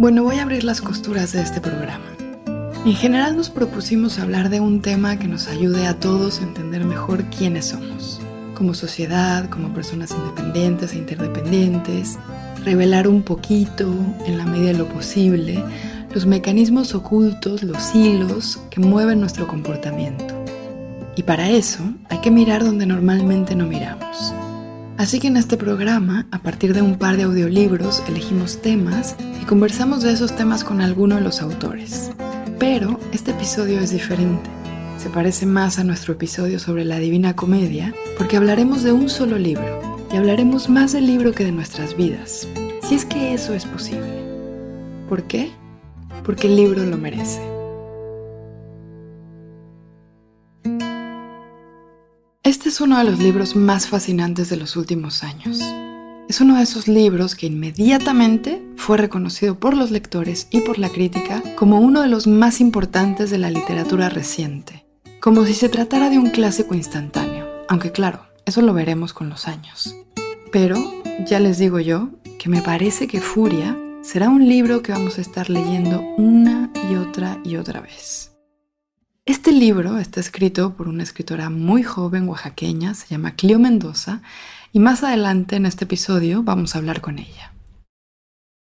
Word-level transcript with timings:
Bueno, 0.00 0.24
voy 0.24 0.36
a 0.36 0.44
abrir 0.44 0.64
las 0.64 0.80
costuras 0.80 1.32
de 1.32 1.42
este 1.42 1.60
programa. 1.60 2.06
En 2.86 2.94
general 2.94 3.36
nos 3.36 3.50
propusimos 3.50 4.18
hablar 4.18 4.48
de 4.48 4.58
un 4.58 4.80
tema 4.80 5.18
que 5.18 5.28
nos 5.28 5.46
ayude 5.46 5.86
a 5.86 6.00
todos 6.00 6.40
a 6.40 6.44
entender 6.44 6.86
mejor 6.86 7.24
quiénes 7.24 7.66
somos, 7.66 8.18
como 8.54 8.72
sociedad, 8.72 9.50
como 9.50 9.74
personas 9.74 10.12
independientes 10.12 10.94
e 10.94 10.96
interdependientes, 10.96 12.18
revelar 12.64 13.08
un 13.08 13.22
poquito, 13.22 13.92
en 14.24 14.38
la 14.38 14.46
medida 14.46 14.68
de 14.68 14.78
lo 14.78 14.88
posible, 14.88 15.62
los 16.14 16.24
mecanismos 16.24 16.94
ocultos, 16.94 17.62
los 17.62 17.94
hilos 17.94 18.58
que 18.70 18.80
mueven 18.80 19.20
nuestro 19.20 19.46
comportamiento. 19.46 20.39
Y 21.20 21.22
para 21.22 21.50
eso 21.50 21.82
hay 22.08 22.16
que 22.20 22.30
mirar 22.30 22.64
donde 22.64 22.86
normalmente 22.86 23.54
no 23.54 23.66
miramos. 23.66 24.32
Así 24.96 25.20
que 25.20 25.26
en 25.26 25.36
este 25.36 25.58
programa, 25.58 26.26
a 26.30 26.38
partir 26.38 26.72
de 26.72 26.80
un 26.80 26.96
par 26.96 27.18
de 27.18 27.24
audiolibros, 27.24 28.02
elegimos 28.08 28.62
temas 28.62 29.16
y 29.38 29.44
conversamos 29.44 30.02
de 30.02 30.14
esos 30.14 30.34
temas 30.34 30.64
con 30.64 30.80
alguno 30.80 31.16
de 31.16 31.20
los 31.20 31.42
autores. 31.42 32.10
Pero 32.58 32.98
este 33.12 33.32
episodio 33.32 33.80
es 33.80 33.90
diferente. 33.90 34.48
Se 34.96 35.10
parece 35.10 35.44
más 35.44 35.78
a 35.78 35.84
nuestro 35.84 36.14
episodio 36.14 36.58
sobre 36.58 36.86
la 36.86 36.98
Divina 36.98 37.36
Comedia 37.36 37.94
porque 38.16 38.38
hablaremos 38.38 38.82
de 38.82 38.92
un 38.92 39.10
solo 39.10 39.36
libro 39.36 40.06
y 40.10 40.16
hablaremos 40.16 40.70
más 40.70 40.92
del 40.92 41.06
libro 41.06 41.32
que 41.32 41.44
de 41.44 41.52
nuestras 41.52 41.98
vidas, 41.98 42.48
si 42.82 42.94
es 42.94 43.04
que 43.04 43.34
eso 43.34 43.52
es 43.52 43.66
posible. 43.66 44.24
¿Por 45.06 45.24
qué? 45.24 45.50
Porque 46.24 46.46
el 46.46 46.56
libro 46.56 46.82
lo 46.82 46.96
merece. 46.96 47.59
Este 52.50 52.68
es 52.68 52.80
uno 52.80 52.98
de 52.98 53.04
los 53.04 53.20
libros 53.20 53.54
más 53.54 53.86
fascinantes 53.86 54.50
de 54.50 54.56
los 54.56 54.74
últimos 54.74 55.22
años. 55.22 55.60
Es 56.28 56.40
uno 56.40 56.56
de 56.56 56.64
esos 56.64 56.88
libros 56.88 57.36
que 57.36 57.46
inmediatamente 57.46 58.60
fue 58.74 58.98
reconocido 58.98 59.60
por 59.60 59.76
los 59.76 59.92
lectores 59.92 60.48
y 60.50 60.62
por 60.62 60.76
la 60.76 60.88
crítica 60.88 61.44
como 61.54 61.78
uno 61.78 62.02
de 62.02 62.08
los 62.08 62.26
más 62.26 62.60
importantes 62.60 63.30
de 63.30 63.38
la 63.38 63.50
literatura 63.52 64.08
reciente, 64.08 64.84
como 65.20 65.46
si 65.46 65.54
se 65.54 65.68
tratara 65.68 66.10
de 66.10 66.18
un 66.18 66.30
clásico 66.30 66.74
instantáneo, 66.74 67.46
aunque 67.68 67.92
claro, 67.92 68.26
eso 68.46 68.62
lo 68.62 68.74
veremos 68.74 69.12
con 69.12 69.28
los 69.28 69.46
años. 69.46 69.94
Pero 70.50 70.76
ya 71.28 71.38
les 71.38 71.58
digo 71.58 71.78
yo 71.78 72.10
que 72.40 72.48
me 72.48 72.62
parece 72.62 73.06
que 73.06 73.20
Furia 73.20 73.78
será 74.02 74.28
un 74.28 74.48
libro 74.48 74.82
que 74.82 74.90
vamos 74.90 75.18
a 75.18 75.20
estar 75.20 75.50
leyendo 75.50 76.00
una 76.16 76.72
y 76.90 76.96
otra 76.96 77.38
y 77.44 77.54
otra 77.54 77.80
vez. 77.80 78.29
Este 79.30 79.52
libro 79.52 79.98
está 79.98 80.18
escrito 80.18 80.74
por 80.74 80.88
una 80.88 81.04
escritora 81.04 81.50
muy 81.50 81.84
joven 81.84 82.28
oaxaqueña, 82.28 82.94
se 82.94 83.06
llama 83.06 83.36
Clio 83.36 83.60
Mendoza, 83.60 84.22
y 84.72 84.80
más 84.80 85.04
adelante 85.04 85.54
en 85.54 85.66
este 85.66 85.84
episodio 85.84 86.42
vamos 86.42 86.74
a 86.74 86.78
hablar 86.78 87.00
con 87.00 87.20
ella. 87.20 87.54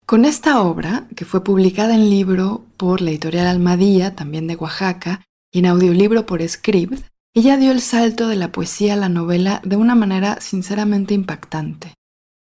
Con 0.06 0.24
esta 0.24 0.62
obra, 0.62 1.08
que 1.14 1.26
fue 1.26 1.44
publicada 1.44 1.94
en 1.94 2.08
libro 2.08 2.64
por 2.78 3.02
la 3.02 3.10
editorial 3.10 3.48
Almadía, 3.48 4.16
también 4.16 4.46
de 4.46 4.56
Oaxaca, 4.56 5.20
y 5.52 5.58
en 5.58 5.66
audiolibro 5.66 6.24
por 6.24 6.40
Scribd, 6.48 7.00
ella 7.34 7.58
dio 7.58 7.70
el 7.70 7.82
salto 7.82 8.26
de 8.26 8.36
la 8.36 8.50
poesía 8.50 8.94
a 8.94 8.96
la 8.96 9.10
novela 9.10 9.60
de 9.62 9.76
una 9.76 9.94
manera 9.94 10.40
sinceramente 10.40 11.12
impactante, 11.12 11.92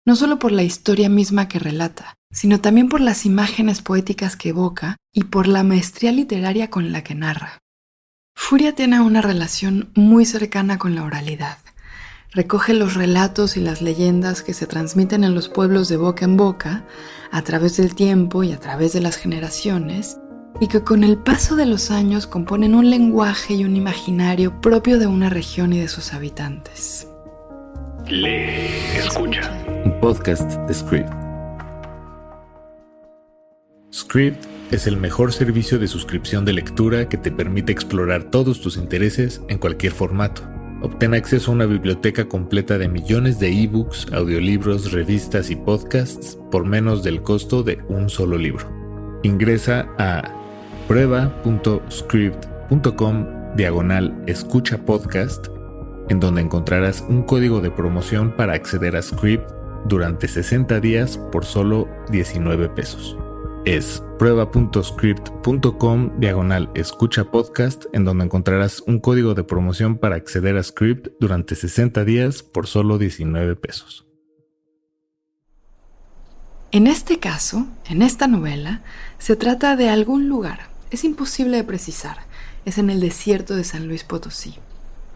no 0.06 0.16
solo 0.16 0.38
por 0.38 0.52
la 0.52 0.62
historia 0.62 1.10
misma 1.10 1.46
que 1.46 1.58
relata, 1.58 2.14
sino 2.32 2.58
también 2.62 2.88
por 2.88 3.02
las 3.02 3.26
imágenes 3.26 3.82
poéticas 3.82 4.34
que 4.34 4.48
evoca 4.48 4.96
y 5.12 5.24
por 5.24 5.46
la 5.46 5.62
maestría 5.62 6.10
literaria 6.10 6.70
con 6.70 6.90
la 6.90 7.04
que 7.04 7.14
narra. 7.14 7.58
Furia 8.40 8.74
tiene 8.74 8.98
una 9.00 9.20
relación 9.20 9.90
muy 9.94 10.24
cercana 10.24 10.78
con 10.78 10.94
la 10.94 11.02
oralidad. 11.02 11.58
Recoge 12.30 12.72
los 12.72 12.94
relatos 12.94 13.58
y 13.58 13.60
las 13.60 13.82
leyendas 13.82 14.42
que 14.42 14.54
se 14.54 14.66
transmiten 14.66 15.22
en 15.22 15.34
los 15.34 15.50
pueblos 15.50 15.88
de 15.88 15.98
boca 15.98 16.24
en 16.24 16.38
boca, 16.38 16.84
a 17.30 17.42
través 17.42 17.76
del 17.76 17.94
tiempo 17.94 18.44
y 18.44 18.52
a 18.52 18.58
través 18.58 18.94
de 18.94 19.00
las 19.00 19.16
generaciones, 19.16 20.18
y 20.60 20.68
que 20.68 20.82
con 20.82 21.04
el 21.04 21.18
paso 21.18 21.56
de 21.56 21.66
los 21.66 21.90
años 21.90 22.26
componen 22.26 22.74
un 22.74 22.88
lenguaje 22.88 23.52
y 23.54 23.64
un 23.64 23.76
imaginario 23.76 24.62
propio 24.62 24.98
de 24.98 25.08
una 25.08 25.28
región 25.28 25.74
y 25.74 25.80
de 25.80 25.88
sus 25.88 26.14
habitantes. 26.14 27.06
Lee, 28.06 28.96
escucha. 28.96 29.52
Un 29.84 30.00
podcast 30.00 30.52
de 30.52 30.72
Script. 30.72 31.12
Script 33.92 34.47
es 34.70 34.86
el 34.86 34.98
mejor 34.98 35.32
servicio 35.32 35.78
de 35.78 35.88
suscripción 35.88 36.44
de 36.44 36.52
lectura 36.52 37.08
que 37.08 37.16
te 37.16 37.32
permite 37.32 37.72
explorar 37.72 38.24
todos 38.24 38.60
tus 38.60 38.76
intereses 38.76 39.40
en 39.48 39.56
cualquier 39.58 39.92
formato. 39.92 40.42
Obtén 40.82 41.14
acceso 41.14 41.50
a 41.50 41.54
una 41.54 41.64
biblioteca 41.66 42.28
completa 42.28 42.78
de 42.78 42.88
millones 42.88 43.40
de 43.40 43.50
ebooks, 43.50 44.12
audiolibros, 44.12 44.92
revistas 44.92 45.48
y 45.50 45.56
podcasts 45.56 46.38
por 46.50 46.66
menos 46.66 47.02
del 47.02 47.22
costo 47.22 47.62
de 47.62 47.78
un 47.88 48.10
solo 48.10 48.36
libro. 48.36 48.70
Ingresa 49.22 49.88
a 49.98 50.34
prueba.script.com 50.86 53.26
diagonal 53.56 54.22
escucha 54.26 54.76
podcast 54.78 55.46
en 56.10 56.20
donde 56.20 56.42
encontrarás 56.42 57.04
un 57.08 57.22
código 57.22 57.60
de 57.60 57.70
promoción 57.70 58.34
para 58.36 58.54
acceder 58.54 58.96
a 58.96 59.02
Script 59.02 59.50
durante 59.86 60.26
60 60.28 60.80
días 60.80 61.18
por 61.32 61.44
solo 61.44 61.88
19 62.10 62.68
pesos 62.70 63.16
es 63.68 64.02
prueba.script.com 64.18 66.18
diagonal 66.18 66.70
escucha 66.74 67.30
podcast 67.30 67.84
en 67.92 68.06
donde 68.06 68.24
encontrarás 68.24 68.82
un 68.86 68.98
código 68.98 69.34
de 69.34 69.44
promoción 69.44 69.98
para 69.98 70.16
acceder 70.16 70.56
a 70.56 70.62
Script 70.62 71.08
durante 71.20 71.54
60 71.54 72.02
días 72.06 72.42
por 72.42 72.66
solo 72.66 72.96
19 72.96 73.56
pesos. 73.56 74.06
En 76.70 76.86
este 76.86 77.18
caso, 77.18 77.66
en 77.90 78.00
esta 78.00 78.26
novela, 78.26 78.80
se 79.18 79.36
trata 79.36 79.76
de 79.76 79.90
algún 79.90 80.30
lugar. 80.30 80.70
Es 80.90 81.04
imposible 81.04 81.58
de 81.58 81.64
precisar. 81.64 82.20
Es 82.64 82.78
en 82.78 82.88
el 82.88 83.00
desierto 83.00 83.54
de 83.54 83.64
San 83.64 83.86
Luis 83.86 84.02
Potosí. 84.02 84.54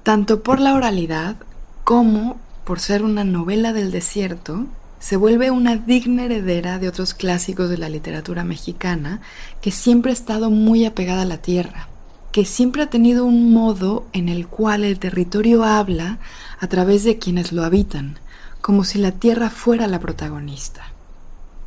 Tanto 0.03 0.43
por 0.43 0.61
la 0.61 0.75
oralidad 0.75 1.37
como 1.85 2.39
por 2.65 2.81
ser 2.81 3.03
una 3.03 3.25
novela 3.25 3.73
del 3.73 3.91
desierto, 3.91 4.67
se 5.03 5.17
vuelve 5.17 5.51
una 5.51 5.75
digna 5.75 6.27
heredera 6.27 6.79
de 6.79 6.87
otros 6.87 7.13
clásicos 7.13 7.69
de 7.69 7.77
la 7.77 7.89
literatura 7.89 8.45
mexicana 8.45 9.21
que 9.61 9.73
siempre 9.73 10.13
ha 10.13 10.15
estado 10.15 10.49
muy 10.49 10.85
apegada 10.85 11.23
a 11.23 11.27
la 11.27 11.39
tierra, 11.39 11.89
que 12.31 12.45
siempre 12.45 12.83
ha 12.83 12.87
tenido 12.89 13.25
un 13.25 13.53
modo 13.53 14.07
en 14.13 14.29
el 14.29 14.47
cual 14.47 14.85
el 14.85 15.01
territorio 15.01 15.65
habla 15.65 16.21
a 16.61 16.69
través 16.69 17.03
de 17.03 17.19
quienes 17.19 17.51
lo 17.51 17.65
habitan, 17.65 18.21
como 18.61 18.85
si 18.85 19.01
la 19.01 19.11
tierra 19.11 19.51
fuera 19.51 19.89
la 19.89 19.99
protagonista. 19.99 20.93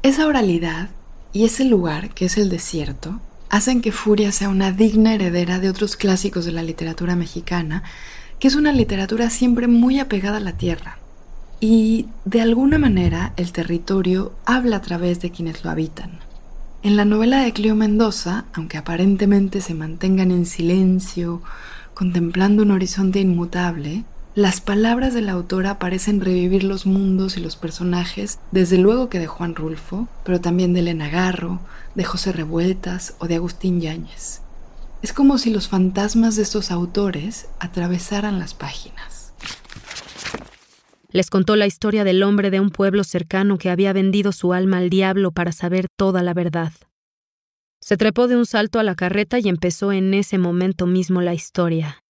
Esa 0.02 0.28
oralidad 0.28 0.88
y 1.34 1.44
ese 1.44 1.66
lugar, 1.66 2.12
que 2.12 2.26
es 2.26 2.38
el 2.38 2.48
desierto, 2.48 3.20
hacen 3.50 3.82
que 3.82 3.92
Furia 3.92 4.32
sea 4.32 4.48
una 4.48 4.72
digna 4.72 5.14
heredera 5.14 5.60
de 5.60 5.70
otros 5.70 5.98
clásicos 5.98 6.46
de 6.46 6.54
la 6.54 6.64
literatura 6.64 7.18
mexicana, 7.18 7.84
que 8.40 8.48
es 8.48 8.56
una 8.56 8.72
literatura 8.72 9.30
siempre 9.30 9.68
muy 9.68 10.00
apegada 10.00 10.38
a 10.38 10.40
la 10.40 10.54
tierra 10.54 11.00
y 11.68 12.06
de 12.26 12.42
alguna 12.42 12.78
manera 12.78 13.34
el 13.38 13.52
territorio 13.52 14.34
habla 14.46 14.76
a 14.76 14.82
través 14.82 15.20
de 15.20 15.32
quienes 15.32 15.64
lo 15.64 15.72
habitan. 15.72 16.20
En 16.84 16.96
la 16.96 17.06
novela 17.06 17.42
de 17.42 17.54
Cleo 17.54 17.74
Mendoza, 17.74 18.46
aunque 18.54 18.78
aparentemente 18.78 19.62
se 19.62 19.74
mantengan 19.74 20.30
en 20.30 20.46
silencio, 20.46 21.42
contemplando 21.96 22.62
un 22.62 22.70
horizonte 22.70 23.20
inmutable, 23.20 24.04
las 24.36 24.62
palabras 24.62 25.16
de 25.16 25.24
la 25.24 25.32
autora 25.32 25.80
parecen 25.80 26.22
revivir 26.22 26.64
los 26.64 26.86
mundos 26.86 27.36
y 27.36 27.40
los 27.40 27.56
personajes, 27.56 28.38
desde 28.52 28.78
luego 28.78 29.10
que 29.10 29.18
de 29.18 29.26
Juan 29.26 29.56
Rulfo, 29.56 30.08
pero 30.24 30.40
también 30.40 30.72
de 30.74 30.82
Elena 30.82 31.10
Garro, 31.10 31.62
de 31.96 32.04
José 32.04 32.32
Revueltas 32.32 33.16
o 33.18 33.26
de 33.26 33.38
Agustín 33.38 33.82
Yáñez. 33.82 34.42
Es 35.02 35.14
como 35.14 35.40
si 35.40 35.50
los 35.50 35.68
fantasmas 35.68 36.36
de 36.36 36.44
estos 36.44 36.70
autores 36.70 37.48
atravesaran 37.60 38.38
las 38.38 38.54
páginas. 38.54 39.15
Les 41.16 41.30
contó 41.30 41.56
la 41.56 41.66
historia 41.66 42.04
del 42.04 42.22
hombre 42.24 42.52
de 42.52 42.60
un 42.60 42.72
pueblo 42.72 43.06
cercano 43.06 43.58
que 43.58 43.70
había 43.70 43.94
vendido 43.94 44.34
su 44.34 44.52
alma 44.52 44.80
al 44.80 44.90
diablo 44.90 45.32
para 45.32 45.54
saber 45.54 45.88
toda 45.98 46.22
la 46.22 46.34
verdad. 46.34 46.74
Se 47.80 47.96
trepó 47.96 48.28
de 48.28 48.36
un 48.36 48.46
salto 48.46 48.80
a 48.80 48.84
la 48.84 48.96
carreta 48.96 49.40
y 49.40 49.48
empezó 49.48 49.94
en 49.94 50.14
ese 50.14 50.38
momento 50.38 50.88
mismo 50.88 51.22
la 51.22 51.34
historia. 51.34 52.04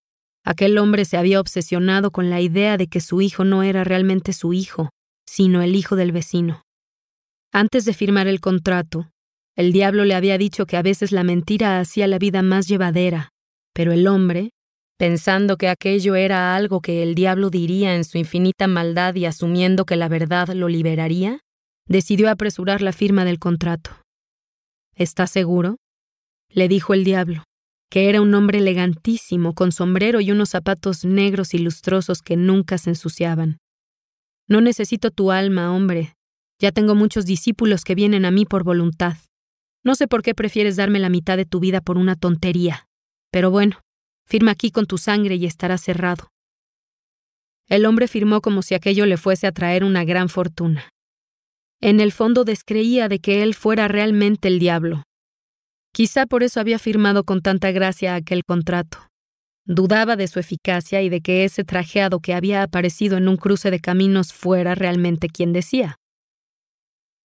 Aquel 0.43 0.79
hombre 0.79 1.05
se 1.05 1.17
había 1.17 1.39
obsesionado 1.39 2.09
con 2.09 2.31
la 2.31 2.41
idea 2.41 2.77
de 2.77 2.87
que 2.87 2.99
su 2.99 3.21
hijo 3.21 3.45
no 3.45 3.61
era 3.61 3.83
realmente 3.83 4.33
su 4.33 4.53
hijo, 4.53 4.89
sino 5.29 5.61
el 5.61 5.75
hijo 5.75 5.95
del 5.95 6.11
vecino. 6.11 6.63
Antes 7.53 7.85
de 7.85 7.93
firmar 7.93 8.25
el 8.25 8.39
contrato, 8.39 9.11
el 9.55 9.71
diablo 9.71 10.03
le 10.03 10.15
había 10.15 10.39
dicho 10.39 10.65
que 10.65 10.77
a 10.77 10.81
veces 10.81 11.11
la 11.11 11.23
mentira 11.23 11.79
hacía 11.79 12.07
la 12.07 12.17
vida 12.17 12.41
más 12.41 12.67
llevadera, 12.67 13.29
pero 13.71 13.91
el 13.91 14.07
hombre, 14.07 14.49
pensando 14.97 15.57
que 15.57 15.67
aquello 15.67 16.15
era 16.15 16.55
algo 16.55 16.81
que 16.81 17.03
el 17.03 17.15
diablo 17.15 17.49
diría 17.49 17.95
en 17.95 18.03
su 18.03 18.17
infinita 18.17 18.67
maldad 18.67 19.15
y 19.15 19.25
asumiendo 19.25 19.85
que 19.85 19.95
la 19.95 20.07
verdad 20.07 20.49
lo 20.49 20.69
liberaría, 20.69 21.39
decidió 21.87 22.29
apresurar 22.29 22.81
la 22.81 22.93
firma 22.93 23.25
del 23.25 23.39
contrato. 23.39 23.91
¿Estás 24.95 25.31
seguro? 25.31 25.77
le 26.49 26.67
dijo 26.67 26.93
el 26.93 27.03
diablo. 27.03 27.43
que 27.91 28.09
era 28.09 28.19
un 28.19 28.33
hombre 28.33 28.57
elegantísimo, 28.57 29.53
con 29.53 29.71
sombrero 29.71 30.19
y 30.19 30.31
unos 30.31 30.49
zapatos 30.49 31.05
negros 31.05 31.53
y 31.53 31.59
lustrosos 31.59 32.21
que 32.21 32.35
nunca 32.35 32.77
se 32.77 32.89
ensuciaban. 32.89 33.59
No 34.49 34.59
necesito 34.59 35.11
tu 35.11 35.31
alma, 35.31 35.73
hombre. 35.73 36.13
Ya 36.59 36.71
tengo 36.71 36.95
muchos 36.95 37.25
discípulos 37.25 37.83
que 37.83 37.95
vienen 37.95 38.25
a 38.25 38.31
mí 38.31 38.45
por 38.45 38.63
voluntad. 38.63 39.17
No 39.83 39.95
sé 39.95 40.07
por 40.07 40.23
qué 40.23 40.33
prefieres 40.33 40.75
darme 40.75 40.99
la 40.99 41.09
mitad 41.09 41.37
de 41.37 41.45
tu 41.45 41.59
vida 41.59 41.79
por 41.79 41.97
una 41.97 42.15
tontería. 42.15 42.87
Pero 43.31 43.51
bueno, 43.51 43.77
firma 44.25 44.51
aquí 44.51 44.71
con 44.71 44.85
tu 44.85 44.97
sangre 44.97 45.35
y 45.35 45.45
estará 45.45 45.77
cerrado. 45.77 46.29
El 47.67 47.85
hombre 47.85 48.07
firmó 48.07 48.41
como 48.41 48.61
si 48.61 48.75
aquello 48.75 49.05
le 49.05 49.17
fuese 49.17 49.47
a 49.47 49.51
traer 49.51 49.83
una 49.83 50.03
gran 50.03 50.29
fortuna. 50.29 50.89
En 51.81 51.99
el 51.99 52.11
fondo 52.11 52.43
descreía 52.43 53.07
de 53.07 53.19
que 53.19 53.43
él 53.43 53.53
fuera 53.53 53.87
realmente 53.87 54.47
el 54.47 54.59
diablo. 54.59 55.03
Quizá 55.93 56.25
por 56.25 56.43
eso 56.43 56.59
había 56.59 56.79
firmado 56.79 57.23
con 57.23 57.41
tanta 57.41 57.71
gracia 57.71 58.15
aquel 58.15 58.43
contrato. 58.43 58.99
Dudaba 59.65 60.15
de 60.15 60.27
su 60.27 60.39
eficacia 60.39 61.01
y 61.01 61.09
de 61.09 61.21
que 61.21 61.43
ese 61.43 61.63
trajeado 61.63 62.19
que 62.19 62.33
había 62.33 62.61
aparecido 62.61 63.17
en 63.17 63.27
un 63.27 63.37
cruce 63.37 63.71
de 63.71 63.79
caminos 63.79 64.31
fuera 64.31 64.75
realmente 64.75 65.27
quien 65.27 65.53
decía. 65.53 65.95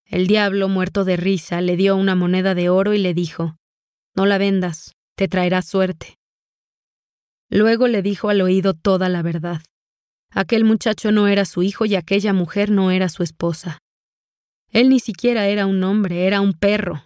El 0.06 0.26
diablo, 0.26 0.68
muerto 0.68 1.04
de 1.04 1.16
risa, 1.16 1.60
le 1.60 1.76
dio 1.76 1.96
una 1.96 2.14
moneda 2.14 2.54
de 2.54 2.68
oro 2.68 2.94
y 2.94 2.98
le 2.98 3.12
dijo, 3.12 3.56
No 4.16 4.24
la 4.24 4.38
vendas, 4.38 4.92
te 5.16 5.28
traerá 5.28 5.62
suerte. 5.62 6.19
Luego 7.50 7.88
le 7.88 8.00
dijo 8.00 8.28
al 8.28 8.40
oído 8.40 8.74
toda 8.74 9.08
la 9.08 9.22
verdad. 9.22 9.60
Aquel 10.32 10.64
muchacho 10.64 11.10
no 11.10 11.26
era 11.26 11.44
su 11.44 11.64
hijo 11.64 11.84
y 11.84 11.96
aquella 11.96 12.32
mujer 12.32 12.70
no 12.70 12.92
era 12.92 13.08
su 13.08 13.24
esposa. 13.24 13.78
Él 14.70 14.88
ni 14.88 15.00
siquiera 15.00 15.48
era 15.48 15.66
un 15.66 15.82
hombre, 15.82 16.28
era 16.28 16.40
un 16.40 16.52
perro. 16.52 17.04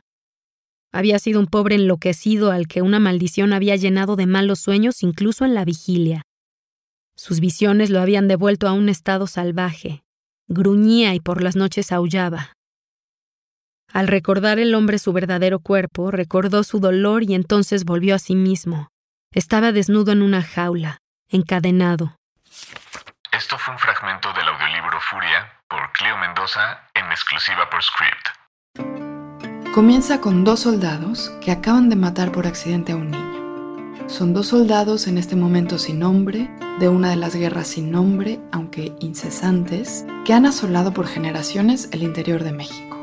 Había 0.92 1.18
sido 1.18 1.40
un 1.40 1.46
pobre 1.46 1.76
enloquecido 1.76 2.50
al 2.50 2.68
que 2.68 2.82
una 2.82 3.00
maldición 3.00 3.54
había 3.54 3.76
llenado 3.76 4.16
de 4.16 4.26
malos 4.26 4.60
sueños 4.60 5.02
incluso 5.02 5.46
en 5.46 5.54
la 5.54 5.64
vigilia. 5.64 6.22
Sus 7.16 7.40
visiones 7.40 7.88
lo 7.88 8.00
habían 8.00 8.28
devuelto 8.28 8.68
a 8.68 8.72
un 8.72 8.90
estado 8.90 9.26
salvaje. 9.26 10.04
Gruñía 10.46 11.14
y 11.14 11.20
por 11.20 11.42
las 11.42 11.56
noches 11.56 11.90
aullaba. 11.90 12.52
Al 13.90 14.08
recordar 14.08 14.58
el 14.58 14.74
hombre 14.74 14.98
su 14.98 15.12
verdadero 15.12 15.60
cuerpo, 15.60 16.10
recordó 16.10 16.64
su 16.64 16.80
dolor 16.80 17.22
y 17.22 17.34
entonces 17.34 17.84
volvió 17.84 18.14
a 18.14 18.18
sí 18.18 18.34
mismo. 18.34 18.88
Estaba 19.34 19.72
desnudo 19.72 20.12
en 20.12 20.22
una 20.22 20.44
jaula, 20.44 20.98
encadenado. 21.28 22.16
Esto 23.32 23.58
fue 23.58 23.74
un 23.74 23.80
fragmento 23.80 24.32
del 24.32 24.46
audiolibro 24.46 25.00
Furia 25.00 25.52
por 25.66 25.90
Cleo 25.90 26.16
Mendoza 26.18 26.88
en 26.94 27.06
exclusiva 27.06 27.68
por 27.68 27.82
Script. 27.82 28.28
Comienza 29.74 30.20
con 30.20 30.44
dos 30.44 30.60
soldados 30.60 31.32
que 31.40 31.50
acaban 31.50 31.88
de 31.88 31.96
matar 31.96 32.30
por 32.30 32.46
accidente 32.46 32.92
a 32.92 32.96
un 32.96 33.10
niño. 33.10 34.08
Son 34.08 34.34
dos 34.34 34.46
soldados 34.46 35.08
en 35.08 35.18
este 35.18 35.34
momento 35.34 35.78
sin 35.78 35.98
nombre, 35.98 36.48
de 36.78 36.88
una 36.88 37.10
de 37.10 37.16
las 37.16 37.34
guerras 37.34 37.66
sin 37.66 37.90
nombre, 37.90 38.38
aunque 38.52 38.94
incesantes, 39.00 40.06
que 40.24 40.32
han 40.32 40.46
asolado 40.46 40.94
por 40.94 41.08
generaciones 41.08 41.88
el 41.90 42.04
interior 42.04 42.44
de 42.44 42.52
México. 42.52 42.96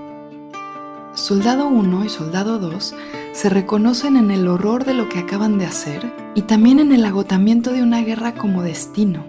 Soldado 1.14 1.68
1 1.68 2.06
y 2.06 2.10
Soldado 2.10 2.58
2 2.58 2.96
se 3.34 3.50
reconocen 3.50 4.18
en 4.18 4.30
el 4.30 4.48
horror 4.48 4.84
de 4.84 4.94
lo 4.94 5.08
que 5.08 5.20
acaban 5.20 5.58
de 5.58 5.66
hacer 5.66 6.14
y 6.36 6.44
también 6.44 6.80
en 6.80 6.92
el 6.92 7.06
agotamiento 7.06 7.72
de 7.72 7.82
una 7.82 8.02
guerra 8.02 8.34
como 8.36 8.62
destino 8.62 9.26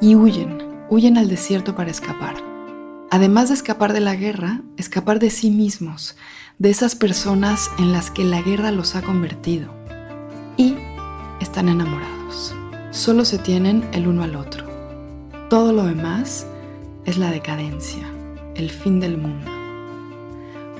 y 0.00 0.14
huyen, 0.14 0.58
huyen 0.88 1.18
al 1.18 1.28
desierto 1.28 1.74
para 1.74 1.90
escapar. 1.90 2.34
Además 3.10 3.48
de 3.48 3.54
escapar 3.54 3.92
de 3.92 4.00
la 4.00 4.14
guerra, 4.14 4.62
escapar 4.76 5.18
de 5.18 5.30
sí 5.30 5.50
mismos, 5.50 6.16
de 6.58 6.70
esas 6.70 6.94
personas 6.94 7.70
en 7.78 7.90
las 7.90 8.10
que 8.10 8.24
la 8.24 8.40
guerra 8.40 8.70
los 8.70 8.94
ha 8.94 9.02
convertido. 9.02 9.74
Y 10.56 10.76
están 11.40 11.68
enamorados. 11.68 12.54
Solo 12.92 13.24
se 13.24 13.38
tienen 13.38 13.88
el 13.92 14.06
uno 14.06 14.22
al 14.22 14.36
otro. 14.36 14.66
Todo 15.48 15.72
lo 15.72 15.84
demás 15.84 16.46
es 17.04 17.18
la 17.18 17.30
decadencia, 17.32 18.06
el 18.54 18.70
fin 18.70 19.00
del 19.00 19.18
mundo. 19.18 19.50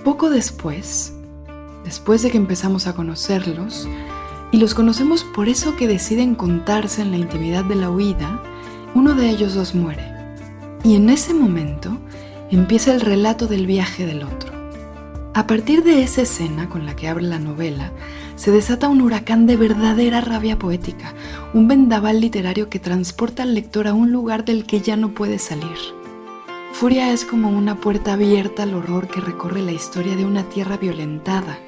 Poco 0.05 0.31
después, 0.31 1.15
después 1.85 2.23
de 2.23 2.31
que 2.31 2.37
empezamos 2.37 2.87
a 2.87 2.95
conocerlos, 2.95 3.89
y 4.53 4.59
los 4.59 4.75
conocemos 4.75 5.25
por 5.25 5.49
eso 5.49 5.77
que 5.77 5.87
deciden 5.87 6.35
contarse 6.35 7.03
en 7.03 7.13
la 7.13 7.19
intimidad 7.19 7.65
de 7.65 7.77
la 7.77 7.91
huida, 7.91 8.43
uno 8.95 9.15
de 9.15 9.31
ellos 9.31 9.55
dos 9.55 9.75
muere. 9.75 10.05
Y 10.83 10.97
en 10.97 11.11
ese 11.11 11.35
momento 11.35 11.99
empieza 12.51 12.93
el 12.93 13.01
relato 13.01 13.47
del 13.47 13.67
viaje 13.67 14.07
del 14.07 14.23
otro. 14.23 14.51
A 15.33 15.47
partir 15.47 15.85
de 15.85 16.03
esa 16.03 16.23
escena 16.23 16.69
con 16.69 16.87
la 16.87 16.97
que 16.97 17.07
abre 17.07 17.23
la 17.23 17.39
novela, 17.39 17.93
se 18.35 18.51
desata 18.51 18.89
un 18.89 19.01
huracán 19.01 19.47
de 19.47 19.57
verdadera 19.57 20.21
rabia 20.21 20.59
poética, 20.59 21.15
un 21.55 21.69
vendaval 21.69 22.21
literario 22.21 22.69
que 22.69 22.81
transporta 22.81 23.45
al 23.45 23.55
lector 23.55 23.87
a 23.87 23.95
un 23.95 24.11
lugar 24.11 24.45
del 24.45 24.65
que 24.65 24.81
ya 24.81 24.97
no 24.97 25.11
puede 25.11 25.39
salir. 25.39 25.77
Furia 26.73 27.13
es 27.13 27.25
como 27.25 27.51
una 27.51 27.77
puerta 27.77 28.15
abierta 28.15 28.65
al 28.65 28.75
horror 28.75 29.07
que 29.07 29.21
recorre 29.21 29.63
la 29.63 29.73
historia 29.73 30.17
de 30.17 30.25
una 30.25 30.45
tierra 30.45 30.77
violentada, 30.79 31.59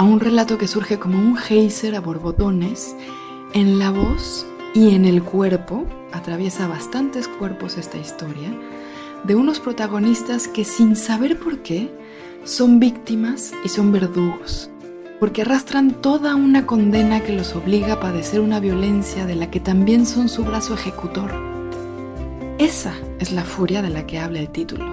a 0.00 0.02
un 0.02 0.18
relato 0.18 0.56
que 0.56 0.66
surge 0.66 0.98
como 0.98 1.18
un 1.18 1.36
geyser 1.36 1.94
a 1.94 2.00
borbotones 2.00 2.96
en 3.52 3.78
la 3.78 3.90
voz 3.90 4.46
y 4.72 4.94
en 4.94 5.04
el 5.04 5.22
cuerpo, 5.22 5.84
atraviesa 6.10 6.66
bastantes 6.66 7.28
cuerpos 7.28 7.76
esta 7.76 7.98
historia, 7.98 8.50
de 9.24 9.34
unos 9.34 9.60
protagonistas 9.60 10.48
que 10.48 10.64
sin 10.64 10.96
saber 10.96 11.38
por 11.38 11.58
qué 11.58 11.90
son 12.44 12.80
víctimas 12.80 13.52
y 13.62 13.68
son 13.68 13.92
verdugos, 13.92 14.70
porque 15.18 15.42
arrastran 15.42 15.90
toda 16.00 16.34
una 16.34 16.64
condena 16.64 17.20
que 17.20 17.34
los 17.34 17.54
obliga 17.54 17.92
a 17.92 18.00
padecer 18.00 18.40
una 18.40 18.58
violencia 18.58 19.26
de 19.26 19.34
la 19.34 19.50
que 19.50 19.60
también 19.60 20.06
son 20.06 20.30
su 20.30 20.44
brazo 20.44 20.72
ejecutor. 20.72 21.30
Esa 22.56 22.94
es 23.18 23.32
la 23.32 23.44
furia 23.44 23.82
de 23.82 23.90
la 23.90 24.06
que 24.06 24.18
habla 24.18 24.40
el 24.40 24.48
título, 24.48 24.86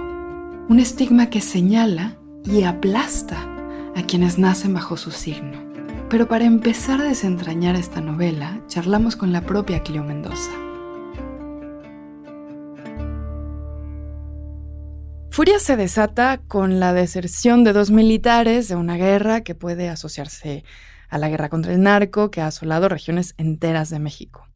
un 0.68 0.78
estigma 0.78 1.30
que 1.30 1.40
señala 1.40 2.18
y 2.44 2.64
aplasta 2.64 3.54
a 3.98 4.06
quienes 4.06 4.38
nacen 4.38 4.74
bajo 4.74 4.96
su 4.96 5.10
signo. 5.10 5.58
Pero 6.08 6.28
para 6.28 6.44
empezar 6.44 7.00
a 7.00 7.04
desentrañar 7.04 7.74
esta 7.74 8.00
novela, 8.00 8.62
charlamos 8.68 9.16
con 9.16 9.32
la 9.32 9.40
propia 9.40 9.82
Cleo 9.82 10.04
Mendoza. 10.04 10.52
Furia 15.30 15.58
se 15.58 15.76
desata 15.76 16.40
con 16.46 16.78
la 16.78 16.92
deserción 16.92 17.64
de 17.64 17.72
dos 17.72 17.90
militares 17.90 18.68
de 18.68 18.76
una 18.76 18.96
guerra 18.96 19.42
que 19.42 19.56
puede 19.56 19.88
asociarse 19.88 20.64
a 21.08 21.18
la 21.18 21.28
guerra 21.28 21.48
contra 21.48 21.72
el 21.72 21.82
narco 21.82 22.30
que 22.30 22.40
ha 22.40 22.46
asolado 22.46 22.88
regiones 22.88 23.34
enteras 23.36 23.90
de 23.90 23.98
México. 23.98 24.46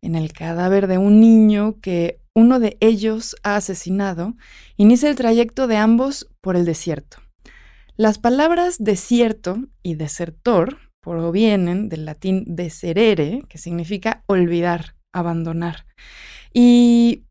En 0.00 0.14
el 0.14 0.32
cadáver 0.32 0.86
de 0.86 0.96
un 0.96 1.20
niño 1.20 1.76
que 1.82 2.18
uno 2.34 2.58
de 2.58 2.78
ellos 2.80 3.36
ha 3.42 3.56
asesinado, 3.56 4.34
inicia 4.76 5.10
el 5.10 5.16
trayecto 5.16 5.66
de 5.66 5.76
ambos 5.76 6.30
por 6.40 6.56
el 6.56 6.64
desierto. 6.64 7.18
Las 8.00 8.16
palabras 8.16 8.76
desierto 8.78 9.58
y 9.82 9.94
desertor 9.94 10.78
provienen 11.02 11.90
del 11.90 12.06
latín 12.06 12.44
deserere, 12.46 13.42
que 13.46 13.58
significa 13.58 14.24
olvidar, 14.26 14.94
abandonar. 15.12 15.84
Y 16.54 17.26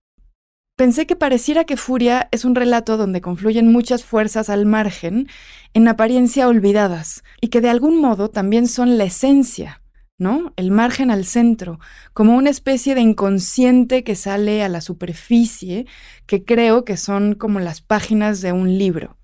pensé 0.78 1.08
que 1.08 1.16
pareciera 1.16 1.64
que 1.64 1.76
Furia 1.76 2.30
es 2.32 2.46
un 2.46 2.54
relato 2.54 2.98
donde 2.98 3.20
confluyen 3.20 3.72
muchas 3.72 4.06
fuerzas 4.06 4.48
al 4.52 4.68
margen, 4.68 5.28
en 5.74 5.88
apariencia 5.88 6.48
olvidadas, 6.48 7.24
y 7.42 7.48
que 7.48 7.62
de 7.62 7.72
algún 7.72 8.00
modo 8.00 8.30
también 8.30 8.68
son 8.68 9.00
la 9.00 9.06
esencia, 9.06 9.82
¿no? 10.20 10.54
El 10.56 10.70
margen 10.70 11.10
al 11.10 11.26
centro, 11.26 11.80
como 12.14 12.38
una 12.38 12.52
especie 12.52 12.94
de 12.94 13.02
inconsciente 13.02 14.04
que 14.04 14.14
sale 14.14 14.62
a 14.62 14.70
la 14.70 14.82
superficie, 14.82 15.88
que 16.28 16.46
creo 16.46 16.86
que 16.86 16.96
son 16.96 17.34
como 17.34 17.60
las 17.60 17.82
páginas 17.82 18.42
de 18.42 18.52
un 18.52 18.78
libro. 18.78 19.19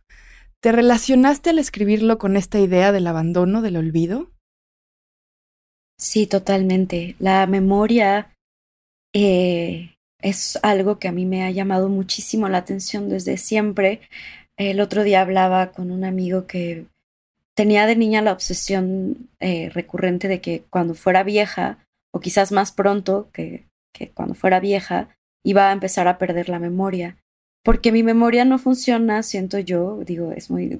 ¿Te 0.61 0.71
relacionaste 0.71 1.51
al 1.51 1.59
escribirlo 1.59 2.17
con 2.17 2.37
esta 2.37 2.59
idea 2.59 2.91
del 2.91 3.07
abandono, 3.07 3.61
del 3.61 3.77
olvido? 3.77 4.31
Sí, 5.97 6.27
totalmente. 6.27 7.15
La 7.19 7.45
memoria 7.47 8.33
eh, 9.13 9.95
es 10.19 10.59
algo 10.63 10.99
que 10.99 11.07
a 11.07 11.11
mí 11.11 11.25
me 11.25 11.43
ha 11.43 11.51
llamado 11.51 11.87
muchísimo 11.87 12.49
la 12.49 12.57
atención 12.57 13.09
desde 13.09 13.37
siempre. 13.37 14.01
El 14.57 14.81
otro 14.81 15.03
día 15.03 15.21
hablaba 15.21 15.71
con 15.71 15.91
un 15.91 16.03
amigo 16.03 16.47
que 16.47 16.87
tenía 17.55 17.85
de 17.85 17.95
niña 17.95 18.21
la 18.21 18.33
obsesión 18.33 19.29
eh, 19.39 19.69
recurrente 19.69 20.27
de 20.27 20.41
que 20.41 20.63
cuando 20.69 20.95
fuera 20.95 21.23
vieja, 21.23 21.79
o 22.13 22.19
quizás 22.19 22.51
más 22.51 22.71
pronto 22.71 23.29
que, 23.31 23.65
que 23.93 24.11
cuando 24.11 24.33
fuera 24.33 24.59
vieja, 24.59 25.15
iba 25.45 25.69
a 25.69 25.73
empezar 25.73 26.07
a 26.07 26.17
perder 26.17 26.49
la 26.49 26.59
memoria 26.59 27.17
porque 27.65 27.91
mi 27.91 28.03
memoria 28.03 28.45
no 28.45 28.59
funciona, 28.59 29.23
siento 29.23 29.57
yo, 29.57 29.97
digo, 30.05 30.31
es 30.31 30.51
muy 30.51 30.77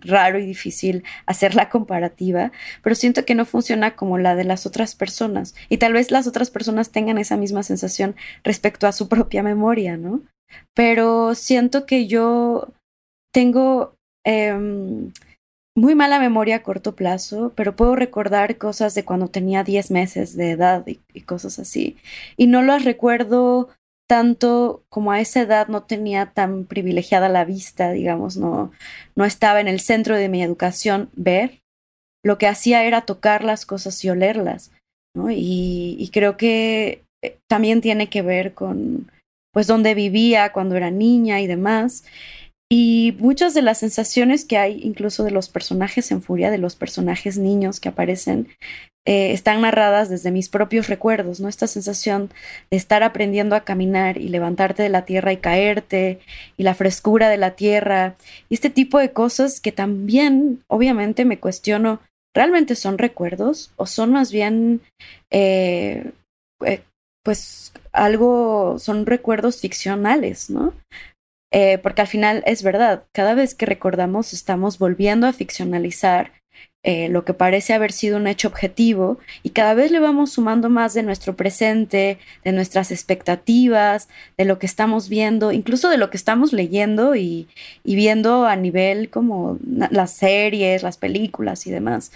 raro 0.00 0.40
y 0.40 0.44
difícil 0.44 1.04
hacer 1.26 1.54
la 1.54 1.70
comparativa, 1.70 2.50
pero 2.82 2.96
siento 2.96 3.24
que 3.24 3.36
no 3.36 3.44
funciona 3.44 3.94
como 3.94 4.18
la 4.18 4.34
de 4.34 4.42
las 4.42 4.66
otras 4.66 4.96
personas. 4.96 5.54
Y 5.68 5.78
tal 5.78 5.92
vez 5.92 6.10
las 6.10 6.26
otras 6.26 6.50
personas 6.50 6.90
tengan 6.90 7.18
esa 7.18 7.36
misma 7.36 7.62
sensación 7.62 8.16
respecto 8.42 8.88
a 8.88 8.92
su 8.92 9.08
propia 9.08 9.44
memoria, 9.44 9.96
¿no? 9.96 10.22
Pero 10.74 11.36
siento 11.36 11.86
que 11.86 12.08
yo 12.08 12.66
tengo, 13.32 13.94
em, 14.24 15.12
muy 15.76 15.94
mala 15.94 16.18
memoria 16.18 16.56
a 16.56 16.62
corto 16.64 16.96
plazo, 16.96 17.52
pero 17.54 17.76
puedo 17.76 17.94
recordar 17.94 18.58
cosas 18.58 18.96
de 18.96 19.04
cuando 19.04 19.28
tenía 19.28 19.62
10 19.62 19.92
meses 19.92 20.36
de 20.36 20.50
edad 20.50 20.84
y, 20.88 21.00
y, 21.12 21.20
cosas 21.20 21.60
así. 21.60 21.96
Y 22.36 22.48
no 22.48 22.60
las 22.62 22.84
recuerdo 22.84 23.68
tanto 24.06 24.82
como 24.88 25.12
a 25.12 25.20
esa 25.20 25.40
edad 25.40 25.68
no 25.68 25.82
tenía 25.82 26.26
tan 26.26 26.64
privilegiada 26.64 27.28
la 27.28 27.44
vista, 27.44 27.92
digamos, 27.92 28.36
no, 28.36 28.72
no 29.14 29.24
estaba 29.24 29.60
en 29.60 29.68
el 29.68 29.80
centro 29.80 30.16
de 30.16 30.28
mi 30.28 30.42
educación 30.42 31.10
ver. 31.14 31.60
Lo 32.22 32.38
que 32.38 32.46
hacía 32.46 32.84
era 32.84 33.02
tocar 33.02 33.44
las 33.44 33.66
cosas 33.66 34.02
y 34.04 34.10
olerlas, 34.10 34.70
¿no? 35.14 35.30
Y, 35.30 35.96
y 35.98 36.10
creo 36.10 36.36
que 36.36 37.02
eh, 37.22 37.38
también 37.48 37.80
tiene 37.80 38.08
que 38.08 38.22
ver 38.22 38.54
con, 38.54 39.10
pues, 39.52 39.66
dónde 39.66 39.94
vivía 39.94 40.52
cuando 40.52 40.76
era 40.76 40.90
niña 40.90 41.40
y 41.40 41.46
demás. 41.46 42.04
Y 42.76 43.14
muchas 43.20 43.54
de 43.54 43.62
las 43.62 43.78
sensaciones 43.78 44.44
que 44.44 44.58
hay, 44.58 44.80
incluso 44.82 45.22
de 45.22 45.30
los 45.30 45.48
personajes 45.48 46.10
en 46.10 46.20
furia, 46.20 46.50
de 46.50 46.58
los 46.58 46.74
personajes 46.74 47.38
niños 47.38 47.78
que 47.78 47.88
aparecen, 47.88 48.48
eh, 49.06 49.30
están 49.30 49.60
narradas 49.60 50.08
desde 50.08 50.32
mis 50.32 50.48
propios 50.48 50.88
recuerdos, 50.88 51.38
¿no? 51.38 51.48
Esta 51.48 51.68
sensación 51.68 52.32
de 52.72 52.76
estar 52.76 53.04
aprendiendo 53.04 53.54
a 53.54 53.60
caminar 53.60 54.18
y 54.18 54.28
levantarte 54.28 54.82
de 54.82 54.88
la 54.88 55.04
tierra 55.04 55.32
y 55.32 55.36
caerte, 55.36 56.18
y 56.56 56.64
la 56.64 56.74
frescura 56.74 57.28
de 57.28 57.36
la 57.36 57.52
tierra, 57.52 58.16
y 58.48 58.54
este 58.54 58.70
tipo 58.70 58.98
de 58.98 59.12
cosas 59.12 59.60
que 59.60 59.70
también, 59.70 60.64
obviamente, 60.66 61.24
me 61.24 61.38
cuestiono, 61.38 62.00
¿realmente 62.34 62.74
son 62.74 62.98
recuerdos 62.98 63.70
o 63.76 63.86
son 63.86 64.10
más 64.10 64.32
bien, 64.32 64.80
eh, 65.30 66.10
eh, 66.66 66.82
pues, 67.22 67.72
algo, 67.92 68.80
son 68.80 69.06
recuerdos 69.06 69.60
ficcionales, 69.60 70.50
¿no? 70.50 70.74
Eh, 71.56 71.78
porque 71.78 72.00
al 72.00 72.08
final 72.08 72.42
es 72.46 72.64
verdad, 72.64 73.04
cada 73.12 73.34
vez 73.34 73.54
que 73.54 73.64
recordamos 73.64 74.32
estamos 74.32 74.76
volviendo 74.80 75.28
a 75.28 75.32
ficcionalizar 75.32 76.32
eh, 76.82 77.08
lo 77.08 77.24
que 77.24 77.32
parece 77.32 77.72
haber 77.72 77.92
sido 77.92 78.16
un 78.16 78.26
hecho 78.26 78.48
objetivo 78.48 79.18
y 79.44 79.50
cada 79.50 79.72
vez 79.74 79.92
le 79.92 80.00
vamos 80.00 80.32
sumando 80.32 80.68
más 80.68 80.94
de 80.94 81.04
nuestro 81.04 81.36
presente, 81.36 82.18
de 82.42 82.50
nuestras 82.50 82.90
expectativas, 82.90 84.08
de 84.36 84.46
lo 84.46 84.58
que 84.58 84.66
estamos 84.66 85.08
viendo, 85.08 85.52
incluso 85.52 85.88
de 85.90 85.96
lo 85.96 86.10
que 86.10 86.16
estamos 86.16 86.52
leyendo 86.52 87.14
y, 87.14 87.46
viendo 87.84 88.46
a 88.46 88.56
nivel 88.56 89.08
como 89.08 89.56
las 89.62 90.10
series, 90.10 90.82
las 90.82 90.98
películas 90.98 91.68
y 91.68 91.70
demás. 91.70 92.10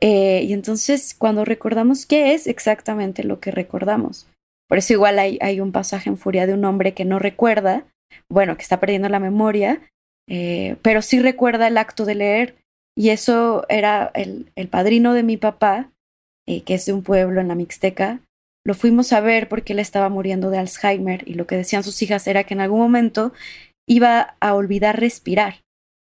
Eh, 0.00 0.42
y 0.46 0.52
entonces 0.52 1.14
cuando 1.16 1.46
recordamos 1.46 2.04
qué 2.04 2.34
es 2.34 2.46
exactamente 2.46 3.24
lo 3.24 3.40
que 3.40 3.50
recordamos. 3.50 4.26
Por 4.68 4.76
eso 4.76 4.92
igual 4.92 5.18
hay 5.18 5.60
un 5.60 5.72
pasaje 5.72 6.10
en 6.10 6.18
Furia 6.18 6.46
de 6.46 6.52
un 6.52 6.66
hombre 6.66 6.92
que 6.92 7.06
no 7.06 7.18
recuerda 7.18 7.86
bueno, 8.28 8.56
que 8.56 8.62
está 8.62 8.80
perdiendo 8.80 9.08
la 9.08 9.20
memoria, 9.20 9.80
eh, 10.28 10.76
pero 10.82 11.02
sí 11.02 11.20
recuerda 11.20 11.68
el 11.68 11.78
acto 11.78 12.04
de 12.04 12.14
leer. 12.14 12.56
Y 12.96 13.10
eso 13.10 13.66
era 13.68 14.10
el, 14.14 14.52
el 14.54 14.68
padrino 14.68 15.14
de 15.14 15.22
mi 15.22 15.36
papá, 15.36 15.90
eh, 16.46 16.62
que 16.62 16.74
es 16.74 16.86
de 16.86 16.92
un 16.92 17.02
pueblo 17.02 17.40
en 17.40 17.48
la 17.48 17.54
Mixteca. 17.54 18.20
Lo 18.64 18.74
fuimos 18.74 19.12
a 19.12 19.20
ver 19.20 19.48
porque 19.48 19.72
él 19.72 19.78
estaba 19.78 20.08
muriendo 20.08 20.50
de 20.50 20.58
Alzheimer 20.58 21.28
y 21.28 21.34
lo 21.34 21.46
que 21.46 21.56
decían 21.56 21.82
sus 21.82 22.00
hijas 22.02 22.26
era 22.26 22.44
que 22.44 22.54
en 22.54 22.60
algún 22.60 22.80
momento 22.80 23.32
iba 23.86 24.36
a 24.40 24.54
olvidar 24.54 24.98
respirar. 25.00 25.56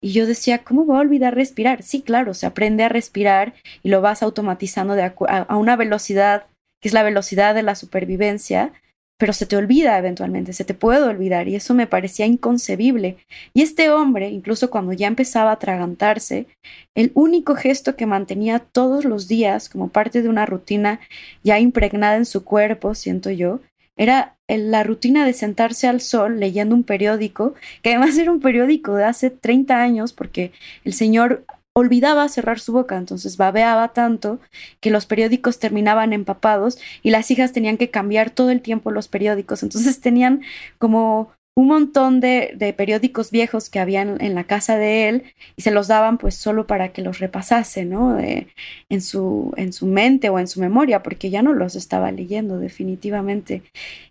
Y 0.01 0.13
yo 0.13 0.25
decía, 0.25 0.63
¿cómo 0.63 0.85
va 0.85 0.97
a 0.97 1.01
olvidar 1.01 1.35
respirar? 1.35 1.83
Sí, 1.83 2.01
claro, 2.01 2.33
se 2.33 2.45
aprende 2.45 2.83
a 2.83 2.89
respirar 2.89 3.53
y 3.83 3.89
lo 3.89 4.01
vas 4.01 4.23
automatizando 4.23 4.93
de 4.93 5.03
a, 5.03 5.13
a 5.17 5.57
una 5.57 5.75
velocidad 5.75 6.45
que 6.81 6.89
es 6.89 6.93
la 6.93 7.03
velocidad 7.03 7.55
de 7.55 7.63
la 7.63 7.75
supervivencia, 7.75 8.73
pero 9.17 9.33
se 9.33 9.45
te 9.45 9.57
olvida 9.57 9.97
eventualmente, 9.97 10.53
se 10.53 10.63
te 10.63 10.73
puede 10.73 11.03
olvidar 11.03 11.47
y 11.47 11.55
eso 11.55 11.73
me 11.73 11.87
parecía 11.87 12.25
inconcebible. 12.25 13.17
Y 13.53 13.63
este 13.63 13.89
hombre, 13.89 14.29
incluso 14.29 14.69
cuando 14.69 14.93
ya 14.93 15.07
empezaba 15.07 15.49
a 15.49 15.53
atragantarse, 15.53 16.47
el 16.95 17.11
único 17.15 17.55
gesto 17.55 17.95
que 17.95 18.05
mantenía 18.05 18.59
todos 18.59 19.05
los 19.05 19.27
días 19.27 19.69
como 19.69 19.89
parte 19.89 20.21
de 20.21 20.29
una 20.29 20.45
rutina 20.45 20.99
ya 21.43 21.59
impregnada 21.59 22.17
en 22.17 22.25
su 22.25 22.43
cuerpo, 22.43 22.93
siento 22.93 23.31
yo, 23.31 23.59
era 23.97 24.37
la 24.47 24.83
rutina 24.83 25.25
de 25.25 25.33
sentarse 25.33 25.87
al 25.87 26.01
sol 26.01 26.39
leyendo 26.39 26.75
un 26.75 26.83
periódico, 26.83 27.55
que 27.81 27.89
además 27.89 28.17
era 28.17 28.31
un 28.31 28.39
periódico 28.39 28.95
de 28.95 29.03
hace 29.03 29.31
30 29.31 29.81
años, 29.81 30.13
porque 30.13 30.51
el 30.85 30.93
señor 30.93 31.43
olvidaba 31.77 32.27
cerrar 32.27 32.59
su 32.59 32.73
boca, 32.73 32.97
entonces 32.97 33.37
babeaba 33.37 33.89
tanto 33.89 34.39
que 34.79 34.89
los 34.89 35.05
periódicos 35.05 35.59
terminaban 35.59 36.11
empapados 36.11 36.79
y 37.03 37.11
las 37.11 37.29
hijas 37.29 37.53
tenían 37.53 37.77
que 37.77 37.91
cambiar 37.91 38.31
todo 38.31 38.49
el 38.49 38.61
tiempo 38.61 38.89
los 38.89 39.07
periódicos, 39.07 39.61
entonces 39.61 40.01
tenían 40.01 40.41
como 40.79 41.31
un 41.55 41.67
montón 41.67 42.19
de, 42.19 42.53
de 42.55 42.73
periódicos 42.73 43.29
viejos 43.29 43.69
que 43.69 43.79
habían 43.79 44.21
en 44.21 44.33
la 44.35 44.43
casa 44.43 44.77
de 44.77 45.09
él 45.09 45.23
y 45.55 45.63
se 45.63 45.71
los 45.71 45.87
daban 45.87 46.17
pues 46.17 46.35
solo 46.35 46.67
para 46.67 46.89
que 46.93 47.01
los 47.01 47.19
repasase, 47.19 47.83
¿no? 47.85 48.19
en, 48.19 49.01
su, 49.01 49.53
en 49.57 49.73
su 49.73 49.87
mente 49.87 50.29
o 50.29 50.37
en 50.37 50.47
su 50.47 50.59
memoria, 50.59 51.01
porque 51.01 51.31
ya 51.31 51.41
no 51.41 51.53
los 51.53 51.75
estaba 51.75 52.11
leyendo 52.11 52.59
definitivamente. 52.59 53.63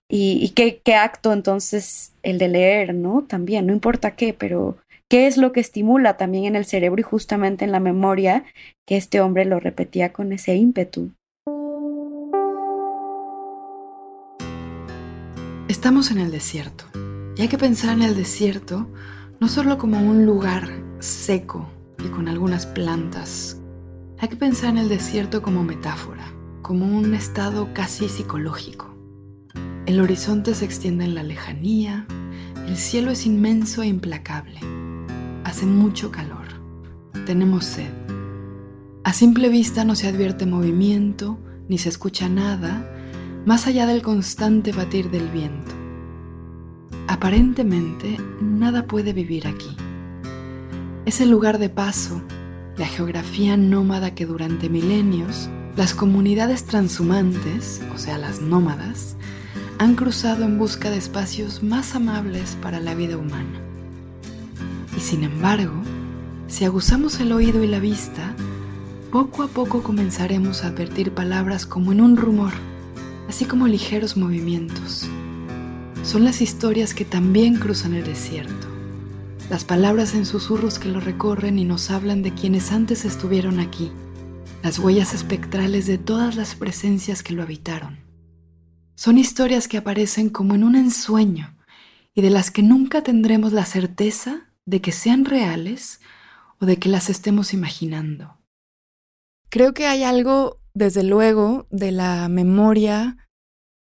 Y, 0.08 0.38
y 0.42 0.50
qué, 0.50 0.80
qué 0.84 0.96
acto 0.96 1.32
entonces 1.32 2.12
el 2.24 2.38
de 2.38 2.48
leer, 2.48 2.94
¿no? 2.94 3.22
También, 3.22 3.66
no 3.66 3.72
importa 3.72 4.16
qué, 4.16 4.32
pero 4.34 4.78
qué 5.08 5.26
es 5.26 5.36
lo 5.36 5.52
que 5.52 5.60
estimula 5.60 6.16
también 6.16 6.44
en 6.44 6.56
el 6.56 6.64
cerebro 6.64 7.00
y 7.00 7.04
justamente 7.04 7.64
en 7.64 7.72
la 7.72 7.80
memoria 7.80 8.44
que 8.86 8.96
este 8.96 9.20
hombre 9.20 9.44
lo 9.44 9.60
repetía 9.60 10.12
con 10.12 10.32
ese 10.32 10.56
ímpetu. 10.56 11.12
Estamos 15.68 16.10
en 16.10 16.18
el 16.18 16.30
desierto 16.30 16.84
y 17.36 17.42
hay 17.42 17.48
que 17.48 17.58
pensar 17.58 17.94
en 17.94 18.02
el 18.02 18.16
desierto 18.16 18.88
no 19.40 19.48
solo 19.48 19.78
como 19.78 20.00
un 20.00 20.24
lugar 20.24 20.68
seco 20.98 21.68
y 22.04 22.08
con 22.08 22.28
algunas 22.28 22.66
plantas, 22.66 23.60
hay 24.18 24.28
que 24.28 24.36
pensar 24.36 24.70
en 24.70 24.78
el 24.78 24.88
desierto 24.88 25.42
como 25.42 25.62
metáfora, 25.62 26.32
como 26.62 26.86
un 26.86 27.12
estado 27.14 27.74
casi 27.74 28.08
psicológico. 28.08 28.96
El 29.84 30.00
horizonte 30.00 30.54
se 30.54 30.64
extiende 30.64 31.04
en 31.04 31.14
la 31.14 31.22
lejanía, 31.22 32.06
el 32.66 32.76
cielo 32.76 33.10
es 33.10 33.26
inmenso 33.26 33.82
e 33.82 33.86
implacable 33.86 34.58
Hace 35.46 35.64
mucho 35.64 36.10
calor. 36.10 36.44
Tenemos 37.24 37.64
sed. 37.66 37.92
A 39.04 39.12
simple 39.12 39.48
vista 39.48 39.84
no 39.84 39.94
se 39.94 40.08
advierte 40.08 40.44
movimiento, 40.44 41.38
ni 41.68 41.78
se 41.78 41.88
escucha 41.88 42.28
nada, 42.28 42.90
más 43.46 43.68
allá 43.68 43.86
del 43.86 44.02
constante 44.02 44.72
batir 44.72 45.08
del 45.08 45.28
viento. 45.28 45.70
Aparentemente, 47.06 48.16
nada 48.40 48.88
puede 48.88 49.12
vivir 49.12 49.46
aquí. 49.46 49.76
Es 51.04 51.20
el 51.20 51.30
lugar 51.30 51.58
de 51.58 51.68
paso, 51.68 52.24
la 52.76 52.88
geografía 52.88 53.56
nómada 53.56 54.16
que 54.16 54.26
durante 54.26 54.68
milenios 54.68 55.48
las 55.76 55.94
comunidades 55.94 56.64
transhumantes, 56.64 57.82
o 57.94 57.98
sea, 57.98 58.18
las 58.18 58.40
nómadas, 58.40 59.16
han 59.78 59.94
cruzado 59.94 60.42
en 60.42 60.58
busca 60.58 60.90
de 60.90 60.96
espacios 60.96 61.62
más 61.62 61.94
amables 61.94 62.58
para 62.60 62.80
la 62.80 62.96
vida 62.96 63.16
humana. 63.16 63.65
Sin 65.06 65.22
embargo, 65.22 65.72
si 66.48 66.64
aguzamos 66.64 67.20
el 67.20 67.30
oído 67.30 67.62
y 67.62 67.68
la 67.68 67.78
vista, 67.78 68.34
poco 69.12 69.44
a 69.44 69.46
poco 69.46 69.84
comenzaremos 69.84 70.64
a 70.64 70.66
advertir 70.66 71.12
palabras 71.12 71.64
como 71.64 71.92
en 71.92 72.00
un 72.00 72.16
rumor, 72.16 72.52
así 73.28 73.44
como 73.44 73.68
ligeros 73.68 74.16
movimientos. 74.16 75.08
Son 76.02 76.24
las 76.24 76.42
historias 76.42 76.92
que 76.92 77.04
también 77.04 77.54
cruzan 77.54 77.94
el 77.94 78.04
desierto, 78.04 78.66
las 79.48 79.64
palabras 79.64 80.12
en 80.16 80.26
susurros 80.26 80.80
que 80.80 80.88
lo 80.88 80.98
recorren 80.98 81.60
y 81.60 81.64
nos 81.64 81.92
hablan 81.92 82.24
de 82.24 82.34
quienes 82.34 82.72
antes 82.72 83.04
estuvieron 83.04 83.60
aquí, 83.60 83.92
las 84.64 84.80
huellas 84.80 85.14
espectrales 85.14 85.86
de 85.86 85.98
todas 85.98 86.34
las 86.34 86.56
presencias 86.56 87.22
que 87.22 87.32
lo 87.32 87.44
habitaron. 87.44 88.00
Son 88.96 89.18
historias 89.18 89.68
que 89.68 89.76
aparecen 89.78 90.30
como 90.30 90.56
en 90.56 90.64
un 90.64 90.74
ensueño 90.74 91.56
y 92.12 92.22
de 92.22 92.30
las 92.30 92.50
que 92.50 92.64
nunca 92.64 93.04
tendremos 93.04 93.52
la 93.52 93.66
certeza 93.66 94.46
de 94.66 94.80
que 94.80 94.92
sean 94.92 95.24
reales 95.24 96.00
o 96.60 96.66
de 96.66 96.78
que 96.78 96.88
las 96.88 97.08
estemos 97.08 97.54
imaginando. 97.54 98.38
Creo 99.48 99.72
que 99.72 99.86
hay 99.86 100.02
algo, 100.02 100.60
desde 100.74 101.02
luego, 101.02 101.66
de 101.70 101.92
la 101.92 102.28
memoria 102.28 103.16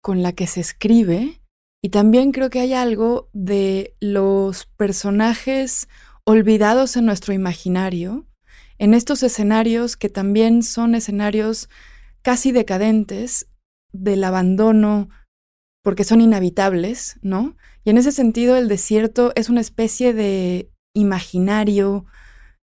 con 0.02 0.22
la 0.22 0.32
que 0.32 0.46
se 0.46 0.60
escribe 0.60 1.40
y 1.82 1.88
también 1.88 2.32
creo 2.32 2.50
que 2.50 2.60
hay 2.60 2.74
algo 2.74 3.28
de 3.32 3.96
los 4.00 4.66
personajes 4.66 5.88
olvidados 6.24 6.96
en 6.96 7.06
nuestro 7.06 7.34
imaginario, 7.34 8.26
en 8.78 8.94
estos 8.94 9.22
escenarios 9.22 9.96
que 9.96 10.08
también 10.08 10.62
son 10.62 10.94
escenarios 10.94 11.68
casi 12.22 12.52
decadentes 12.52 13.48
del 13.92 14.24
abandono 14.24 15.08
porque 15.82 16.04
son 16.04 16.22
inhabitables, 16.22 17.18
¿no? 17.20 17.56
Y 17.84 17.90
en 17.90 17.98
ese 17.98 18.12
sentido 18.12 18.56
el 18.56 18.68
desierto 18.68 19.32
es 19.36 19.50
una 19.50 19.60
especie 19.60 20.14
de 20.14 20.70
imaginario 20.94 22.06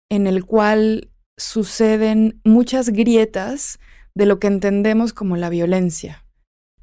en 0.09 0.27
el 0.27 0.45
cual 0.45 1.11
suceden 1.37 2.41
muchas 2.43 2.89
grietas 2.89 3.79
de 4.15 4.25
lo 4.25 4.39
que 4.39 4.47
entendemos 4.47 5.13
como 5.13 5.37
la 5.37 5.49
violencia. 5.49 6.25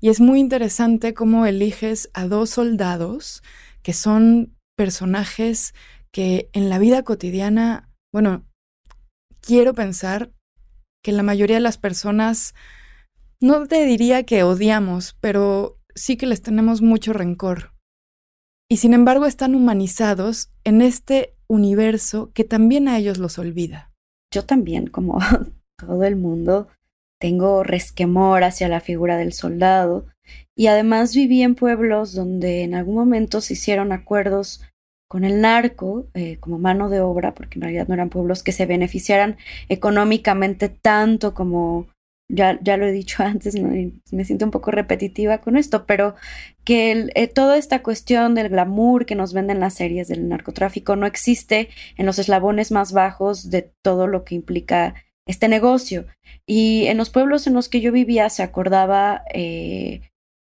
Y 0.00 0.10
es 0.10 0.20
muy 0.20 0.40
interesante 0.40 1.14
cómo 1.14 1.46
eliges 1.46 2.10
a 2.12 2.26
dos 2.26 2.50
soldados 2.50 3.42
que 3.82 3.92
son 3.92 4.56
personajes 4.76 5.74
que 6.12 6.50
en 6.52 6.68
la 6.68 6.78
vida 6.78 7.02
cotidiana, 7.04 7.88
bueno, 8.12 8.44
quiero 9.40 9.74
pensar 9.74 10.32
que 11.02 11.12
la 11.12 11.22
mayoría 11.22 11.56
de 11.56 11.62
las 11.62 11.78
personas, 11.78 12.54
no 13.40 13.66
te 13.66 13.84
diría 13.84 14.22
que 14.24 14.44
odiamos, 14.44 15.16
pero 15.20 15.78
sí 15.94 16.16
que 16.16 16.26
les 16.26 16.42
tenemos 16.42 16.80
mucho 16.80 17.12
rencor. 17.12 17.71
Y 18.72 18.78
sin 18.78 18.94
embargo 18.94 19.26
están 19.26 19.54
humanizados 19.54 20.50
en 20.64 20.80
este 20.80 21.34
universo 21.46 22.30
que 22.32 22.42
también 22.42 22.88
a 22.88 22.96
ellos 22.96 23.18
los 23.18 23.38
olvida. 23.38 23.92
Yo 24.32 24.46
también, 24.46 24.86
como 24.86 25.18
todo 25.76 26.04
el 26.04 26.16
mundo, 26.16 26.68
tengo 27.20 27.64
resquemor 27.64 28.44
hacia 28.44 28.68
la 28.68 28.80
figura 28.80 29.18
del 29.18 29.34
soldado 29.34 30.06
y 30.56 30.68
además 30.68 31.14
viví 31.14 31.42
en 31.42 31.54
pueblos 31.54 32.14
donde 32.14 32.62
en 32.62 32.74
algún 32.74 32.94
momento 32.94 33.42
se 33.42 33.52
hicieron 33.52 33.92
acuerdos 33.92 34.62
con 35.06 35.24
el 35.24 35.42
narco 35.42 36.06
eh, 36.14 36.38
como 36.40 36.58
mano 36.58 36.88
de 36.88 37.02
obra, 37.02 37.34
porque 37.34 37.58
en 37.58 37.64
realidad 37.64 37.88
no 37.88 37.92
eran 37.92 38.08
pueblos 38.08 38.42
que 38.42 38.52
se 38.52 38.64
beneficiaran 38.64 39.36
económicamente 39.68 40.70
tanto 40.70 41.34
como 41.34 41.88
ya, 42.32 42.58
ya 42.62 42.76
lo 42.76 42.86
he 42.86 42.92
dicho 42.92 43.22
antes, 43.24 43.54
me 43.54 44.24
siento 44.24 44.44
un 44.44 44.50
poco 44.50 44.70
repetitiva 44.70 45.38
con 45.38 45.56
esto, 45.56 45.86
pero 45.86 46.14
que 46.64 47.10
eh, 47.14 47.28
toda 47.28 47.56
esta 47.56 47.82
cuestión 47.82 48.34
del 48.34 48.48
glamour 48.48 49.06
que 49.06 49.14
nos 49.14 49.32
venden 49.32 49.60
las 49.60 49.74
series 49.74 50.08
del 50.08 50.28
narcotráfico 50.28 50.96
no 50.96 51.06
existe 51.06 51.68
en 51.96 52.06
los 52.06 52.18
eslabones 52.18 52.72
más 52.72 52.92
bajos 52.92 53.50
de 53.50 53.70
todo 53.82 54.06
lo 54.06 54.24
que 54.24 54.34
implica 54.34 54.94
este 55.26 55.48
negocio. 55.48 56.06
Y 56.46 56.86
en 56.86 56.96
los 56.96 57.10
pueblos 57.10 57.46
en 57.46 57.54
los 57.54 57.68
que 57.68 57.80
yo 57.80 57.92
vivía 57.92 58.28
se 58.30 58.42
acordaba, 58.42 59.22
eh, 59.32 60.00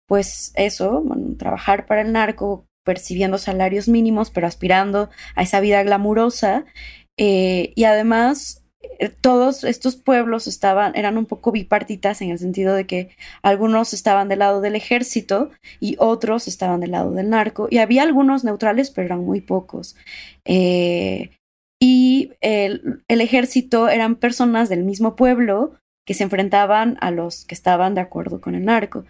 pues 0.06 0.52
eso, 0.56 1.04
trabajar 1.38 1.86
para 1.86 2.02
el 2.02 2.12
narco, 2.12 2.66
percibiendo 2.84 3.38
salarios 3.38 3.88
mínimos, 3.88 4.30
pero 4.30 4.46
aspirando 4.46 5.10
a 5.34 5.42
esa 5.42 5.60
vida 5.60 5.82
glamurosa. 5.82 6.64
Eh, 7.18 7.72
y 7.74 7.84
además 7.84 8.65
todos 9.20 9.64
estos 9.64 9.96
pueblos 9.96 10.46
estaban, 10.46 10.94
eran 10.96 11.18
un 11.18 11.26
poco 11.26 11.52
bipartitas 11.52 12.20
en 12.22 12.30
el 12.30 12.38
sentido 12.38 12.74
de 12.74 12.86
que 12.86 13.10
algunos 13.42 13.92
estaban 13.92 14.28
del 14.28 14.40
lado 14.40 14.60
del 14.60 14.76
ejército 14.76 15.50
y 15.80 15.96
otros 15.98 16.48
estaban 16.48 16.80
del 16.80 16.92
lado 16.92 17.12
del 17.12 17.30
narco. 17.30 17.68
Y 17.70 17.78
había 17.78 18.02
algunos 18.02 18.44
neutrales, 18.44 18.90
pero 18.90 19.06
eran 19.06 19.24
muy 19.24 19.40
pocos. 19.40 19.96
Eh, 20.44 21.30
y 21.80 22.32
el, 22.40 23.02
ejército 23.08 23.88
eran 23.88 24.16
personas 24.16 24.68
del 24.68 24.84
mismo 24.84 25.16
pueblo 25.16 25.74
que 26.06 26.14
se 26.14 26.22
enfrentaban 26.22 26.96
a 27.00 27.10
los 27.10 27.44
que 27.44 27.54
estaban 27.54 27.94
de 27.94 28.00
acuerdo 28.00 28.40
con 28.40 28.54
el 28.54 28.64
narco. 28.64 29.04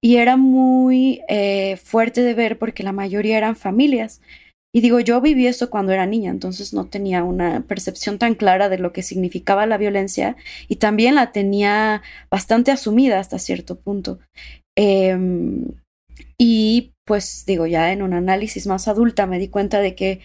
Y 0.00 0.16
era 0.16 0.36
muy 0.36 1.22
eh, 1.28 1.78
fuerte 1.78 2.22
de 2.22 2.34
ver 2.34 2.58
porque 2.58 2.82
la 2.82 2.92
mayoría 2.92 3.38
eran 3.38 3.56
familias. 3.56 4.20
Y 4.74 4.80
digo, 4.80 5.00
yo 5.00 5.20
viví 5.20 5.46
eso 5.46 5.68
cuando 5.68 5.92
era 5.92 6.06
niña, 6.06 6.30
entonces 6.30 6.72
no 6.72 6.86
tenía 6.86 7.24
una 7.24 7.62
percepción 7.66 8.18
tan 8.18 8.34
clara 8.34 8.70
de 8.70 8.78
lo 8.78 8.92
que 8.92 9.02
significaba 9.02 9.66
la 9.66 9.76
violencia 9.76 10.36
y 10.66 10.76
también 10.76 11.14
la 11.14 11.30
tenía 11.30 12.02
bastante 12.30 12.70
asumida 12.70 13.20
hasta 13.20 13.38
cierto 13.38 13.78
punto. 13.78 14.18
Em, 14.74 15.72
y 16.38 16.92
pues 17.04 17.44
digo, 17.46 17.66
ya 17.66 17.92
en 17.92 18.02
un 18.02 18.14
análisis 18.14 18.66
más 18.66 18.88
adulta 18.88 19.26
me 19.26 19.38
di 19.38 19.48
cuenta 19.48 19.80
de 19.80 19.94
que 19.94 20.20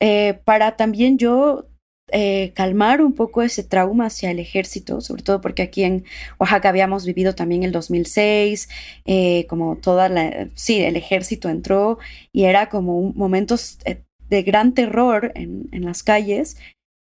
eh, 0.00 0.40
para 0.44 0.76
también 0.76 1.18
yo 1.18 1.67
eh, 2.10 2.52
calmar 2.54 3.02
un 3.02 3.12
poco 3.12 3.42
ese 3.42 3.62
trauma 3.62 4.06
hacia 4.06 4.30
el 4.30 4.38
ejército, 4.38 5.00
sobre 5.00 5.22
todo 5.22 5.40
porque 5.40 5.62
aquí 5.62 5.84
en 5.84 6.04
Oaxaca 6.38 6.68
habíamos 6.68 7.04
vivido 7.04 7.34
también 7.34 7.62
el 7.62 7.72
2006, 7.72 8.68
eh, 9.04 9.46
como 9.48 9.76
toda 9.76 10.08
la, 10.08 10.48
sí, 10.54 10.80
el 10.80 10.96
ejército 10.96 11.48
entró 11.48 11.98
y 12.32 12.44
era 12.44 12.68
como 12.68 13.12
momentos 13.12 13.78
eh, 13.84 14.02
de 14.28 14.42
gran 14.42 14.74
terror 14.74 15.32
en, 15.34 15.68
las 15.84 16.02
calles. 16.02 16.56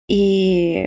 Y, 0.08 0.82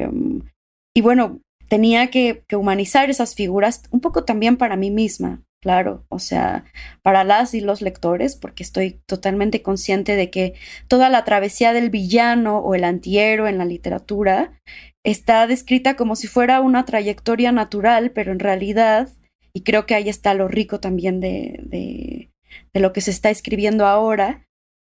y 0.94 1.02
bueno, 1.02 1.42
tenía 1.68 2.10
que 2.10 2.44
humanizar 2.54 3.10
esas 3.10 3.36
figuras 3.36 3.84
un 3.92 4.02
poco 4.02 4.24
también 4.24 4.58
para 4.58 4.76
mí 4.76 4.92
misma, 4.92 5.42
claro, 5.66 6.06
o 6.10 6.20
sea, 6.20 6.64
para 7.02 7.24
las 7.24 7.56
y 7.56 7.60
los 7.60 7.82
lectores, 7.82 8.36
porque 8.36 8.62
estoy 8.62 9.02
totalmente 9.08 9.64
consciente 9.64 10.16
de 10.16 10.30
que 10.30 10.54
toda 10.88 11.10
la 11.10 11.24
travesía 11.24 11.74
del 11.74 11.90
villano 11.90 12.60
o 12.60 12.75
el 12.75 12.84
antihéroe 12.84 13.50
en 13.50 13.58
la 13.58 13.66
literatura 13.66 14.62
está 15.04 15.48
descrita 15.48 15.96
como 15.96 16.16
si 16.16 16.28
fuera 16.28 16.62
una 16.62 16.86
trayectoria 16.86 17.51
natural, 17.51 18.12
pero 18.12 18.32
en 18.32 18.38
realidad, 18.38 19.10
y 19.54 19.64
creo 19.64 19.88
que 19.88 19.96
ahí 19.96 20.08
está 20.08 20.36
lo 20.36 20.48
rico 20.48 20.80
también 20.80 21.20
de, 21.20 21.60
de, 21.64 22.30
de 22.72 22.80
lo 22.80 22.94
que 22.94 23.01
se 23.01 23.10
está 23.10 23.32
escribiendo 23.32 23.88
ahora, 23.88 24.46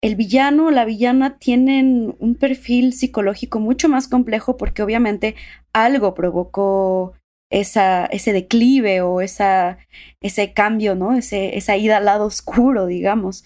el 0.03 0.15
villano 0.15 0.67
o 0.67 0.71
la 0.71 0.85
villana 0.85 1.39
tienen 1.39 2.15
un 2.19 2.35
perfil 2.35 2.93
psicológico 2.93 3.59
mucho 3.59 3.89
más 3.89 4.07
complejo 4.07 4.55
porque 4.55 4.83
obviamente 4.83 5.33
algo 5.73 6.13
provocó 6.13 7.15
esa, 7.49 8.05
ese 8.07 8.33
declive 8.33 9.01
o 9.01 9.21
esa, 9.21 9.79
ese 10.21 10.53
cambio, 10.53 10.95
¿no? 10.95 11.15
Ese, 11.15 11.57
esa 11.57 11.77
ida 11.77 11.97
al 11.97 12.05
lado 12.05 12.25
oscuro, 12.25 12.85
digamos. 12.85 13.43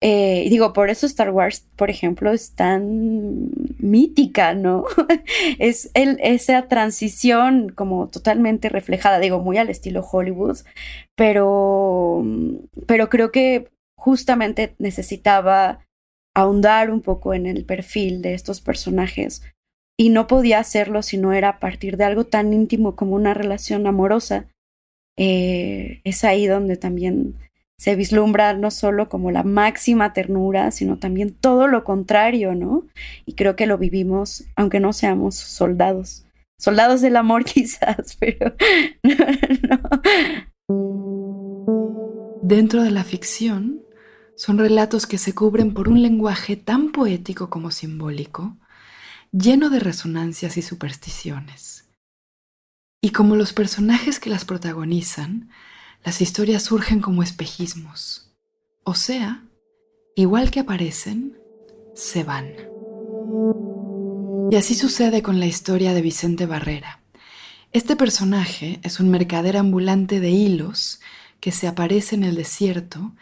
Eh, 0.00 0.46
digo, 0.48 0.72
por 0.72 0.90
eso 0.90 1.06
Star 1.06 1.30
Wars, 1.30 1.66
por 1.74 1.90
ejemplo, 1.90 2.32
es 2.32 2.52
tan 2.54 3.50
mítica, 3.78 4.54
¿no? 4.54 4.84
es 5.58 5.90
el, 5.94 6.18
esa 6.22 6.68
transición 6.68 7.70
como 7.70 8.08
totalmente 8.08 8.68
reflejada, 8.68 9.18
digo, 9.18 9.40
muy 9.40 9.58
al 9.58 9.70
estilo 9.70 10.06
Hollywood, 10.08 10.58
pero, 11.16 12.24
pero 12.86 13.08
creo 13.08 13.32
que 13.32 13.68
justamente 13.96 14.74
necesitaba 14.78 15.80
ahondar 16.34 16.90
un 16.92 17.02
poco 17.02 17.34
en 17.34 17.46
el 17.46 17.64
perfil 17.64 18.22
de 18.22 18.34
estos 18.34 18.60
personajes 18.60 19.42
y 20.00 20.10
no 20.10 20.28
podía 20.28 20.60
hacerlo 20.60 21.02
si 21.02 21.18
no 21.18 21.32
era 21.32 21.48
a 21.48 21.58
partir 21.58 21.96
de 21.96 22.04
algo 22.04 22.24
tan 22.24 22.52
íntimo 22.52 22.94
como 22.94 23.16
una 23.16 23.34
relación 23.34 23.86
amorosa. 23.86 24.46
Eh, 25.16 26.00
es 26.04 26.22
ahí 26.22 26.46
donde 26.46 26.76
también 26.76 27.34
se 27.76 27.96
vislumbra 27.96 28.54
no 28.54 28.70
solo 28.70 29.08
como 29.08 29.32
la 29.32 29.42
máxima 29.42 30.12
ternura, 30.12 30.70
sino 30.70 30.98
también 30.98 31.34
todo 31.34 31.66
lo 31.66 31.82
contrario, 31.82 32.54
¿no? 32.54 32.84
Y 33.26 33.34
creo 33.34 33.56
que 33.56 33.66
lo 33.66 33.76
vivimos, 33.76 34.44
aunque 34.54 34.78
no 34.78 34.92
seamos 34.92 35.34
soldados. 35.34 36.24
Soldados 36.58 37.00
del 37.00 37.16
amor 37.16 37.44
quizás, 37.46 38.16
pero 38.20 38.54
Dentro 42.42 42.82
de 42.82 42.90
la 42.90 43.04
ficción, 43.04 43.82
son 44.36 44.58
relatos 44.58 45.06
que 45.06 45.18
se 45.18 45.34
cubren 45.34 45.74
por 45.74 45.88
un 45.88 46.02
lenguaje 46.02 46.56
tan 46.56 46.92
poético 46.92 47.50
como 47.50 47.72
simbólico, 47.72 48.56
lleno 49.32 49.70
de 49.70 49.80
resonancias 49.80 50.56
y 50.56 50.62
supersticiones. 50.62 51.84
Y 53.00 53.10
como 53.10 53.36
los 53.36 53.52
personajes 53.52 54.18
que 54.18 54.30
las 54.30 54.44
protagonizan, 54.44 55.50
las 56.04 56.20
historias 56.20 56.64
surgen 56.64 57.00
como 57.00 57.22
espejismos. 57.22 58.32
O 58.84 58.94
sea, 58.94 59.44
igual 60.16 60.50
que 60.50 60.60
aparecen, 60.60 61.36
se 61.94 62.24
van. 62.24 62.52
Y 64.50 64.56
así 64.56 64.74
sucede 64.74 65.22
con 65.22 65.38
la 65.38 65.46
historia 65.46 65.92
de 65.92 66.02
Vicente 66.02 66.46
Barrera. 66.46 67.00
Este 67.72 67.96
personaje 67.96 68.80
es 68.82 68.98
un 68.98 69.10
mercader 69.10 69.58
ambulante 69.58 70.20
de 70.20 70.30
hilos 70.30 71.00
que 71.40 71.52
se 71.52 71.68
aparece 71.68 72.14
en 72.14 72.24
el 72.24 72.34
desierto 72.34 73.12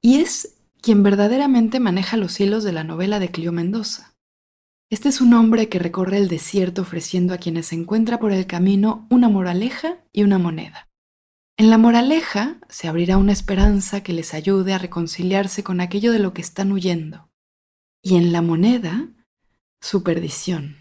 y 0.00 0.16
es 0.16 0.56
quien 0.82 1.02
verdaderamente 1.02 1.80
maneja 1.80 2.16
los 2.16 2.40
hilos 2.40 2.64
de 2.64 2.72
la 2.72 2.84
novela 2.84 3.20
de 3.20 3.30
Clio 3.30 3.52
Mendoza. 3.52 4.13
Este 4.94 5.08
es 5.08 5.20
un 5.20 5.34
hombre 5.34 5.68
que 5.68 5.80
recorre 5.80 6.18
el 6.18 6.28
desierto 6.28 6.82
ofreciendo 6.82 7.34
a 7.34 7.38
quienes 7.38 7.66
se 7.66 7.74
encuentra 7.74 8.20
por 8.20 8.30
el 8.30 8.46
camino 8.46 9.08
una 9.10 9.28
moraleja 9.28 9.98
y 10.12 10.22
una 10.22 10.38
moneda. 10.38 10.88
En 11.58 11.68
la 11.68 11.78
moraleja 11.78 12.60
se 12.68 12.86
abrirá 12.86 13.18
una 13.18 13.32
esperanza 13.32 14.04
que 14.04 14.12
les 14.12 14.34
ayude 14.34 14.72
a 14.72 14.78
reconciliarse 14.78 15.64
con 15.64 15.80
aquello 15.80 16.12
de 16.12 16.20
lo 16.20 16.32
que 16.32 16.42
están 16.42 16.70
huyendo. 16.70 17.28
Y 18.04 18.14
en 18.14 18.30
la 18.30 18.40
moneda, 18.40 19.08
su 19.82 20.04
perdición. 20.04 20.76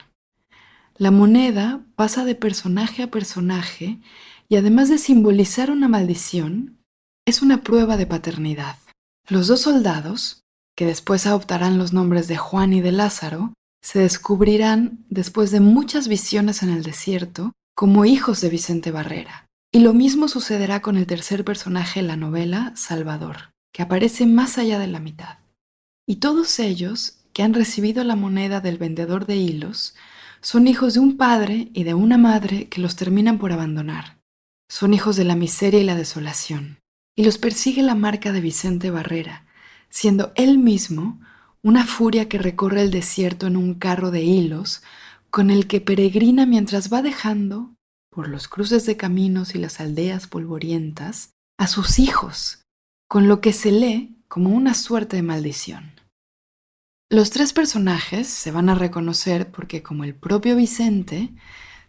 La 0.96 1.10
moneda 1.10 1.84
pasa 1.96 2.24
de 2.24 2.36
personaje 2.36 3.02
a 3.02 3.10
personaje 3.10 4.00
y 4.48 4.58
además 4.58 4.90
de 4.90 5.00
simbolizar 5.00 5.72
una 5.72 5.88
maldición, 5.88 6.78
es 7.26 7.42
una 7.42 7.64
prueba 7.64 7.98
de 7.98 8.06
paternidad. 8.06 8.78
Los 9.28 9.48
dos 9.48 9.62
soldados, 9.62 10.44
que 10.78 10.86
después 10.86 11.26
adoptarán 11.26 11.80
los 11.80 11.94
nombres 11.94 12.28
de 12.28 12.38
Juan 12.38 12.74
y 12.74 12.82
de 12.82 12.92
Lázaro, 12.92 13.56
se 13.84 14.00
descubrirán, 14.00 15.06
después 15.10 15.52
de 15.52 15.60
muchas 15.60 16.08
visiones 16.08 16.64
en 16.64 16.70
el 16.70 16.84
desierto, 16.84 17.52
como 17.76 18.06
hijos 18.06 18.40
de 18.40 18.50
Vicente 18.50 18.92
Barrera. 18.92 19.46
Y 19.74 19.80
lo 19.80 19.94
mismo 19.94 20.30
sucederá 20.30 20.82
con 20.82 20.96
el 20.96 21.06
tercer 21.06 21.44
personaje 21.44 22.02
de 22.02 22.08
la 22.08 22.16
novela, 22.16 22.72
Salvador, 22.76 23.52
que 23.74 23.84
aparece 23.84 24.26
más 24.26 24.58
allá 24.58 24.80
de 24.80 24.88
la 24.88 25.00
mitad. 25.00 25.38
Y 26.08 26.18
todos 26.18 26.60
ellos, 26.60 27.20
que 27.34 27.44
han 27.44 27.54
recibido 27.54 28.04
la 28.04 28.16
moneda 28.16 28.62
del 28.62 28.78
vendedor 28.78 29.26
de 29.26 29.36
hilos, 29.36 29.96
son 30.42 30.68
hijos 30.68 30.94
de 30.94 31.02
un 31.02 31.18
padre 31.18 31.70
y 31.74 31.84
de 31.84 31.94
una 31.94 32.18
madre 32.18 32.70
que 32.70 32.82
los 32.82 32.96
terminan 32.96 33.38
por 33.38 33.52
abandonar. 33.52 34.20
Son 34.70 34.94
hijos 34.94 35.18
de 35.18 35.26
la 35.26 35.36
miseria 35.36 35.82
y 35.82 35.84
la 35.84 35.96
desolación. 35.96 36.80
Y 37.16 37.26
los 37.26 37.38
persigue 37.38 37.82
la 37.82 37.96
marca 37.96 38.32
de 38.32 38.42
Vicente 38.42 38.92
Barrera, 38.92 39.46
siendo 39.90 40.32
él 40.36 40.58
mismo 40.58 41.20
una 41.64 41.86
furia 41.86 42.28
que 42.28 42.38
recorre 42.38 42.82
el 42.82 42.92
desierto 42.92 43.48
en 43.48 43.56
un 43.56 43.74
carro 43.74 44.12
de 44.12 44.22
hilos, 44.22 44.84
con 45.30 45.50
el 45.50 45.66
que 45.66 45.82
peregrina 45.82 46.46
mientras 46.46 46.92
va 46.92 47.02
dejando, 47.02 47.74
por 48.12 48.28
los 48.28 48.48
cruces 48.48 48.86
de 48.86 48.98
caminos 48.98 49.56
y 49.56 49.60
las 49.60 49.80
aldeas 49.80 50.28
polvorientas, 50.28 51.32
a 51.58 51.68
sus 51.68 51.98
hijos, 52.00 52.62
con 53.08 53.28
lo 53.28 53.42
que 53.42 53.54
se 53.54 53.72
lee 53.72 54.18
como 54.28 54.50
una 54.50 54.74
suerte 54.74 55.16
de 55.16 55.24
maldición. 55.24 55.94
Los 57.10 57.30
tres 57.30 57.54
personajes 57.54 58.28
se 58.28 58.52
van 58.52 58.70
a 58.70 58.76
reconocer 58.76 59.50
porque, 59.50 59.82
como 59.84 60.04
el 60.04 60.16
propio 60.16 60.56
Vicente, 60.56 61.30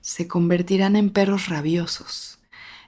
se 0.00 0.28
convertirán 0.28 0.96
en 0.96 1.10
perros 1.10 1.48
rabiosos, 1.48 2.38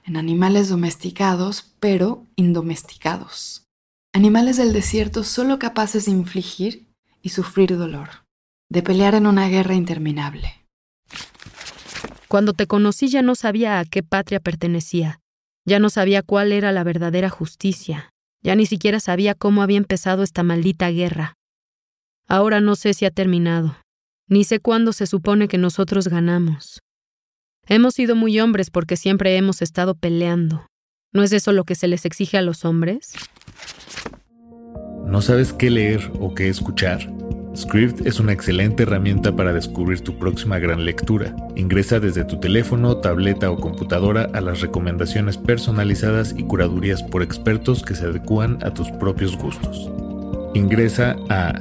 en 0.05 0.17
animales 0.17 0.69
domesticados 0.69 1.73
pero 1.79 2.25
indomesticados, 2.35 3.66
animales 4.17 4.57
del 4.57 4.73
desierto 4.73 5.23
solo 5.23 5.59
capaces 5.59 6.05
de 6.05 6.11
infligir 6.11 6.87
y 7.21 7.29
sufrir 7.29 7.77
dolor, 7.77 8.25
de 8.67 8.81
pelear 8.81 9.13
en 9.13 9.27
una 9.27 9.47
guerra 9.47 9.75
interminable. 9.75 10.65
Cuando 12.27 12.53
te 12.53 12.65
conocí 12.65 13.09
ya 13.09 13.21
no 13.21 13.35
sabía 13.35 13.77
a 13.77 13.85
qué 13.85 14.01
patria 14.01 14.39
pertenecía, 14.39 15.19
ya 15.65 15.77
no 15.77 15.91
sabía 15.91 16.23
cuál 16.23 16.51
era 16.51 16.71
la 16.71 16.83
verdadera 16.83 17.29
justicia, 17.29 18.09
ya 18.41 18.55
ni 18.55 18.65
siquiera 18.65 18.99
sabía 18.99 19.35
cómo 19.35 19.61
había 19.61 19.77
empezado 19.77 20.23
esta 20.23 20.41
maldita 20.41 20.89
guerra. 20.89 21.35
Ahora 22.27 22.59
no 22.59 22.75
sé 22.75 22.95
si 22.95 23.05
ha 23.05 23.11
terminado, 23.11 23.77
ni 24.27 24.45
sé 24.45 24.59
cuándo 24.59 24.93
se 24.93 25.05
supone 25.05 25.47
que 25.47 25.59
nosotros 25.59 26.07
ganamos. 26.07 26.81
Hemos 27.67 27.93
sido 27.93 28.15
muy 28.15 28.39
hombres 28.39 28.71
porque 28.71 28.97
siempre 28.97 29.37
hemos 29.37 29.61
estado 29.61 29.93
peleando. 29.93 30.65
¿No 31.13 31.21
es 31.21 31.31
eso 31.33 31.51
lo 31.51 31.65
que 31.65 31.75
se 31.75 31.87
les 31.87 32.03
exige 32.05 32.37
a 32.37 32.41
los 32.41 32.65
hombres? 32.65 33.13
¿No 35.07 35.21
sabes 35.21 35.53
qué 35.53 35.69
leer 35.69 36.11
o 36.19 36.35
qué 36.35 36.49
escuchar? 36.49 36.99
Script 37.55 38.05
es 38.05 38.19
una 38.19 38.33
excelente 38.33 38.83
herramienta 38.83 39.33
para 39.33 39.53
descubrir 39.53 40.01
tu 40.01 40.19
próxima 40.19 40.59
gran 40.59 40.83
lectura. 40.83 41.33
Ingresa 41.55 42.01
desde 42.01 42.25
tu 42.25 42.41
teléfono, 42.41 42.97
tableta 42.97 43.49
o 43.49 43.57
computadora 43.57 44.27
a 44.33 44.41
las 44.41 44.59
recomendaciones 44.59 45.37
personalizadas 45.37 46.35
y 46.37 46.43
curadurías 46.43 47.03
por 47.03 47.23
expertos 47.23 47.83
que 47.83 47.95
se 47.95 48.03
adecúan 48.05 48.57
a 48.63 48.73
tus 48.73 48.91
propios 48.91 49.37
gustos. 49.37 49.89
Ingresa 50.53 51.15
a 51.29 51.53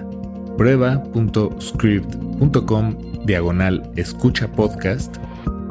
prueba.script.com 0.58 2.96
diagonal 3.24 3.92
escucha 3.94 4.48
podcast, 4.48 5.18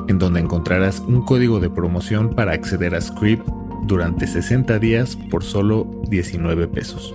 en 0.08 0.18
donde 0.18 0.40
encontrarás 0.40 1.02
un 1.02 1.26
código 1.26 1.60
de 1.60 1.70
promoción 1.70 2.36
para 2.36 2.54
acceder 2.54 2.96
a 2.96 3.02
Script 3.02 3.46
durante 3.84 4.28
60 4.28 4.80
días 4.80 5.18
por 5.30 5.44
solo 5.44 5.92
19 6.08 6.70
pesos. 6.70 7.14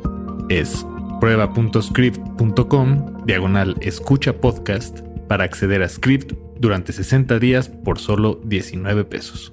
Es 0.51 0.85
prueba.script.com 1.21 3.25
diagonal 3.25 3.77
escucha 3.83 4.41
podcast 4.41 4.99
para 5.29 5.45
acceder 5.45 5.81
a 5.81 5.89
Script 5.89 6.33
durante 6.59 6.93
60 6.93 7.39
días 7.39 7.69
por 7.69 8.01
solo 8.01 8.41
19 8.45 9.05
pesos. 9.05 9.53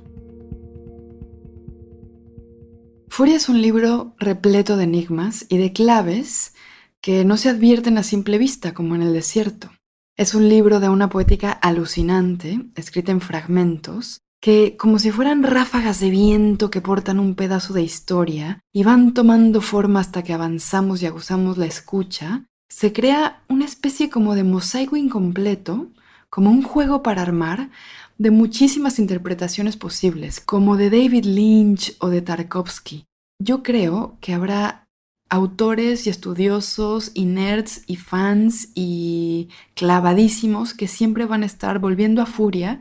Furia 3.09 3.35
es 3.35 3.47
un 3.47 3.61
libro 3.61 4.15
repleto 4.17 4.75
de 4.75 4.85
enigmas 4.85 5.45
y 5.49 5.57
de 5.57 5.71
claves 5.71 6.55
que 6.99 7.23
no 7.25 7.37
se 7.37 7.49
advierten 7.49 7.99
a 7.99 8.03
simple 8.03 8.39
vista, 8.39 8.73
como 8.73 8.95
en 8.95 9.03
el 9.03 9.13
desierto. 9.13 9.69
Es 10.15 10.33
un 10.33 10.49
libro 10.49 10.79
de 10.79 10.89
una 10.89 11.09
poética 11.09 11.51
alucinante, 11.51 12.59
escrita 12.75 13.11
en 13.11 13.21
fragmentos, 13.21 14.23
que, 14.41 14.77
como 14.77 14.99
si 14.99 15.11
fueran 15.11 15.43
ráfagas 15.43 15.99
de 15.99 16.09
viento 16.09 16.69
que 16.69 16.81
portan 16.81 17.19
un 17.19 17.35
pedazo 17.35 17.73
de 17.73 17.81
historia 17.81 18.59
y 18.73 18.83
van 18.83 19.13
tomando 19.13 19.61
forma 19.61 19.99
hasta 19.99 20.23
que 20.23 20.33
avanzamos 20.33 21.01
y 21.01 21.05
aguzamos 21.05 21.57
la 21.57 21.65
escucha, 21.65 22.45
se 22.69 22.93
crea 22.93 23.41
una 23.49 23.65
especie 23.65 24.09
como 24.09 24.35
de 24.35 24.43
mosaico 24.43 24.95
incompleto, 24.97 25.87
como 26.29 26.51
un 26.51 26.61
juego 26.61 27.01
para 27.01 27.21
armar, 27.21 27.69
de 28.17 28.31
muchísimas 28.31 28.99
interpretaciones 28.99 29.77
posibles, 29.77 30.39
como 30.39 30.75
de 30.75 30.89
David 30.89 31.25
Lynch 31.25 31.95
o 31.99 32.09
de 32.09 32.21
Tarkovsky. 32.21 33.05
Yo 33.39 33.63
creo 33.63 34.17
que 34.21 34.33
habrá 34.33 34.87
autores 35.29 36.07
y 36.07 36.09
estudiosos 36.09 37.11
y 37.13 37.25
nerds 37.25 37.83
y 37.85 37.97
fans 37.97 38.69
y 38.75 39.49
clavadísimos 39.75 40.73
que 40.73 40.87
siempre 40.87 41.25
van 41.25 41.43
a 41.43 41.47
estar 41.47 41.79
volviendo 41.79 42.21
a 42.21 42.25
furia 42.25 42.79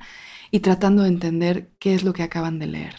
y 0.57 0.61
tratando 0.61 1.03
de 1.03 1.09
entender 1.09 1.69
qué 1.79 1.93
es 1.93 2.03
lo 2.03 2.15
que 2.15 2.23
acaban 2.23 2.59
de 2.59 2.67
leer. 2.67 2.95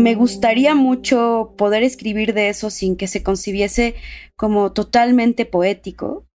Me 0.00 0.14
gustaría 0.14 0.76
mucho 0.76 1.54
poder 1.58 1.82
escribir 1.82 2.32
de 2.32 2.48
eso 2.48 2.70
sin 2.70 2.96
que 2.96 3.08
se 3.08 3.24
concibiese 3.24 3.96
como 4.36 4.70
totalmente 4.70 5.46
poético 5.46 6.28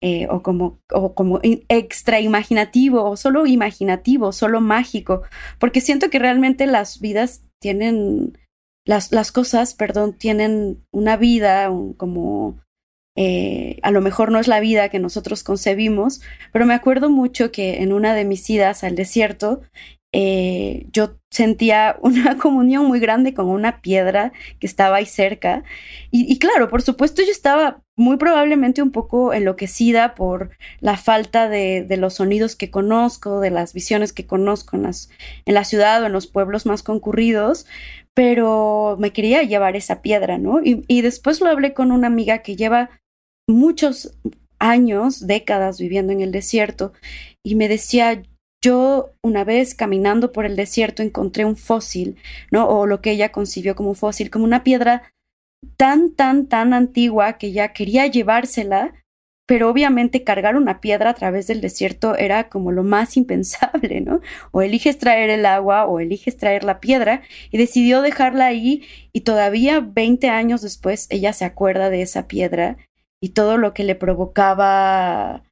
eh, 0.00 0.28
o 0.30 0.42
como, 0.42 0.80
o 0.90 1.14
como 1.14 1.40
extra 1.42 2.20
imaginativo 2.20 3.04
o 3.04 3.18
solo 3.18 3.46
imaginativo, 3.46 4.32
solo 4.32 4.62
mágico, 4.62 5.24
porque 5.58 5.82
siento 5.82 6.08
que 6.08 6.18
realmente 6.18 6.66
las 6.66 6.98
vidas 6.98 7.42
tienen 7.60 8.38
las, 8.86 9.12
las 9.12 9.30
cosas, 9.30 9.74
perdón, 9.74 10.16
tienen 10.16 10.86
una 10.90 11.18
vida 11.18 11.68
como 11.98 12.62
eh, 13.14 13.78
a 13.82 13.90
lo 13.90 14.00
mejor 14.00 14.30
no 14.30 14.38
es 14.38 14.48
la 14.48 14.60
vida 14.60 14.88
que 14.88 14.98
nosotros 14.98 15.44
concebimos, 15.44 16.22
pero 16.52 16.66
me 16.66 16.74
acuerdo 16.74 17.10
mucho 17.10 17.52
que 17.52 17.82
en 17.82 17.92
una 17.92 18.14
de 18.14 18.24
mis 18.24 18.48
idas 18.48 18.84
al 18.84 18.96
desierto, 18.96 19.62
eh, 20.14 20.86
yo 20.92 21.16
sentía 21.30 21.96
una 22.02 22.36
comunión 22.38 22.86
muy 22.86 23.00
grande 23.00 23.34
con 23.34 23.48
una 23.48 23.80
piedra 23.80 24.32
que 24.60 24.66
estaba 24.66 24.96
ahí 24.96 25.06
cerca. 25.06 25.64
Y, 26.10 26.38
claro, 26.38 26.68
por 26.68 26.82
supuesto 26.82 27.22
yo 27.22 27.30
estaba 27.30 27.82
muy 27.96 28.16
probablemente 28.16 28.82
un 28.82 28.90
poco 28.90 29.32
enloquecida 29.32 30.14
por 30.14 30.50
la 30.80 30.96
falta 30.96 31.48
de, 31.48 31.86
los 31.98 32.14
sonidos 32.14 32.56
que 32.56 32.70
conozco, 32.70 33.40
de 33.40 33.50
las 33.50 33.72
visiones 33.72 34.12
que 34.12 34.26
conozco 34.26 34.76
en, 34.76 34.84
las, 34.84 35.10
la 35.46 35.64
ciudad 35.64 36.02
o 36.02 36.06
en 36.06 36.12
los 36.12 36.26
pueblos 36.26 36.66
más 36.66 36.82
concurridos, 36.82 37.66
pero 38.14 38.96
me 38.98 39.12
quería 39.12 39.42
llevar 39.42 39.76
esa 39.76 40.02
piedra, 40.02 40.38
¿no? 40.38 40.60
Y 40.62 41.02
después 41.02 41.40
lo 41.40 41.48
hablé 41.48 41.72
con 41.74 41.92
una 41.92 42.08
amiga 42.08 42.38
que 42.38 42.56
lleva 42.56 42.90
muchos 43.48 44.16
años, 44.58 45.26
décadas 45.26 45.80
viviendo 45.80 46.12
en 46.12 46.20
el 46.20 46.32
desierto 46.32 46.92
y 47.42 47.56
me 47.56 47.68
decía, 47.68 48.22
yo 48.62 49.14
una 49.22 49.44
vez 49.44 49.74
caminando 49.74 50.32
por 50.32 50.46
el 50.46 50.56
desierto 50.56 51.02
encontré 51.02 51.44
un 51.44 51.56
fósil, 51.56 52.16
¿no? 52.50 52.68
O 52.68 52.86
lo 52.86 53.00
que 53.00 53.10
ella 53.10 53.32
concibió 53.32 53.74
como 53.74 53.90
un 53.90 53.96
fósil, 53.96 54.30
como 54.30 54.44
una 54.44 54.62
piedra 54.62 55.02
tan, 55.76 56.14
tan, 56.14 56.46
tan 56.46 56.72
antigua 56.72 57.38
que 57.38 57.52
ya 57.52 57.72
quería 57.72 58.06
llevársela, 58.06 58.94
pero 59.46 59.68
obviamente 59.68 60.22
cargar 60.22 60.56
una 60.56 60.80
piedra 60.80 61.10
a 61.10 61.14
través 61.14 61.48
del 61.48 61.60
desierto 61.60 62.16
era 62.16 62.48
como 62.48 62.70
lo 62.70 62.84
más 62.84 63.16
impensable, 63.16 64.00
¿no? 64.00 64.20
O 64.52 64.62
eliges 64.62 64.96
traer 64.98 65.30
el 65.30 65.44
agua 65.44 65.86
o 65.86 65.98
eliges 65.98 66.36
traer 66.36 66.62
la 66.62 66.78
piedra 66.78 67.22
y 67.50 67.58
decidió 67.58 68.00
dejarla 68.00 68.46
ahí 68.46 68.84
y 69.12 69.22
todavía 69.22 69.80
20 69.80 70.28
años 70.28 70.62
después 70.62 71.08
ella 71.10 71.32
se 71.32 71.44
acuerda 71.44 71.90
de 71.90 72.02
esa 72.02 72.28
piedra 72.28 72.76
y 73.22 73.30
todo 73.30 73.56
lo 73.56 73.72
que 73.72 73.84
le 73.84 73.94
provocaba 73.94 75.44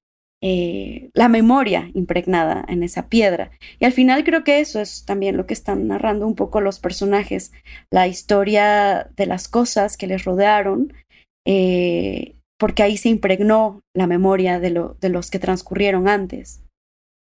eh, 0.42 1.10
la 1.14 1.28
memoria 1.28 1.90
impregnada 1.94 2.64
en 2.66 2.82
esa 2.82 3.08
piedra. 3.08 3.52
Y 3.78 3.84
al 3.84 3.92
final 3.92 4.24
creo 4.24 4.42
que 4.42 4.60
eso 4.60 4.80
es 4.80 5.04
también 5.04 5.36
lo 5.36 5.46
que 5.46 5.54
están 5.54 5.86
narrando 5.86 6.26
un 6.26 6.34
poco 6.34 6.60
los 6.60 6.80
personajes, 6.80 7.52
la 7.90 8.08
historia 8.08 9.10
de 9.16 9.26
las 9.26 9.48
cosas 9.48 9.96
que 9.96 10.08
les 10.08 10.24
rodearon, 10.24 10.92
eh, 11.46 12.34
porque 12.58 12.82
ahí 12.82 12.96
se 12.96 13.08
impregnó 13.08 13.80
la 13.94 14.08
memoria 14.08 14.58
de, 14.58 14.70
lo, 14.70 14.96
de 15.00 15.10
los 15.10 15.30
que 15.30 15.38
transcurrieron 15.38 16.08
antes. 16.08 16.62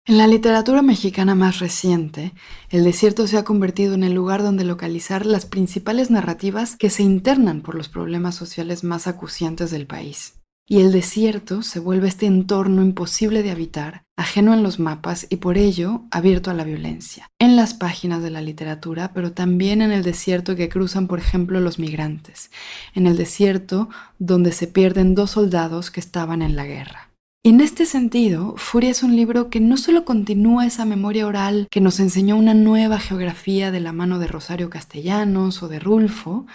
En 0.05 0.19
la 0.19 0.27
literatura 0.27 0.83
mexicana 0.83 1.37
más 1.37 1.61
reciente, 1.61 2.33
el 2.71 2.83
desierto 2.83 3.29
se 3.29 3.39
ha 3.39 3.45
convertido 3.45 3.95
en 3.95 4.03
el 4.03 4.15
lugar 4.15 4.43
donde 4.43 4.65
localizar 4.65 5.25
las 5.25 5.47
principales 5.47 6.11
narrativas 6.11 6.75
que 6.75 6.91
se 6.91 7.05
internan 7.05 7.61
por 7.61 7.77
los 7.77 7.89
problemas 7.89 8.35
sociales 8.35 8.83
más 8.83 9.07
acuciantes 9.07 9.71
del 9.71 9.87
país. 9.87 10.41
Y 10.67 10.81
el 10.81 10.91
desierto 10.91 11.63
se 11.63 11.79
vuelve 11.79 12.09
este 12.09 12.27
entorno 12.27 12.83
imposible 12.83 13.45
de 13.45 13.53
habitar, 13.53 14.03
ajeno 14.17 14.53
en 14.55 14.65
los 14.65 14.81
mapas 14.81 15.29
y 15.31 15.37
por 15.37 15.57
ello 15.57 16.03
abierto 16.11 16.51
a 16.51 16.55
la 16.55 16.65
violencia, 16.65 17.29
en 17.39 17.55
las 17.55 17.73
páginas 17.73 18.25
de 18.25 18.31
la 18.31 18.41
literatura, 18.41 19.13
pero 19.15 19.31
también 19.31 19.83
en 19.83 19.93
el 19.93 20.03
desierto 20.03 20.57
que 20.57 20.69
cruzan, 20.69 21.07
por 21.07 21.21
ejemplo, 21.21 21.61
los 21.61 21.79
migrantes, 21.79 22.51
en 22.95 23.07
el 23.07 23.17
desierto 23.17 23.89
donde 24.19 24.51
se 24.51 24.67
pierden 24.67 25.15
dos 25.15 25.31
soldados 25.31 25.93
que 25.93 26.01
estaban 26.01 26.43
en 26.43 26.57
la 26.57 26.67
guerra. 26.67 27.12
En 27.45 27.61
este 27.61 27.87
sentido, 27.87 28.55
Furia 28.57 28.91
es 28.91 29.03
un 29.03 29.17
libro 29.17 29.51
que 29.51 29.59
no 29.59 29.77
solo 29.77 30.05
continúa 30.05 30.65
esa 30.65 30.85
memoria 30.85 31.27
oral 31.27 31.67
que 31.73 31.81
nos 31.81 31.99
enseñó 31.99 32.37
una 32.37 32.55
nueva 32.55 33.01
geografía 33.01 33.73
de 33.73 33.81
la 33.81 33.93
mano 33.93 34.21
de 34.21 34.29
Rosario 34.29 34.71
Castellanos 34.71 35.61
o 35.65 35.69
de 35.69 35.81
Rulfo, 35.81 36.47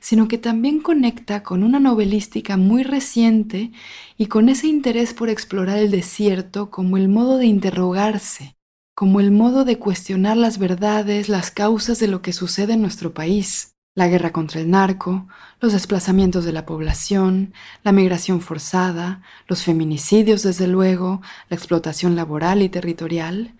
sino 0.00 0.28
que 0.28 0.38
también 0.38 0.80
conecta 0.80 1.42
con 1.42 1.62
una 1.62 1.78
novelística 1.78 2.56
muy 2.56 2.84
reciente 2.84 3.70
y 4.16 4.26
con 4.28 4.48
ese 4.48 4.66
interés 4.66 5.12
por 5.12 5.28
explorar 5.28 5.76
el 5.76 5.90
desierto 5.90 6.70
como 6.70 6.96
el 6.96 7.10
modo 7.10 7.36
de 7.36 7.44
interrogarse, 7.44 8.56
como 8.94 9.20
el 9.20 9.32
modo 9.32 9.66
de 9.66 9.78
cuestionar 9.78 10.38
las 10.38 10.56
verdades, 10.56 11.28
las 11.28 11.50
causas 11.50 11.98
de 11.98 12.08
lo 12.08 12.22
que 12.22 12.32
sucede 12.32 12.72
en 12.72 12.80
nuestro 12.80 13.12
país. 13.12 13.69
La 13.94 14.08
guerra 14.08 14.32
contra 14.32 14.60
el 14.60 14.70
narco, 14.70 15.26
los 15.60 15.72
desplazamientos 15.72 16.44
de 16.44 16.52
la 16.52 16.64
población, 16.64 17.52
la 17.82 17.92
migración 17.92 18.40
forzada, 18.40 19.22
los 19.48 19.64
feminicidios 19.64 20.42
desde 20.42 20.68
luego, 20.68 21.20
la 21.48 21.56
explotación 21.56 22.14
laboral 22.14 22.62
y 22.62 22.68
territorial. 22.68 23.56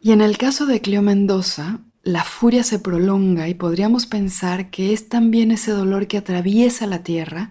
Y 0.00 0.12
en 0.12 0.20
el 0.20 0.36
caso 0.36 0.66
de 0.66 0.80
Cleo 0.80 1.00
Mendoza, 1.00 1.80
la 2.02 2.24
furia 2.24 2.64
se 2.64 2.80
prolonga 2.80 3.48
y 3.48 3.54
podríamos 3.54 4.06
pensar 4.06 4.70
que 4.70 4.92
es 4.92 5.08
también 5.08 5.50
ese 5.50 5.70
dolor 5.70 6.06
que 6.06 6.18
atraviesa 6.18 6.86
la 6.86 7.02
tierra 7.02 7.50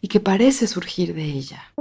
y 0.00 0.08
que 0.08 0.20
parece 0.20 0.66
surgir 0.66 1.14
de 1.14 1.24
ella. 1.24 1.72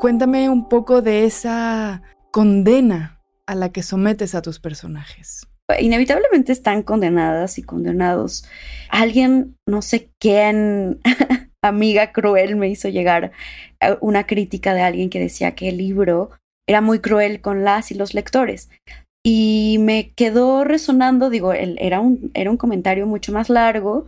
Cuéntame 0.00 0.50
un 0.50 0.68
poco 0.68 1.00
de 1.00 1.24
esa 1.24 2.02
condena 2.30 3.22
a 3.46 3.54
la 3.54 3.70
que 3.70 3.82
sometes 3.82 4.34
a 4.34 4.42
tus 4.42 4.60
personajes 4.60 5.46
inevitablemente 5.80 6.52
están 6.52 6.82
condenadas 6.82 7.58
y 7.58 7.62
condenados. 7.62 8.44
Alguien, 8.88 9.56
no 9.68 9.82
sé 9.82 10.10
quién, 10.20 11.00
amiga 11.62 12.12
cruel, 12.12 12.56
me 12.56 12.68
hizo 12.68 12.88
llegar 12.88 13.32
una 14.00 14.26
crítica 14.26 14.74
de 14.74 14.82
alguien 14.82 15.10
que 15.10 15.20
decía 15.20 15.54
que 15.54 15.68
el 15.68 15.78
libro 15.78 16.30
era 16.68 16.80
muy 16.80 17.00
cruel 17.00 17.40
con 17.40 17.64
las 17.64 17.90
y 17.90 17.94
los 17.94 18.14
lectores. 18.14 18.70
Y 19.24 19.78
me 19.80 20.12
quedó 20.14 20.62
resonando, 20.62 21.30
digo, 21.30 21.52
era 21.52 22.00
un, 22.00 22.30
era 22.34 22.50
un 22.50 22.56
comentario 22.56 23.06
mucho 23.06 23.32
más 23.32 23.50
largo 23.50 24.06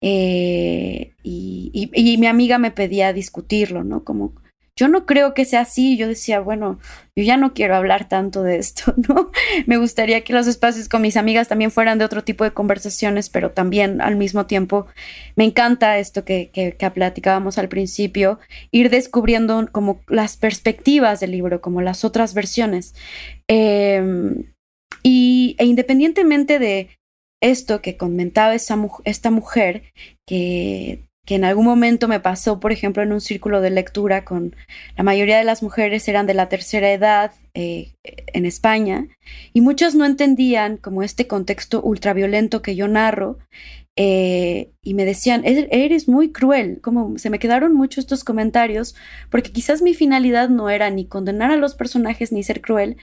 eh, 0.00 1.12
y, 1.22 1.90
y, 1.92 2.18
mi 2.18 2.26
amiga 2.26 2.58
me 2.58 2.70
pedía 2.70 3.12
discutirlo, 3.12 3.84
¿no? 3.84 4.04
Como 4.04 4.32
yo 4.80 4.88
no 4.88 5.04
creo 5.04 5.34
que 5.34 5.44
sea 5.44 5.60
así. 5.60 5.98
Yo 5.98 6.08
decía, 6.08 6.40
bueno, 6.40 6.78
yo 7.14 7.22
ya 7.22 7.36
no 7.36 7.52
quiero 7.52 7.76
hablar 7.76 8.08
tanto 8.08 8.42
de 8.42 8.56
esto, 8.56 8.94
¿no? 9.08 9.30
Me 9.66 9.76
gustaría 9.76 10.24
que 10.24 10.32
los 10.32 10.46
espacios 10.46 10.88
con 10.88 11.02
mis 11.02 11.18
amigas 11.18 11.48
también 11.48 11.70
fueran 11.70 11.98
de 11.98 12.06
otro 12.06 12.24
tipo 12.24 12.44
de 12.44 12.52
conversaciones, 12.52 13.28
pero 13.28 13.50
también 13.50 14.00
al 14.00 14.16
mismo 14.16 14.46
tiempo 14.46 14.86
me 15.36 15.44
encanta 15.44 15.98
esto 15.98 16.24
que, 16.24 16.50
que, 16.50 16.90
platicábamos 16.90 17.58
al 17.58 17.68
principio, 17.68 18.38
ir 18.70 18.88
descubriendo 18.88 19.68
como 19.70 20.00
las 20.08 20.38
perspectivas 20.38 21.20
del 21.20 21.32
libro, 21.32 21.60
como 21.60 21.82
las 21.82 22.02
otras 22.02 22.32
versiones. 22.32 22.94
Em, 23.48 24.44
y, 25.02 25.56
e 25.58 25.66
independientemente 25.66 26.58
de 26.58 26.88
esto 27.42 27.82
que 27.82 27.98
comentaba 27.98 28.54
esta 28.54 29.30
mujer, 29.30 29.82
que 30.26 31.04
que 31.30 31.36
en 31.36 31.44
algún 31.44 31.64
momento 31.64 32.08
me 32.08 32.18
pasó, 32.18 32.58
por 32.58 32.72
ejemplo, 32.72 33.04
en 33.04 33.12
un 33.12 33.20
círculo 33.20 33.60
de 33.60 33.70
lectura 33.70 34.24
con 34.24 34.56
la 34.96 35.04
mayoría 35.04 35.38
de 35.38 35.44
las 35.44 35.62
mujeres 35.62 36.08
eran 36.08 36.26
de 36.26 36.34
la 36.34 36.48
tercera 36.48 36.90
edad 36.90 37.30
eh, 37.54 37.92
en 38.02 38.46
España 38.46 39.06
y 39.52 39.60
muchos 39.60 39.94
no 39.94 40.06
entendían 40.06 40.76
como 40.76 41.04
este 41.04 41.28
contexto 41.28 41.82
ultraviolento 41.82 42.62
que 42.62 42.74
yo 42.74 42.88
narro 42.88 43.38
eh, 43.96 44.70
y 44.82 44.94
me 44.94 45.04
decían, 45.04 45.42
eres 45.44 46.08
muy 46.08 46.32
cruel, 46.32 46.80
como 46.80 47.18
se 47.18 47.28
me 47.28 47.38
quedaron 47.38 47.74
muchos 47.74 48.04
estos 48.04 48.24
comentarios, 48.24 48.94
porque 49.30 49.52
quizás 49.52 49.82
mi 49.82 49.94
finalidad 49.94 50.48
no 50.48 50.70
era 50.70 50.90
ni 50.90 51.06
condenar 51.06 51.50
a 51.50 51.56
los 51.56 51.74
personajes 51.74 52.32
ni 52.32 52.42
ser 52.42 52.60
cruel, 52.60 52.96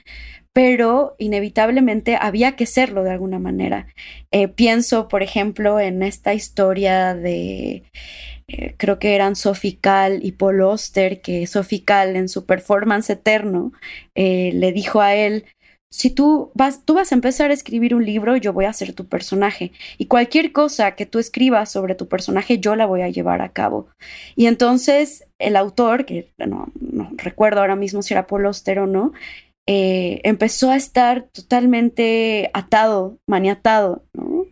pero 0.52 1.14
inevitablemente 1.18 2.16
había 2.20 2.56
que 2.56 2.66
serlo 2.66 3.04
de 3.04 3.12
alguna 3.12 3.38
manera. 3.38 3.86
Eh, 4.30 4.48
pienso, 4.48 5.08
por 5.08 5.22
ejemplo, 5.22 5.78
en 5.78 6.02
esta 6.02 6.34
historia 6.34 7.14
de, 7.14 7.84
eh, 8.48 8.74
creo 8.76 8.98
que 8.98 9.14
eran 9.14 9.36
Sophie 9.36 9.78
y 10.20 10.32
Paul 10.32 10.62
Oster, 10.62 11.20
que 11.20 11.46
Sophie 11.46 11.84
Cal 11.84 12.16
en 12.16 12.28
su 12.28 12.44
performance 12.46 13.10
eterno 13.10 13.72
le 14.14 14.72
dijo 14.72 15.00
a 15.00 15.14
él, 15.14 15.44
si 15.90 16.10
tú 16.10 16.50
vas, 16.54 16.84
tú 16.84 16.94
vas 16.94 17.12
a 17.12 17.14
empezar 17.14 17.50
a 17.50 17.54
escribir 17.54 17.94
un 17.94 18.04
libro, 18.04 18.36
yo 18.36 18.52
voy 18.52 18.66
a 18.66 18.72
ser 18.72 18.92
tu 18.92 19.06
personaje. 19.06 19.72
Y 19.96 20.06
cualquier 20.06 20.52
cosa 20.52 20.94
que 20.94 21.06
tú 21.06 21.18
escribas 21.18 21.70
sobre 21.70 21.94
tu 21.94 22.08
personaje, 22.08 22.58
yo 22.58 22.76
la 22.76 22.86
voy 22.86 23.02
a 23.02 23.08
llevar 23.08 23.40
a 23.42 23.52
cabo. 23.52 23.88
Y 24.36 24.46
entonces 24.46 25.24
el 25.38 25.56
autor, 25.56 26.04
que 26.04 26.30
no, 26.38 26.72
recuerdo 27.16 27.60
ahora 27.60 27.76
mismo 27.76 28.02
si 28.02 28.14
era 28.14 28.26
Paul 28.26 28.46
o 28.46 28.86
no, 28.86 29.12
eh, 29.66 30.20
empezó 30.24 30.70
a 30.70 30.76
estar 30.76 31.24
totalmente 31.32 32.50
atado, 32.54 33.18
maniatado, 33.26 34.02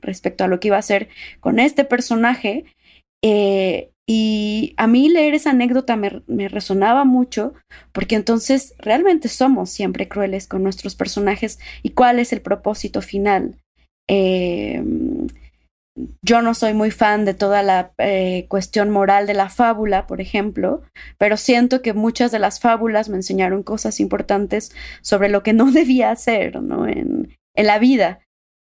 respecto 0.03 0.44
a 0.44 0.49
lo 0.49 0.61
que 0.61 0.68
iba 0.68 0.77
a 0.77 0.81
hacer 0.81 1.09
con 1.40 1.59
este 1.59 1.85
personaje. 1.85 2.64
Eh, 3.22 3.90
y 4.09 4.75
a 4.77 4.87
mí 4.87 5.09
leer 5.09 5.35
esa 5.35 5.51
anécdota 5.51 5.97
me, 5.97 6.49
resonaba 6.49 7.05
mucho 7.05 7.55
porque 7.92 8.14
entonces 8.14 8.75
realmente 8.79 9.29
somos 9.29 9.71
siempre 9.71 10.09
crueles 10.09 10.47
con 10.47 10.62
nuestros 10.62 10.95
personajes 10.95 11.59
y 11.83 11.90
cuál 11.90 12.21
es 12.21 12.33
el 12.33 12.40
propósito 12.40 13.03
final. 13.03 13.57
Eh, 14.09 14.81
yo 16.23 16.42
no 16.42 16.55
soy 16.55 16.75
muy 16.75 16.90
fan 16.90 17.25
de 17.25 17.35
toda 17.35 17.62
la 17.62 17.92
eh, 17.99 18.47
cuestión 18.49 18.90
moral 18.90 19.27
de 19.27 19.35
la 19.35 19.49
fábula, 19.49 20.07
por 20.07 20.21
ejemplo, 20.21 20.83
pero 21.19 21.37
siento 21.37 21.83
que 21.83 21.95
muchas 21.95 22.31
de 22.31 22.38
las 22.38 22.61
fábulas 22.61 23.09
me 23.09 23.16
enseñaron 23.16 23.62
cosas 23.62 23.99
importantes 23.99 24.73
sobre 25.01 25.29
lo 25.29 25.42
que 25.42 25.53
no 25.53 25.71
debía 25.73 26.11
hacer 26.11 26.62
¿no? 26.62 26.87
en, 26.87 27.35
en 27.55 27.66
la 27.66 27.79
vida. 27.79 28.21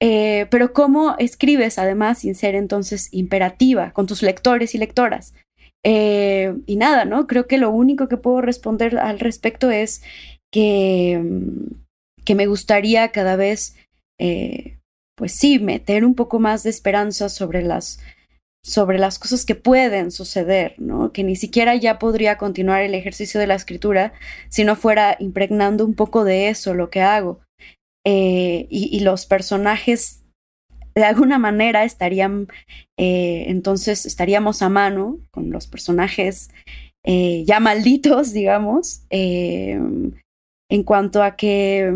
Eh, 0.05 0.47
pero 0.51 0.73
cómo 0.73 1.15
escribes 1.17 1.79
además 1.79 2.19
sin 2.19 2.35
ser 2.35 2.55
entonces 2.55 3.07
imperativa 3.11 3.91
con 3.93 4.05
tus 4.05 4.21
lectores 4.21 4.75
y 4.75 4.77
lectoras. 4.77 5.33
Eh, 5.85 6.55
y 6.65 6.75
nada, 6.75 7.05
¿no? 7.05 7.25
Creo 7.25 7.47
que 7.47 7.57
lo 7.57 7.69
único 7.71 8.07
que 8.07 8.17
puedo 8.17 8.41
responder 8.41 8.97
al 8.97 9.19
respecto 9.19 9.71
es 9.71 10.01
que, 10.51 11.21
que 12.25 12.35
me 12.35 12.47
gustaría 12.47 13.09
cada 13.09 13.35
vez 13.35 13.75
pues 15.15 15.33
sí, 15.33 15.59
meter 15.59 16.05
un 16.05 16.15
poco 16.15 16.39
más 16.39 16.63
de 16.63 16.69
esperanza 16.69 17.29
sobre 17.29 17.61
las, 17.61 17.99
sobre 18.63 18.97
las 18.97 19.19
cosas 19.19 19.45
que 19.45 19.55
pueden 19.55 20.11
suceder, 20.11 20.75
¿no? 20.77 21.11
Que 21.11 21.23
ni 21.23 21.35
siquiera 21.35 21.75
ya 21.75 21.99
podría 21.99 22.37
continuar 22.37 22.81
el 22.81 22.95
ejercicio 22.95 23.39
de 23.39 23.47
la 23.47 23.55
escritura 23.55 24.13
si 24.49 24.63
no 24.63 24.75
fuera 24.75 25.15
impregnando 25.19 25.85
un 25.85 25.93
poco 25.93 26.23
de 26.23 26.49
eso 26.49 26.73
lo 26.73 26.89
que 26.89 27.01
hago. 27.01 27.42
Eh, 28.05 28.67
y, 28.69 28.99
los 28.99 29.25
personajes 29.25 30.23
de 30.93 31.05
alguna 31.05 31.39
manera 31.39 31.85
estarían, 31.85 32.47
eh, 32.97 33.45
entonces 33.47 34.05
estaríamos 34.05 34.61
a 34.61 34.69
mano 34.69 35.19
con 35.31 35.51
los 35.51 35.67
personajes 35.67 36.49
eh, 37.05 37.43
ya 37.45 37.59
malditos, 37.59 38.33
digamos, 38.33 39.03
en 39.09 40.83
cuanto 40.85 41.23
a 41.23 41.35
que 41.35 41.93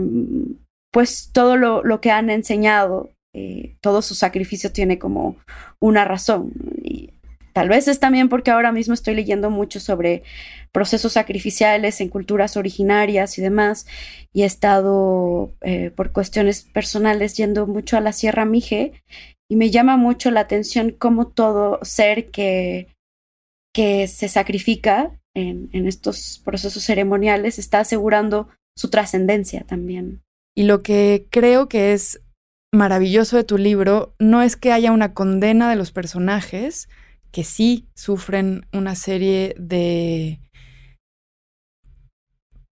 pues 0.91 1.29
todo 1.33 1.57
lo, 1.57 1.83
lo 1.83 2.01
que 2.01 2.11
han 2.11 2.29
enseñado, 2.29 3.11
todo 3.81 4.01
su 4.01 4.15
sacrificio 4.15 4.71
tiene 4.71 4.97
como 4.97 5.35
una 5.79 6.05
razón. 6.05 6.53
Y 6.83 7.11
tal 7.57 7.69
vez 7.69 7.87
es 7.87 7.99
también 7.99 8.29
porque 8.29 8.51
ahora 8.51 8.71
mismo 8.71 8.93
estoy 8.93 9.15
leyendo 9.15 9.49
mucho 9.49 9.79
sobre 9.79 10.21
procesos 10.71 11.13
sacrificiales 11.13 12.01
en 12.01 12.09
culturas 12.09 12.55
originarias 12.55 13.39
y 13.39 13.41
demás, 13.41 13.87
y 14.31 14.43
he 14.43 14.45
estado 14.45 15.55
eh, 15.61 15.89
por 15.89 16.11
cuestiones 16.11 16.61
personales 16.61 17.35
yendo 17.35 17.65
mucho 17.65 17.97
a 17.97 17.99
la 17.99 18.13
Sierra 18.13 18.45
Mije, 18.45 19.01
y 19.49 19.55
me 19.55 19.71
llama 19.71 19.97
mucho 19.97 20.29
la 20.29 20.41
atención 20.41 20.91
cómo 20.91 21.29
todo 21.29 21.79
ser 21.81 22.29
que, 22.29 22.89
que 23.73 24.07
se 24.07 24.29
sacrifica 24.29 25.19
en, 25.33 25.69
en 25.73 25.87
estos 25.87 26.39
procesos 26.45 26.83
ceremoniales 26.83 27.57
está 27.57 27.79
asegurando 27.79 28.49
su 28.75 28.91
trascendencia 28.91 29.63
también. 29.63 30.21
Y 30.55 30.65
lo 30.65 30.83
que 30.83 31.25
creo 31.31 31.67
que 31.67 31.93
es 31.93 32.21
maravilloso 32.71 33.35
de 33.35 33.43
tu 33.43 33.57
libro 33.57 34.13
no 34.19 34.43
es 34.43 34.57
que 34.57 34.73
haya 34.73 34.91
una 34.91 35.15
condena 35.15 35.71
de 35.71 35.75
los 35.75 35.91
personajes, 35.91 36.87
que 37.37 37.43
sí 37.43 37.87
sufren 37.93 38.65
una 38.73 38.95
serie 38.95 39.53
de 39.59 40.39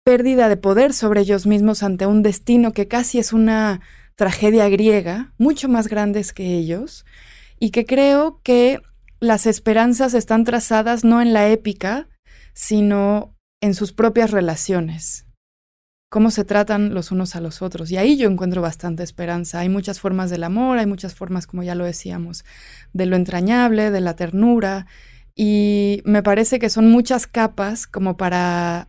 pérdida 0.03 0.49
de 0.49 0.57
poder 0.57 0.91
sobre 0.91 1.21
ellos 1.21 1.45
mismos 1.45 1.83
ante 1.83 2.07
un 2.07 2.23
destino 2.23 2.71
que 2.71 2.87
casi 2.87 3.19
es 3.19 3.31
una 3.31 3.81
tragedia 4.15 4.67
griega, 4.67 5.35
mucho 5.37 5.69
más 5.69 5.87
grandes 5.87 6.33
que 6.33 6.57
ellos, 6.57 7.05
y 7.59 7.69
que 7.69 7.85
creo 7.85 8.41
que 8.41 8.81
las 9.19 9.45
esperanzas 9.45 10.15
están 10.15 10.45
trazadas 10.45 11.03
no 11.03 11.21
en 11.21 11.31
la 11.31 11.47
épica, 11.47 12.09
sino 12.55 13.35
en 13.61 13.75
sus 13.75 13.93
propias 13.93 14.31
relaciones 14.31 15.27
cómo 16.15 16.31
se 16.31 16.45
tratan 16.45 16.93
los 16.93 17.11
unos 17.11 17.35
a 17.35 17.41
los 17.41 17.61
otros. 17.61 17.91
Y 17.91 17.97
ahí 17.97 18.15
yo 18.15 18.29
encuentro 18.29 18.61
bastante 18.61 19.03
esperanza. 19.03 19.59
Hay 19.59 19.67
muchas 19.67 19.99
formas 19.99 20.29
del 20.29 20.45
amor, 20.45 20.77
hay 20.77 20.85
muchas 20.85 21.13
formas, 21.13 21.45
como 21.45 21.61
ya 21.61 21.75
lo 21.75 21.83
decíamos, 21.83 22.45
de 22.93 23.05
lo 23.05 23.17
entrañable, 23.17 23.91
de 23.91 23.99
la 23.99 24.15
ternura. 24.15 24.87
Y 25.35 26.01
me 26.05 26.23
parece 26.23 26.57
que 26.57 26.69
son 26.69 26.89
muchas 26.89 27.27
capas 27.27 27.85
como 27.85 28.15
para 28.15 28.87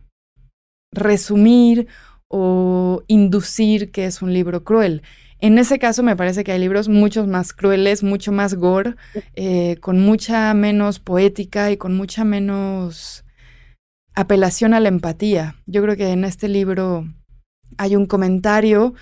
resumir 0.93 1.89
o 2.29 3.03
inducir 3.07 3.91
que 3.91 4.05
es 4.05 4.21
un 4.21 4.31
libro 4.31 4.63
cruel. 4.63 5.01
En 5.39 5.57
ese 5.57 5.79
caso 5.79 6.03
me 6.03 6.15
parece 6.15 6.45
que 6.45 6.53
hay 6.53 6.59
libros 6.59 6.87
mucho 6.87 7.27
más 7.27 7.51
crueles, 7.51 8.03
mucho 8.03 8.31
más 8.31 8.53
gore, 8.53 8.95
eh, 9.35 9.75
con 9.81 9.99
mucha 9.99 10.53
menos 10.53 10.99
poética 10.99 11.71
y 11.71 11.75
con 11.75 11.93
mucha 11.93 12.23
menos 12.23 13.25
apelación 14.17 14.73
a 14.73 14.79
la 14.79 14.89
empatía. 14.89 15.55
Yo 15.67 15.83
creo 15.83 15.95
que 15.95 16.09
en 16.09 16.25
este 16.25 16.47
libro 16.49 17.05
hay 17.77 17.95
un 17.95 18.07
comentario 18.07 18.95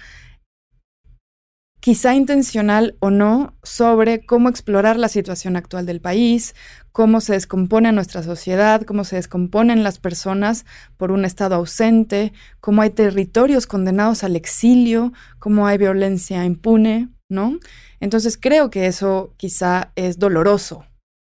quizá 1.80 2.16
intencional 2.16 2.98
o 3.00 3.12
no, 3.12 3.56
sobre 3.64 4.26
cómo 4.26 4.50
explorar 4.50 4.98
la 4.98 5.08
situación 5.08 5.56
actual 5.56 5.86
del 5.86 6.02
país, 6.02 6.54
cómo 6.92 7.22
se 7.22 7.34
descompone 7.34 7.92
nuestra 7.92 8.24
sociedad, 8.24 8.82
cómo 8.82 9.04
se 9.04 9.16
descomponen 9.16 9.84
las 9.84 10.00
personas 10.00 10.66
por 10.98 11.12
un 11.12 11.24
Estado 11.24 11.56
ausente, 11.56 12.34
cómo 12.60 12.82
hay 12.82 12.90
territorios 12.90 13.68
condenados 13.68 14.24
al 14.24 14.36
exilio, 14.36 15.14
cómo 15.40 15.68
hay 15.68 15.78
violencia 15.78 16.44
impune, 16.44 17.10
¿no? 17.30 17.60
Entonces 18.00 18.38
creo 18.38 18.70
que 18.70 18.88
eso 18.88 19.34
quizá 19.38 19.92
es 19.96 20.20
doloroso 20.20 20.86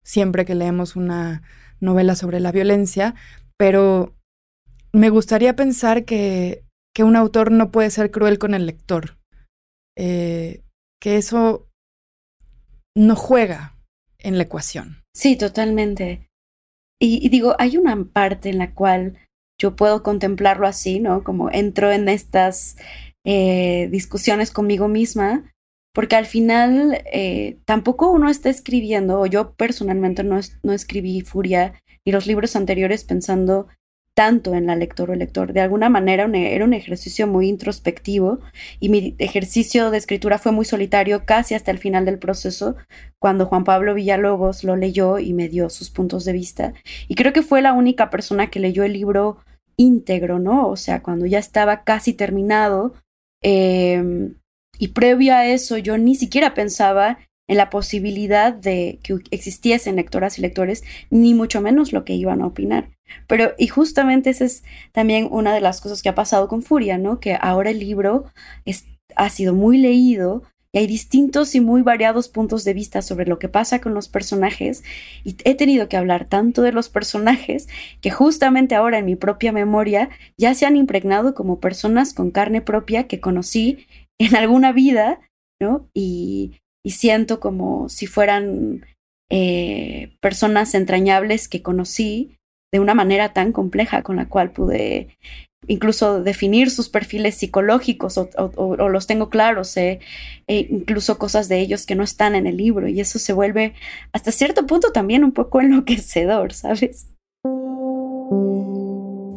siempre 0.02 0.44
que 0.44 0.54
leemos 0.54 0.94
una 0.94 1.42
novela 1.80 2.14
sobre 2.14 2.40
la 2.40 2.52
violencia, 2.52 3.16
pero 3.58 4.14
me 4.92 5.10
gustaría 5.10 5.56
pensar 5.56 6.04
que, 6.04 6.64
que 6.94 7.04
un 7.04 7.16
autor 7.16 7.50
no 7.50 7.70
puede 7.70 7.90
ser 7.90 8.10
cruel 8.10 8.38
con 8.38 8.54
el 8.54 8.66
lector 8.66 9.16
eh, 9.96 10.62
que 11.00 11.16
eso 11.16 11.68
no 12.94 13.16
juega 13.16 13.78
en 14.18 14.36
la 14.36 14.44
ecuación. 14.44 15.02
Sí, 15.14 15.36
totalmente. 15.36 16.28
Y, 17.00 17.28
digo, 17.28 17.54
hay 17.58 17.76
una 17.76 18.04
parte 18.04 18.50
en 18.50 18.58
la 18.58 18.74
cual 18.74 19.18
yo 19.60 19.76
puedo 19.76 20.02
contemplarlo 20.02 20.66
así, 20.66 21.00
¿no? 21.00 21.24
Como 21.24 21.50
entro 21.50 21.92
en 21.92 22.08
estas 22.08 22.76
eh, 23.24 23.88
discusiones 23.90 24.50
conmigo 24.50 24.88
misma, 24.88 25.52
porque 25.94 26.16
al 26.16 26.26
final 26.26 27.02
eh, 27.12 27.58
tampoco 27.64 28.10
uno 28.10 28.28
está 28.28 28.50
escribiendo, 28.50 29.20
o 29.20 29.26
yo 29.26 29.54
personalmente 29.54 30.24
no, 30.24 30.40
no 30.62 30.72
escribí 30.72 31.22
Furia 31.22 31.82
y 32.06 32.12
los 32.12 32.26
libros 32.26 32.56
anteriores 32.56 33.04
pensando 33.04 33.66
tanto 34.14 34.54
en 34.54 34.66
la 34.66 34.76
lector 34.76 35.10
o 35.10 35.14
lector. 35.14 35.52
De 35.52 35.60
alguna 35.60 35.90
manera 35.90 36.24
era 36.32 36.64
un 36.64 36.72
ejercicio 36.72 37.26
muy 37.26 37.48
introspectivo 37.48 38.38
y 38.80 38.88
mi 38.88 39.14
ejercicio 39.18 39.90
de 39.90 39.98
escritura 39.98 40.38
fue 40.38 40.52
muy 40.52 40.64
solitario 40.64 41.26
casi 41.26 41.54
hasta 41.54 41.70
el 41.70 41.78
final 41.78 42.06
del 42.06 42.18
proceso, 42.18 42.76
cuando 43.18 43.44
Juan 43.44 43.64
Pablo 43.64 43.92
Villalobos 43.92 44.64
lo 44.64 44.74
leyó 44.74 45.18
y 45.18 45.34
me 45.34 45.50
dio 45.50 45.68
sus 45.68 45.90
puntos 45.90 46.24
de 46.24 46.32
vista. 46.32 46.72
Y 47.08 47.14
creo 47.14 47.34
que 47.34 47.42
fue 47.42 47.60
la 47.60 47.74
única 47.74 48.08
persona 48.08 48.48
que 48.48 48.58
leyó 48.58 48.84
el 48.84 48.94
libro 48.94 49.36
íntegro, 49.76 50.38
¿no? 50.38 50.68
O 50.68 50.76
sea, 50.76 51.02
cuando 51.02 51.26
ya 51.26 51.38
estaba 51.38 51.84
casi 51.84 52.14
terminado. 52.14 52.94
Em, 53.42 54.36
y 54.78 54.88
previo 54.88 55.34
a 55.34 55.46
eso 55.46 55.76
yo 55.76 55.98
ni 55.98 56.14
siquiera 56.14 56.54
pensaba 56.54 57.18
en 57.48 57.56
la 57.56 57.70
posibilidad 57.70 58.52
de 58.52 58.98
que 59.02 59.18
existiesen 59.30 59.96
lectoras 59.96 60.38
y 60.38 60.42
lectores, 60.42 60.82
ni 61.10 61.34
mucho 61.34 61.60
menos 61.60 61.92
lo 61.92 62.04
que 62.04 62.14
iban 62.14 62.42
a 62.42 62.46
opinar. 62.46 62.90
Pero, 63.26 63.52
y 63.58 63.68
justamente 63.68 64.30
esa 64.30 64.44
es 64.44 64.64
también 64.92 65.28
una 65.30 65.54
de 65.54 65.60
las 65.60 65.80
cosas 65.80 66.02
que 66.02 66.08
ha 66.08 66.14
pasado 66.14 66.48
con 66.48 66.62
Furia, 66.62 66.98
¿no? 66.98 67.20
Que 67.20 67.38
ahora 67.40 67.70
el 67.70 67.78
libro 67.78 68.24
ha 69.14 69.30
sido 69.30 69.54
muy 69.54 69.78
leído 69.78 70.42
y 70.72 70.78
hay 70.78 70.86
distintos 70.86 71.54
y 71.54 71.60
muy 71.60 71.82
variados 71.82 72.28
puntos 72.28 72.64
de 72.64 72.74
vista 72.74 73.00
sobre 73.00 73.26
lo 73.26 73.38
que 73.38 73.48
pasa 73.48 73.80
con 73.80 73.94
los 73.94 74.08
personajes 74.08 74.82
y 75.24 75.36
he 75.44 75.54
tenido 75.54 75.88
que 75.88 75.96
hablar 75.96 76.26
tanto 76.26 76.62
de 76.62 76.72
los 76.72 76.88
personajes 76.88 77.68
que 78.00 78.10
justamente 78.10 78.74
ahora 78.74 78.98
en 78.98 79.06
mi 79.06 79.16
propia 79.16 79.52
memoria 79.52 80.10
ya 80.36 80.52
se 80.54 80.66
han 80.66 80.76
impregnado 80.76 81.34
como 81.34 81.60
personas 81.60 82.12
con 82.12 82.30
carne 82.30 82.60
propia 82.60 83.06
que 83.06 83.20
conocí 83.20 83.86
en 84.18 84.36
alguna 84.36 84.72
vida, 84.72 85.20
¿no? 85.60 85.88
Y, 85.94 86.60
y 86.86 86.90
siento 86.90 87.40
como 87.40 87.88
si 87.88 88.06
fueran 88.06 88.86
eh, 89.28 90.12
personas 90.20 90.72
entrañables 90.72 91.48
que 91.48 91.60
conocí 91.60 92.36
de 92.72 92.78
una 92.78 92.94
manera 92.94 93.32
tan 93.32 93.50
compleja 93.50 94.04
con 94.04 94.14
la 94.14 94.28
cual 94.28 94.52
pude 94.52 95.08
incluso 95.66 96.22
definir 96.22 96.70
sus 96.70 96.88
perfiles 96.88 97.34
psicológicos 97.34 98.16
o, 98.18 98.76
los 98.76 99.08
tengo 99.08 99.30
claros, 99.30 99.76
eh, 99.76 99.98
incluso 100.46 101.18
cosas 101.18 101.48
de 101.48 101.58
ellos 101.58 101.86
que 101.86 101.96
no 101.96 102.04
están 102.04 102.36
en 102.36 102.46
el 102.46 102.56
libro 102.56 102.86
y 102.86 103.00
eso 103.00 103.18
se 103.18 103.32
vuelve 103.32 103.74
hasta 104.12 104.30
cierto 104.30 104.64
punto 104.64 104.92
también 104.92 105.24
un 105.24 105.32
poco 105.32 105.60
enloquecedor, 105.60 106.52
¿sabes? 106.52 107.08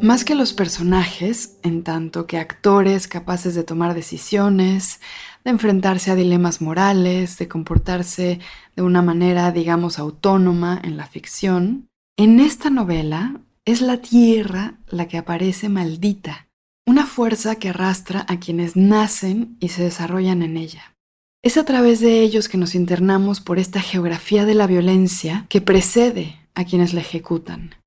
Más 0.01 0.23
que 0.23 0.33
los 0.33 0.53
personajes, 0.53 1.57
en 1.61 1.83
tanto 1.83 2.25
que 2.25 2.37
actores 2.37 3.07
capaces 3.09 3.53
de 3.53 3.63
tomar 3.63 3.93
decisiones, 3.93 5.01
de 5.43 5.51
enfrentarse 5.51 6.09
a 6.09 6.15
dilemas 6.15 6.61
morales, 6.61 7.37
de 7.37 7.49
comportarse 7.49 8.39
de 8.77 8.81
una 8.81 9.01
manera, 9.01 9.51
digamos, 9.51 9.99
autónoma 9.99 10.79
en 10.83 10.95
la 10.95 11.05
ficción, 11.05 11.87
en 12.17 12.39
esta 12.39 12.69
novela 12.69 13.41
es 13.65 13.81
la 13.81 13.97
tierra 13.97 14.75
la 14.87 15.07
que 15.07 15.17
aparece 15.17 15.67
maldita, 15.67 16.47
una 16.87 17.05
fuerza 17.05 17.55
que 17.55 17.69
arrastra 17.69 18.25
a 18.29 18.39
quienes 18.39 18.77
nacen 18.77 19.57
y 19.59 19.69
se 19.69 19.83
desarrollan 19.83 20.43
en 20.43 20.55
ella. 20.55 20.95
Es 21.43 21.57
a 21.57 21.65
través 21.65 21.99
de 21.99 22.21
ellos 22.21 22.47
que 22.47 22.57
nos 22.57 22.73
internamos 22.73 23.41
por 23.41 23.59
esta 23.59 23.81
geografía 23.81 24.45
de 24.45 24.55
la 24.55 24.65
violencia 24.65 25.45
que 25.49 25.61
precede 25.61 26.39
a 26.55 26.63
quienes 26.63 26.93
la 26.93 27.01
ejecutan. 27.01 27.78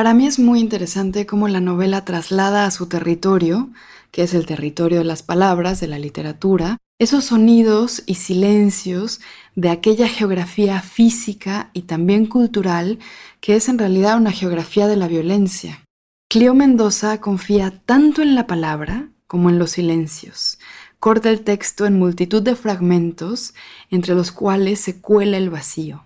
Para 0.00 0.14
mí 0.14 0.26
es 0.26 0.38
muy 0.38 0.60
interesante 0.60 1.26
cómo 1.26 1.46
la 1.46 1.60
novela 1.60 2.06
traslada 2.06 2.64
a 2.64 2.70
su 2.70 2.86
territorio 2.86 3.68
que 4.10 4.22
es 4.22 4.32
el 4.32 4.46
territorio 4.46 5.00
de 5.00 5.04
las 5.04 5.22
palabras, 5.22 5.78
de 5.78 5.88
la 5.88 5.98
literatura, 5.98 6.78
esos 6.98 7.24
sonidos 7.24 8.02
y 8.06 8.14
silencios 8.14 9.20
de 9.56 9.68
aquella 9.68 10.08
geografía 10.08 10.80
física 10.80 11.68
y 11.74 11.82
también 11.82 12.24
cultural 12.24 12.98
que 13.42 13.56
es 13.56 13.68
en 13.68 13.76
realidad 13.76 14.16
una 14.16 14.32
geografía 14.32 14.86
de 14.86 14.96
la 14.96 15.06
violencia. 15.06 15.84
Cleo 16.30 16.54
Mendoza 16.54 17.20
confía 17.20 17.70
tanto 17.84 18.22
en 18.22 18.34
la 18.34 18.46
palabra 18.46 19.10
como 19.26 19.50
en 19.50 19.58
los 19.58 19.72
silencios. 19.72 20.58
Corta 20.98 21.28
el 21.28 21.42
texto 21.42 21.84
en 21.84 21.98
multitud 21.98 22.40
de 22.40 22.56
fragmentos 22.56 23.52
entre 23.90 24.14
los 24.14 24.32
cuales 24.32 24.80
se 24.80 25.02
cuela 25.02 25.36
el 25.36 25.50
vacío. 25.50 26.04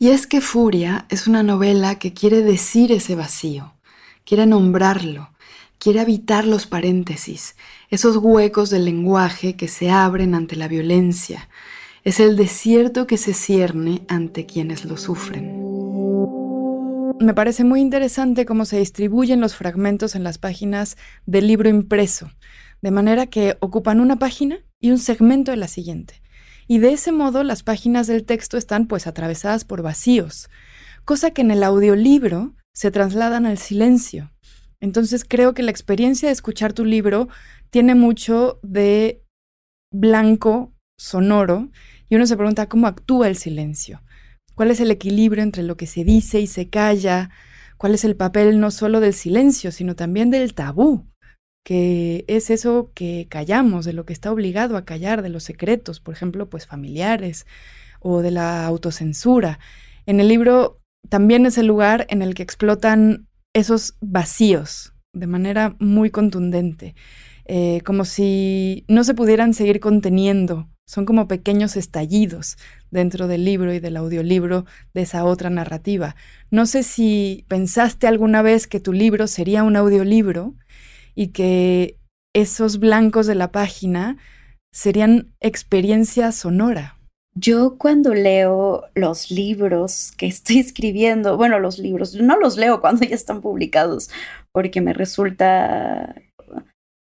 Y 0.00 0.10
es 0.10 0.28
que 0.28 0.40
Furia 0.40 1.06
es 1.08 1.26
una 1.26 1.42
novela 1.42 1.98
que 1.98 2.12
quiere 2.12 2.42
decir 2.42 2.92
ese 2.92 3.16
vacío, 3.16 3.74
quiere 4.24 4.46
nombrarlo, 4.46 5.30
quiere 5.80 5.98
habitar 5.98 6.46
los 6.46 6.68
paréntesis, 6.68 7.56
esos 7.90 8.16
huecos 8.18 8.70
del 8.70 8.84
lenguaje 8.84 9.56
que 9.56 9.66
se 9.66 9.90
abren 9.90 10.36
ante 10.36 10.54
la 10.54 10.68
violencia. 10.68 11.48
Es 12.04 12.20
el 12.20 12.36
desierto 12.36 13.08
que 13.08 13.16
se 13.16 13.34
cierne 13.34 14.02
ante 14.06 14.46
quienes 14.46 14.84
lo 14.84 14.96
sufren. 14.96 15.58
Me 17.18 17.34
parece 17.34 17.64
muy 17.64 17.80
interesante 17.80 18.46
cómo 18.46 18.66
se 18.66 18.78
distribuyen 18.78 19.40
los 19.40 19.56
fragmentos 19.56 20.14
en 20.14 20.22
las 20.22 20.38
páginas 20.38 20.96
del 21.26 21.48
libro 21.48 21.68
impreso, 21.68 22.30
de 22.82 22.92
manera 22.92 23.26
que 23.26 23.56
ocupan 23.58 23.98
una 23.98 24.16
página 24.16 24.60
y 24.78 24.92
un 24.92 24.98
segmento 24.98 25.50
de 25.50 25.56
la 25.56 25.66
siguiente. 25.66 26.22
Y 26.68 26.78
de 26.78 26.92
ese 26.92 27.10
modo 27.10 27.42
las 27.42 27.64
páginas 27.64 28.06
del 28.06 28.24
texto 28.24 28.56
están 28.56 28.86
pues 28.86 29.08
atravesadas 29.08 29.64
por 29.64 29.82
vacíos, 29.82 30.48
cosa 31.04 31.32
que 31.32 31.42
en 31.42 31.50
el 31.50 31.64
audiolibro 31.64 32.54
se 32.72 32.92
trasladan 32.92 33.46
al 33.46 33.58
silencio, 33.58 34.30
entonces 34.80 35.24
creo 35.24 35.54
que 35.54 35.62
la 35.62 35.70
experiencia 35.70 36.28
de 36.28 36.32
escuchar 36.32 36.72
tu 36.72 36.84
libro 36.84 37.28
tiene 37.70 37.94
mucho 37.94 38.60
de 38.62 39.24
blanco 39.92 40.72
sonoro 40.98 41.70
y 42.08 42.16
uno 42.16 42.26
se 42.26 42.36
pregunta 42.36 42.68
cómo 42.68 42.86
actúa 42.86 43.28
el 43.28 43.36
silencio, 43.36 44.02
cuál 44.54 44.70
es 44.70 44.80
el 44.80 44.90
equilibrio 44.90 45.42
entre 45.42 45.62
lo 45.62 45.76
que 45.76 45.86
se 45.86 46.04
dice 46.04 46.40
y 46.40 46.46
se 46.46 46.68
calla, 46.68 47.30
cuál 47.76 47.94
es 47.94 48.04
el 48.04 48.16
papel 48.16 48.60
no 48.60 48.70
solo 48.70 49.00
del 49.00 49.14
silencio, 49.14 49.72
sino 49.72 49.96
también 49.96 50.30
del 50.30 50.54
tabú, 50.54 51.08
que 51.68 52.24
es 52.28 52.48
eso 52.48 52.92
que 52.94 53.26
callamos, 53.28 53.84
de 53.84 53.92
lo 53.92 54.06
que 54.06 54.14
está 54.14 54.32
obligado 54.32 54.78
a 54.78 54.86
callar, 54.86 55.20
de 55.20 55.28
los 55.28 55.44
secretos, 55.44 56.00
por 56.00 56.14
ejemplo, 56.14 56.48
pues 56.48 56.66
familiares 56.66 57.46
o 58.00 58.22
de 58.22 58.30
la 58.30 58.64
autocensura. 58.64 59.58
En 60.06 60.18
el 60.18 60.28
libro 60.28 60.80
también 61.10 61.44
es 61.44 61.58
el 61.58 61.66
lugar 61.66 62.06
en 62.08 62.22
el 62.22 62.34
que 62.34 62.42
explotan 62.42 63.28
esos 63.52 63.98
vacíos 64.00 64.94
de 65.12 65.26
manera 65.26 65.76
muy 65.78 66.08
contundente, 66.08 66.94
eh, 67.44 67.82
como 67.84 68.06
si 68.06 68.86
no 68.88 69.04
se 69.04 69.12
pudieran 69.12 69.52
seguir 69.52 69.78
conteniendo. 69.78 70.70
Son 70.86 71.04
como 71.04 71.28
pequeños 71.28 71.76
estallidos 71.76 72.56
dentro 72.90 73.28
del 73.28 73.44
libro 73.44 73.74
y 73.74 73.78
del 73.78 73.98
audiolibro 73.98 74.64
de 74.94 75.02
esa 75.02 75.22
otra 75.26 75.50
narrativa. 75.50 76.16
No 76.50 76.64
sé 76.64 76.82
si 76.82 77.44
pensaste 77.46 78.06
alguna 78.06 78.40
vez 78.40 78.66
que 78.66 78.80
tu 78.80 78.94
libro 78.94 79.26
sería 79.26 79.64
un 79.64 79.76
audiolibro 79.76 80.54
y 81.18 81.32
que 81.32 81.98
esos 82.32 82.78
blancos 82.78 83.26
de 83.26 83.34
la 83.34 83.50
página 83.50 84.18
serían 84.72 85.34
experiencia 85.40 86.30
sonora. 86.30 86.96
Yo 87.34 87.76
cuando 87.76 88.14
leo 88.14 88.84
los 88.94 89.32
libros 89.32 90.12
que 90.16 90.26
estoy 90.26 90.58
escribiendo, 90.60 91.36
bueno, 91.36 91.58
los 91.58 91.80
libros, 91.80 92.14
no 92.14 92.38
los 92.38 92.56
leo 92.56 92.80
cuando 92.80 93.04
ya 93.04 93.16
están 93.16 93.40
publicados, 93.40 94.10
porque 94.52 94.80
me 94.80 94.92
resulta, 94.92 96.14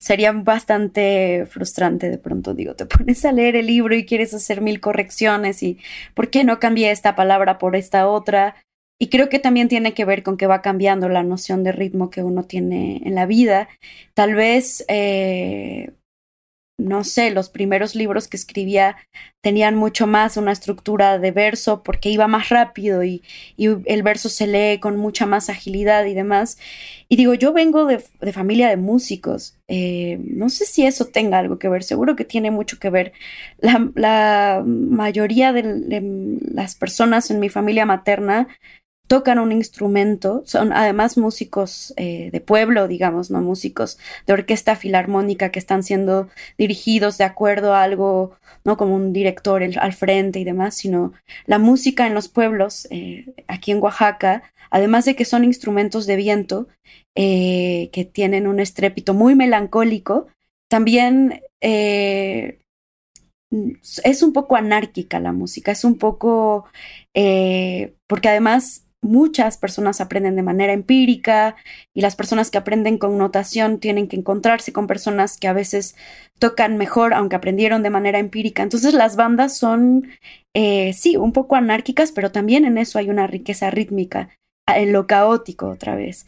sería 0.01 0.31
bastante 0.31 1.47
frustrante 1.51 2.09
de 2.09 2.19
pronto, 2.19 2.55
digo, 2.55 2.77
te 2.77 2.87
pones 2.87 3.25
a 3.25 3.33
leer 3.33 3.57
el 3.57 3.67
libro 3.67 3.97
y 3.97 4.07
quieres 4.07 4.33
hacer 4.33 4.61
mil 4.61 4.81
correcciones 4.81 5.61
y 5.65 5.79
¿por 6.15 6.31
qué 6.31 6.45
no 6.45 6.61
cambié 6.61 6.93
esta 6.93 7.17
palabra 7.17 7.59
por 7.59 7.75
esta 7.75 8.07
otra? 8.07 8.55
Y 8.99 9.09
creo 9.09 9.29
que 9.29 9.39
también 9.39 9.69
tiene 9.69 9.93
que 9.95 10.05
ver 10.05 10.23
con 10.23 10.37
que 10.37 10.47
va 10.47 10.63
cambiando 10.63 11.09
la 11.09 11.23
noción 11.23 11.65
de 11.65 11.73
ritmo 11.73 12.11
que 12.11 12.23
uno 12.23 12.45
tiene 12.45 13.03
en 13.05 13.15
la 13.15 13.27
vida. 13.27 13.69
Tal 14.15 14.35
vez... 14.35 14.85
Eh, 14.89 15.93
no 16.77 17.05
sé, 17.05 17.31
los 17.31 17.51
primeros 17.51 17.95
libros 17.95 18.27
que 18.27 18.37
escribía 18.37 18.97
tenían 19.43 19.77
mucho 19.77 20.09
más 20.09 20.37
una 20.37 20.51
estructura 20.51 21.19
de 21.19 21.31
verso 21.31 21.85
porque 21.85 22.11
iba 22.11 22.27
más 22.27 22.49
rápido 22.49 23.05
y, 23.05 23.23
el 23.57 24.03
verso 24.03 24.29
se 24.29 24.47
lee 24.49 24.81
con 24.81 24.97
mucha 24.97 25.25
más 25.25 25.49
agilidad 25.51 26.05
y 26.07 26.15
demás. 26.15 26.59
Y 27.09 27.17
digo, 27.17 27.35
yo 27.35 27.53
vengo 27.53 27.87
de, 27.87 28.01
familia 28.33 28.69
de 28.69 28.77
músicos. 28.77 29.57
Eh, 29.69 30.19
no 30.25 30.49
sé 30.49 30.67
si 30.67 30.85
eso 30.85 31.07
tenga 31.07 31.39
algo 31.39 31.59
que 31.59 31.69
ver, 31.69 31.85
seguro 31.85 32.17
que 32.17 32.25
tiene 32.25 32.51
mucho 32.51 32.79
que 32.81 32.91
ver. 32.91 33.13
La, 33.59 34.63
mayoría 34.65 35.53
de 35.53 36.41
las 36.53 36.75
personas 36.75 37.31
en 37.31 37.39
mi 37.41 37.49
familia 37.49 37.87
materna 37.87 38.49
tocan 39.07 39.39
un 39.39 39.53
instrumento, 39.53 40.43
son 40.47 40.73
además 40.73 41.19
músicos 41.19 41.93
eh, 41.97 42.31
de 42.33 42.41
pueblo, 42.41 42.89
digamos, 42.89 43.31
no 43.31 43.43
músicos 43.43 43.99
de 44.27 44.33
orquesta 44.33 44.77
filarmónica 44.77 45.51
que 45.51 45.59
están 45.59 45.83
siendo 45.83 46.29
dirigidos 46.57 47.19
de 47.19 47.25
acuerdo 47.25 47.75
a 47.75 47.83
algo, 47.83 48.39
no 48.65 48.79
como 48.79 48.95
un 48.95 49.13
director 49.13 49.63
al 49.63 49.93
frente 49.93 50.39
y 50.39 50.45
demás, 50.45 50.77
sino 50.77 51.13
la 51.47 51.59
música 51.59 52.07
en 52.07 52.15
los 52.15 52.29
pueblos, 52.29 52.89
eh, 52.91 53.35
aquí 53.47 53.73
en 53.73 53.83
Oaxaca, 53.83 54.43
además 54.71 55.05
de 55.05 55.17
que 55.17 55.27
son 55.27 55.45
instrumentos 55.45 56.07
de 56.07 56.17
viento 56.17 56.69
eh, 57.15 57.91
que 57.93 58.07
tienen 58.07 58.47
un 58.47 58.59
estrépito 58.59 59.13
muy 59.13 59.35
melancólico, 59.35 60.29
también 60.69 61.43
es 61.61 62.59
un 64.23 64.33
poco 64.33 64.57
anárquica 64.57 65.21
la 65.21 65.33
música, 65.33 65.73
es 65.73 65.85
un 65.85 65.99
poco, 65.99 66.67
porque 67.13 68.29
además 68.29 68.84
muchas 69.05 69.59
personas 69.59 70.01
aprenden 70.01 70.35
de 70.35 70.43
manera 70.43 70.73
empírica 70.73 71.57
y 71.95 72.01
las 72.01 72.17
personas 72.17 72.51
que 72.51 72.59
aprenden 72.59 72.99
con 72.99 73.17
notación 73.19 73.79
tienen 73.79 74.09
que 74.09 74.17
encontrarse 74.17 74.73
con 74.73 74.87
personas 74.87 75.37
que 75.37 75.47
a 75.47 75.53
veces 75.53 75.95
tocan 76.39 76.77
mejor, 76.77 77.15
aunque 77.15 77.37
aprendieron 77.37 77.83
de 77.83 77.91
manera 77.91 78.19
empírica. 78.19 78.63
Entonces 78.63 78.95
las 78.95 79.17
bandas 79.17 79.57
son, 79.57 80.09
eh, 80.55 80.93
sí, 80.95 81.17
un 81.17 81.33
poco 81.33 81.55
anárquicas, 81.55 82.13
pero 82.13 82.33
también 82.33 82.65
en 82.65 82.79
eso 82.79 82.99
hay 82.99 83.11
una 83.11 83.27
riqueza 83.27 83.71
rítmica, 83.71 84.31
en 84.67 84.93
lo 84.93 85.07
caótico 85.07 85.69
otra 85.69 85.95
vez. 85.95 86.27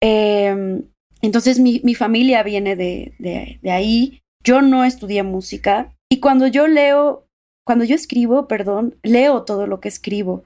Em, 0.00 0.82
entonces 1.22 1.58
mi, 1.58 1.94
familia 1.94 2.42
viene 2.42 2.76
de, 2.76 3.14
de 3.18 3.70
ahí. 3.70 4.20
Yo 4.44 4.62
no 4.62 4.84
estudié 4.84 5.22
música 5.22 5.94
y 6.10 6.20
cuando 6.20 6.46
yo 6.46 6.68
leo, 6.68 7.26
cuando 7.66 7.84
yo 7.84 7.94
escribo, 7.94 8.46
perdón, 8.46 8.96
leo 9.02 9.44
todo 9.44 9.66
lo 9.66 9.80
que 9.80 9.88
escribo. 9.88 10.44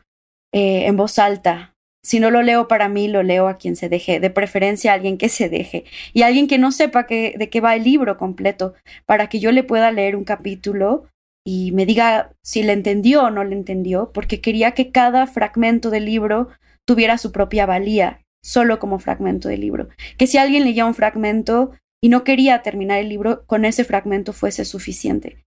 Eh, 0.54 0.86
en 0.86 0.96
voz 0.98 1.18
alta, 1.18 1.71
si 2.02 2.18
no 2.18 2.30
lo 2.30 2.42
leo 2.42 2.68
para 2.68 2.88
mí, 2.88 3.08
lo 3.08 3.22
leo 3.22 3.48
a 3.48 3.56
quien 3.56 3.76
se 3.76 3.88
deje, 3.88 4.18
de 4.18 4.30
preferencia 4.30 4.90
a 4.90 4.94
alguien 4.94 5.18
que 5.18 5.28
se 5.28 5.48
deje 5.48 5.84
y 6.12 6.22
alguien 6.22 6.48
que 6.48 6.58
no 6.58 6.72
sepa 6.72 7.04
de 7.04 7.48
qué 7.50 7.60
va 7.60 7.76
el 7.76 7.84
libro 7.84 8.16
completo, 8.16 8.74
para 9.06 9.28
que 9.28 9.38
yo 9.38 9.52
le 9.52 9.62
pueda 9.62 9.92
leer 9.92 10.16
un 10.16 10.24
capítulo 10.24 11.06
y 11.44 11.72
me 11.72 11.86
diga 11.86 12.32
si 12.42 12.62
le 12.62 12.72
entendió 12.72 13.24
o 13.24 13.30
no 13.30 13.44
le 13.44 13.54
entendió, 13.54 14.12
porque 14.12 14.40
quería 14.40 14.72
que 14.72 14.90
cada 14.90 15.26
fragmento 15.26 15.90
del 15.90 16.04
libro 16.04 16.48
tuviera 16.84 17.18
su 17.18 17.32
propia 17.32 17.66
valía, 17.66 18.20
solo 18.42 18.78
como 18.78 18.98
fragmento 18.98 19.48
del 19.48 19.60
libro. 19.60 19.88
Que 20.18 20.26
si 20.26 20.38
alguien 20.38 20.64
leía 20.64 20.86
un 20.86 20.94
fragmento 20.94 21.72
y 22.00 22.08
no 22.08 22.24
quería 22.24 22.62
terminar 22.62 22.98
el 22.98 23.08
libro, 23.08 23.44
con 23.46 23.64
ese 23.64 23.84
fragmento 23.84 24.32
fuese 24.32 24.64
suficiente. 24.64 25.44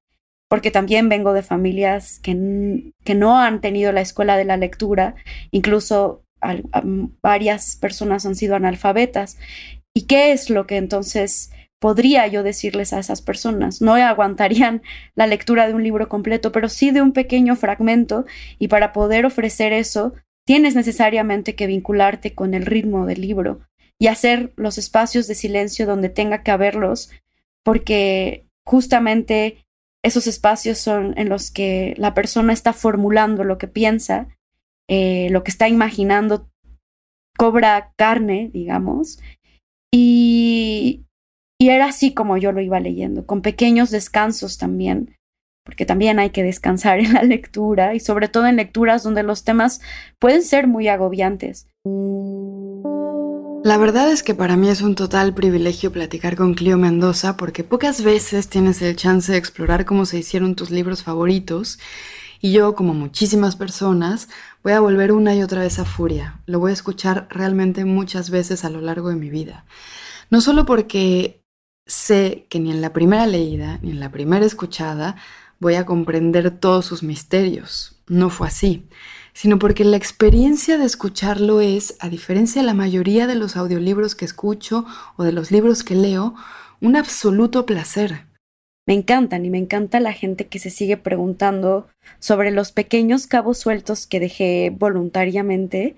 Porque 0.49 0.71
también 0.71 1.09
vengo 1.09 1.33
de 1.33 1.43
familias 1.43 2.19
que, 2.19 2.91
que 3.03 3.15
no 3.15 3.39
han 3.39 3.61
tenido 3.61 3.91
la 3.91 4.01
escuela 4.01 4.37
de 4.37 4.45
la 4.45 4.57
lectura, 4.57 5.15
incluso 5.51 6.24
varias 7.21 7.75
personas 7.75 8.25
han 8.25 8.35
sido 8.35 8.55
analfabetas. 8.55 9.37
¿Y 9.93 10.03
qué 10.03 10.31
es 10.31 10.49
lo 10.49 10.67
que 10.67 10.77
entonces 10.77 11.51
podría 11.79 12.27
yo 12.27 12.43
decirles 12.43 12.93
a 12.93 12.99
esas 12.99 13.21
personas? 13.21 13.81
No 13.81 13.95
aguantarían 13.95 14.81
la 15.15 15.27
lectura 15.27 15.67
de 15.67 15.73
un 15.73 15.83
libro 15.83 16.09
completo, 16.09 16.51
pero 16.51 16.69
sí 16.69 16.91
de 16.91 17.01
un 17.01 17.13
pequeño 17.13 17.55
fragmento 17.55 18.25
y 18.59 18.67
para 18.67 18.93
poder 18.93 19.25
ofrecer 19.25 19.73
eso 19.73 20.13
tienes 20.45 20.75
necesariamente 20.75 21.55
que 21.55 21.67
vincularte 21.67 22.35
con 22.35 22.53
el 22.53 22.65
ritmo 22.65 23.05
del 23.05 23.21
libro 23.21 23.61
y 23.99 24.07
hacer 24.07 24.53
los 24.57 24.77
espacios 24.77 25.27
de 25.27 25.35
silencio 25.35 25.85
donde 25.85 26.09
tenga 26.09 26.43
que 26.43 26.51
haberlos, 26.51 27.09
porque 27.63 28.45
justamente 28.65 29.65
esos 30.03 30.27
espacios 30.27 30.77
son 30.77 31.17
en 31.17 31.29
los 31.29 31.49
que 31.49 31.95
la 31.97 32.13
persona 32.13 32.53
está 32.53 32.73
formulando 32.73 33.43
lo 33.43 33.57
que 33.57 33.67
piensa 33.67 34.27
eh, 34.87 35.29
lo 35.31 35.43
que 35.43 35.51
está 35.51 35.67
imaginando 35.67 36.49
cobra 37.37 37.93
carne, 37.97 38.49
digamos. 38.53 39.19
Y, 39.91 41.05
y 41.59 41.69
era 41.69 41.85
así 41.87 42.13
como 42.13 42.37
yo 42.37 42.51
lo 42.51 42.61
iba 42.61 42.79
leyendo, 42.79 43.25
con 43.25 43.41
pequeños 43.41 43.91
descansos 43.91 44.57
también, 44.57 45.15
porque 45.63 45.85
también 45.85 46.19
hay 46.19 46.31
que 46.31 46.43
descansar 46.43 46.99
en 47.01 47.13
la 47.13 47.23
lectura 47.23 47.95
y 47.95 47.99
sobre 47.99 48.27
todo 48.27 48.47
en 48.47 48.57
lecturas 48.57 49.03
donde 49.03 49.23
los 49.23 49.43
temas 49.43 49.81
pueden 50.19 50.43
ser 50.43 50.67
muy 50.67 50.87
agobiantes. 50.87 51.67
La 53.63 53.77
verdad 53.77 54.11
es 54.11 54.21
que 54.21 54.35
para 54.35 54.57
mí 54.57 54.69
es 54.69 54.81
un 54.81 54.93
total 54.93 55.33
privilegio 55.33 55.91
platicar 55.91 56.35
con 56.35 56.53
Clio 56.53 56.77
Mendoza 56.77 57.35
porque 57.35 57.63
pocas 57.63 58.03
veces 58.03 58.47
tienes 58.47 58.79
el 58.83 58.95
chance 58.95 59.31
de 59.31 59.39
explorar 59.39 59.85
cómo 59.85 60.05
se 60.05 60.19
hicieron 60.19 60.55
tus 60.55 60.69
libros 60.69 61.01
favoritos 61.01 61.79
y 62.45 62.51
yo, 62.51 62.75
como 62.75 62.93
muchísimas 62.93 63.55
personas, 63.55 64.29
voy 64.63 64.73
a 64.73 64.79
volver 64.79 65.11
una 65.13 65.33
y 65.33 65.41
otra 65.41 65.61
vez 65.61 65.79
a 65.79 65.83
Furia. 65.83 66.41
Lo 66.45 66.59
voy 66.59 66.69
a 66.69 66.73
escuchar 66.75 67.27
realmente 67.31 67.85
muchas 67.85 68.29
veces 68.29 68.63
a 68.63 68.69
lo 68.69 68.81
largo 68.81 69.09
de 69.09 69.15
mi 69.15 69.31
vida. 69.31 69.65
No 70.29 70.41
solo 70.41 70.63
porque 70.67 71.41
sé 71.87 72.45
que 72.51 72.59
ni 72.59 72.69
en 72.69 72.81
la 72.81 72.93
primera 72.93 73.25
leída, 73.25 73.79
ni 73.81 73.89
en 73.89 73.99
la 73.99 74.11
primera 74.11 74.45
escuchada, 74.45 75.15
voy 75.59 75.73
a 75.73 75.87
comprender 75.87 76.51
todos 76.51 76.85
sus 76.85 77.01
misterios. 77.01 77.99
No 78.05 78.29
fue 78.29 78.47
así. 78.47 78.87
Sino 79.33 79.57
porque 79.57 79.83
la 79.83 79.97
experiencia 79.97 80.77
de 80.77 80.85
escucharlo 80.85 81.61
es, 81.61 81.95
a 81.99 82.09
diferencia 82.09 82.61
de 82.61 82.67
la 82.67 82.75
mayoría 82.75 83.25
de 83.25 83.33
los 83.33 83.57
audiolibros 83.57 84.13
que 84.13 84.25
escucho 84.25 84.85
o 85.17 85.23
de 85.23 85.31
los 85.31 85.49
libros 85.49 85.83
que 85.83 85.95
leo, 85.95 86.35
un 86.79 86.95
absoluto 86.95 87.65
placer 87.65 88.27
me 88.87 88.93
encantan 88.93 89.45
y 89.45 89.49
me 89.49 89.57
encanta 89.57 89.99
la 89.99 90.13
gente 90.13 90.47
que 90.47 90.59
se 90.59 90.69
sigue 90.69 90.97
preguntando 90.97 91.87
sobre 92.19 92.51
los 92.51 92.71
pequeños 92.71 93.27
cabos 93.27 93.57
sueltos 93.57 94.05
que 94.05 94.19
dejé 94.19 94.69
voluntariamente 94.69 95.97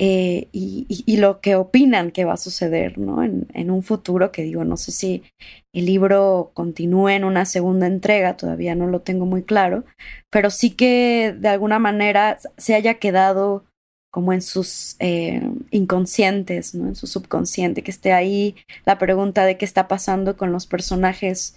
eh, 0.00 0.46
y, 0.52 1.16
lo 1.16 1.40
que 1.40 1.56
opinan 1.56 2.12
que 2.12 2.24
va 2.24 2.34
a 2.34 2.36
suceder 2.36 2.98
¿no? 2.98 3.24
En, 3.24 3.70
un 3.70 3.82
futuro, 3.82 4.30
que 4.30 4.42
digo, 4.42 4.62
no 4.64 4.76
sé 4.76 4.92
si 4.92 5.24
el 5.72 5.86
libro 5.86 6.52
continúe 6.54 7.08
en 7.08 7.24
una 7.24 7.44
segunda 7.44 7.88
entrega, 7.88 8.36
todavía 8.36 8.76
no 8.76 8.86
lo 8.86 9.00
tengo 9.00 9.26
muy 9.26 9.42
claro, 9.42 9.84
pero 10.30 10.50
sí 10.50 10.70
que 10.70 11.34
de 11.36 11.48
alguna 11.48 11.80
manera 11.80 12.38
se 12.56 12.76
haya 12.76 12.94
quedado 12.94 13.64
como 14.12 14.32
en 14.32 14.40
sus 14.40 14.94
eh, 15.00 15.42
inconscientes, 15.72 16.76
¿no? 16.76 16.86
en 16.86 16.94
su 16.94 17.08
subconsciente, 17.08 17.82
que 17.82 17.90
esté 17.90 18.12
ahí 18.12 18.54
la 18.86 18.98
pregunta 18.98 19.44
de 19.44 19.58
qué 19.58 19.64
está 19.64 19.88
pasando 19.88 20.36
con 20.36 20.52
los 20.52 20.66
personajes 20.68 21.56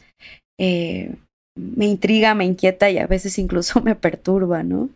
eh, 0.58 1.16
me 1.56 1.86
intriga, 1.86 2.34
me 2.34 2.46
inquieta 2.46 2.90
y 2.90 2.98
a 2.98 3.08
veces 3.08 3.38
incluso 3.40 3.82
me 3.84 3.96
perturba, 3.96 4.64
¿no? 4.64 4.90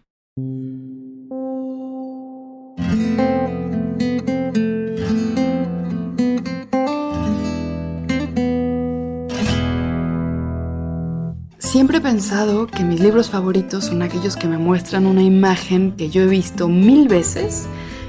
Siempre 11.76 11.98
he 11.98 12.02
pensado 12.02 12.68
que 12.68 12.84
mis 12.84 13.02
libros 13.02 13.30
favoritos 13.30 13.86
son 13.86 14.02
aquellos 14.02 14.38
que 14.38 14.48
me 14.48 14.58
muestran 14.58 15.06
una 15.06 15.24
imagen 15.24 15.92
que 15.92 16.10
yo 16.10 16.22
he 16.22 16.28
visto 16.28 16.70
mil 16.70 17.10
veces 17.10 17.68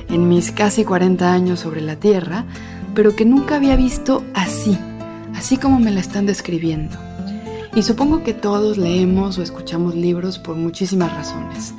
en 0.09 0.29
mis 0.29 0.53
casi 0.53 0.85
40 0.85 1.33
años 1.33 1.61
sobre 1.61 1.81
la 1.81 1.97
Tierra, 1.97 2.45
pero 2.95 3.17
que 3.17 3.25
nunca 3.25 3.57
había 3.57 3.75
visto 3.75 4.23
así, 4.35 4.79
así 5.35 5.57
como 5.57 5.81
me 5.81 5.91
la 5.91 5.99
están 5.99 6.27
describiendo. 6.27 7.06
Y 7.77 7.83
supongo 7.83 8.23
que 8.23 8.33
todos 8.33 8.79
leemos 8.79 9.37
o 9.37 9.43
escuchamos 9.43 9.95
libros 9.95 10.39
por 10.39 10.57
muchísimas 10.57 11.13
razones. 11.15 11.75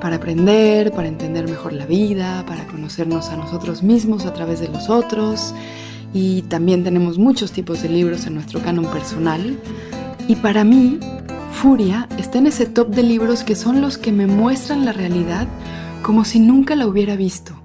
Para 0.00 0.16
aprender, 0.16 0.92
para 0.92 1.08
entender 1.08 1.48
mejor 1.48 1.72
la 1.72 1.86
vida, 1.86 2.44
para 2.46 2.68
conocernos 2.68 3.30
a 3.30 3.36
nosotros 3.36 3.82
mismos 3.82 4.26
a 4.26 4.32
través 4.32 4.60
de 4.60 4.68
los 4.68 4.88
otros. 4.88 5.52
Y 6.14 6.42
también 6.42 6.84
tenemos 6.84 7.18
muchos 7.18 7.50
tipos 7.50 7.82
de 7.82 7.88
libros 7.88 8.26
en 8.26 8.34
nuestro 8.34 8.62
canon 8.62 8.86
personal. 8.92 9.58
Y 10.28 10.36
para 10.36 10.62
mí, 10.62 11.00
Furia 11.50 12.08
está 12.16 12.38
en 12.38 12.46
ese 12.46 12.66
top 12.66 12.94
de 12.94 13.02
libros 13.02 13.42
que 13.42 13.56
son 13.56 13.80
los 13.80 13.98
que 13.98 14.12
me 14.12 14.28
muestran 14.28 14.84
la 14.84 14.92
realidad 14.92 15.48
como 16.04 16.24
si 16.24 16.38
nunca 16.38 16.76
la 16.76 16.86
hubiera 16.86 17.16
visto. 17.16 17.60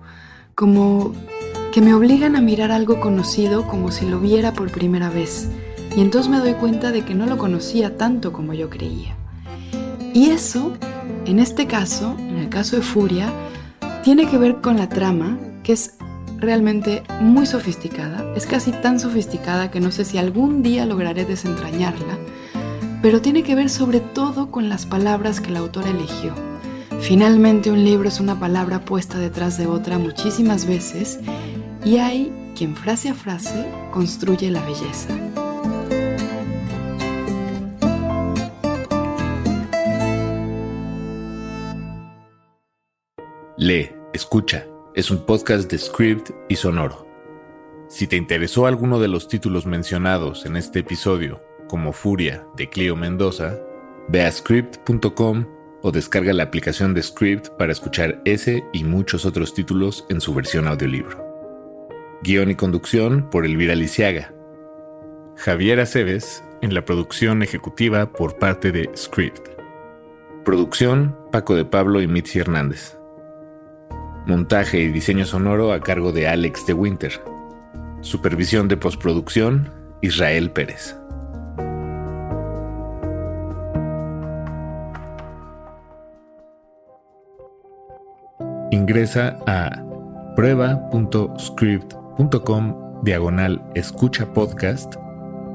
Como 0.55 1.13
que 1.71 1.81
me 1.81 1.93
obligan 1.93 2.35
a 2.35 2.41
mirar 2.41 2.71
algo 2.71 2.99
conocido 2.99 3.67
como 3.67 3.91
si 3.91 4.07
lo 4.07 4.19
viera 4.19 4.53
por 4.53 4.71
primera 4.71 5.11
vez 5.11 5.49
y 5.95 6.01
entonces 6.01 6.29
me 6.29 6.39
doy 6.39 6.53
cuenta 6.53 6.91
de 6.91 7.03
que 7.03 7.15
no 7.15 7.25
lo 7.25 7.37
conocía 7.37 7.97
tanto 7.97 8.33
como 8.33 8.53
yo 8.53 8.69
creía. 8.69 9.15
Y 10.13 10.29
eso, 10.29 10.73
en 11.25 11.39
este 11.39 11.67
caso, 11.67 12.15
en 12.19 12.37
el 12.37 12.49
caso 12.49 12.75
de 12.75 12.81
Furia, 12.81 13.31
tiene 14.03 14.27
que 14.27 14.37
ver 14.37 14.61
con 14.61 14.77
la 14.77 14.89
trama, 14.89 15.39
que 15.63 15.73
es 15.73 15.95
realmente 16.37 17.03
muy 17.21 17.45
sofisticada, 17.45 18.33
es 18.35 18.45
casi 18.45 18.71
tan 18.71 18.99
sofisticada 18.99 19.71
que 19.71 19.79
no 19.79 19.91
sé 19.91 20.05
si 20.05 20.17
algún 20.17 20.61
día 20.63 20.85
lograré 20.85 21.25
desentrañarla, 21.25 22.17
pero 23.01 23.21
tiene 23.21 23.43
que 23.43 23.55
ver 23.55 23.69
sobre 23.69 23.99
todo 23.99 24.51
con 24.51 24.67
las 24.69 24.85
palabras 24.85 25.39
que 25.39 25.51
la 25.51 25.59
autora 25.59 25.89
eligió. 25.89 26.33
Finalmente 27.01 27.71
un 27.71 27.83
libro 27.83 28.07
es 28.09 28.19
una 28.19 28.39
palabra 28.39 28.83
puesta 28.83 29.17
detrás 29.17 29.57
de 29.57 29.67
otra 29.67 29.97
muchísimas 29.97 30.65
veces 30.65 31.19
y 31.83 31.97
hay 31.97 32.31
quien 32.55 32.75
frase 32.75 33.09
a 33.09 33.13
frase 33.13 33.65
construye 33.91 34.49
la 34.49 34.61
belleza. 34.61 35.44
Lee, 43.65 43.89
escucha, 44.13 44.67
es 44.93 45.09
un 45.09 45.25
podcast 45.25 45.71
de 45.71 45.79
Script 45.79 46.29
y 46.49 46.55
Sonoro. 46.55 47.07
Si 47.89 48.05
te 48.05 48.15
interesó 48.15 48.67
alguno 48.67 48.99
de 48.99 49.07
los 49.07 49.27
títulos 49.27 49.65
mencionados 49.65 50.45
en 50.45 50.55
este 50.55 50.81
episodio, 50.81 51.41
como 51.67 51.91
Furia 51.91 52.45
de 52.55 52.69
Clio 52.69 52.95
Mendoza, 52.95 53.57
ve 54.07 54.21
a 54.21 54.31
script.com 54.31 55.47
o 55.81 55.91
descarga 55.91 56.31
la 56.33 56.43
aplicación 56.43 56.93
de 56.93 57.01
Script 57.01 57.47
para 57.57 57.71
escuchar 57.71 58.21
ese 58.23 58.63
y 58.71 58.83
muchos 58.83 59.25
otros 59.25 59.55
títulos 59.55 60.05
en 60.09 60.21
su 60.21 60.35
versión 60.35 60.67
audiolibro. 60.67 61.25
Guión 62.21 62.51
y 62.51 62.55
conducción 62.55 63.31
por 63.31 63.47
Elvira 63.47 63.73
Lisiaga. 63.73 64.31
Javier 65.37 65.79
Aceves 65.79 66.43
en 66.61 66.75
la 66.75 66.85
producción 66.85 67.41
ejecutiva 67.41 68.11
por 68.11 68.37
parte 68.37 68.71
de 68.71 68.91
Script. 68.95 69.47
Producción 70.43 71.17
Paco 71.31 71.55
de 71.55 71.65
Pablo 71.65 71.99
y 72.03 72.07
Mitzi 72.07 72.37
Hernández. 72.37 72.95
Montaje 74.27 74.79
y 74.79 74.87
diseño 74.87 75.25
sonoro 75.25 75.71
a 75.71 75.81
cargo 75.81 76.11
de 76.11 76.27
Alex 76.27 76.65
de 76.65 76.73
Winter. 76.73 77.21
Supervisión 78.01 78.67
de 78.67 78.75
postproducción 78.75 79.69
Israel 80.01 80.49
Pérez. 80.49 80.97
Ingresa 88.71 89.37
a 89.45 89.83
prueba.script.com 90.35 93.03
diagonal 93.03 93.61
escucha 93.75 94.33
podcast, 94.33 94.95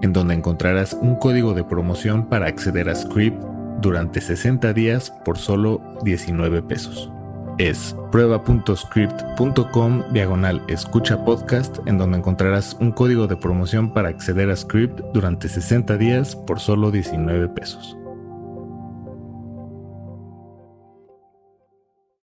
en 0.02 0.12
donde 0.12 0.34
encontrarás 0.34 0.94
un 0.94 1.16
código 1.16 1.54
de 1.54 1.64
promoción 1.64 2.28
para 2.28 2.46
acceder 2.46 2.88
a 2.88 2.94
Script 2.94 3.42
durante 3.80 4.20
60 4.20 4.72
días 4.72 5.10
por 5.24 5.38
solo 5.38 5.80
19 6.04 6.62
pesos. 6.62 7.10
Es 7.60 7.94
prueba.script.com 8.10 10.12
diagonal 10.14 10.62
escucha 10.66 11.22
podcast, 11.26 11.76
en 11.84 11.98
donde 11.98 12.16
encontrarás 12.16 12.74
un 12.80 12.90
código 12.90 13.26
de 13.26 13.36
promoción 13.36 13.92
para 13.92 14.08
acceder 14.08 14.48
a 14.48 14.56
Script 14.56 14.98
durante 15.12 15.46
60 15.46 15.98
días 15.98 16.34
por 16.34 16.58
solo 16.58 16.90
19 16.90 17.50
pesos. 17.50 17.99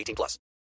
18 0.00 0.14
plus. 0.16 0.38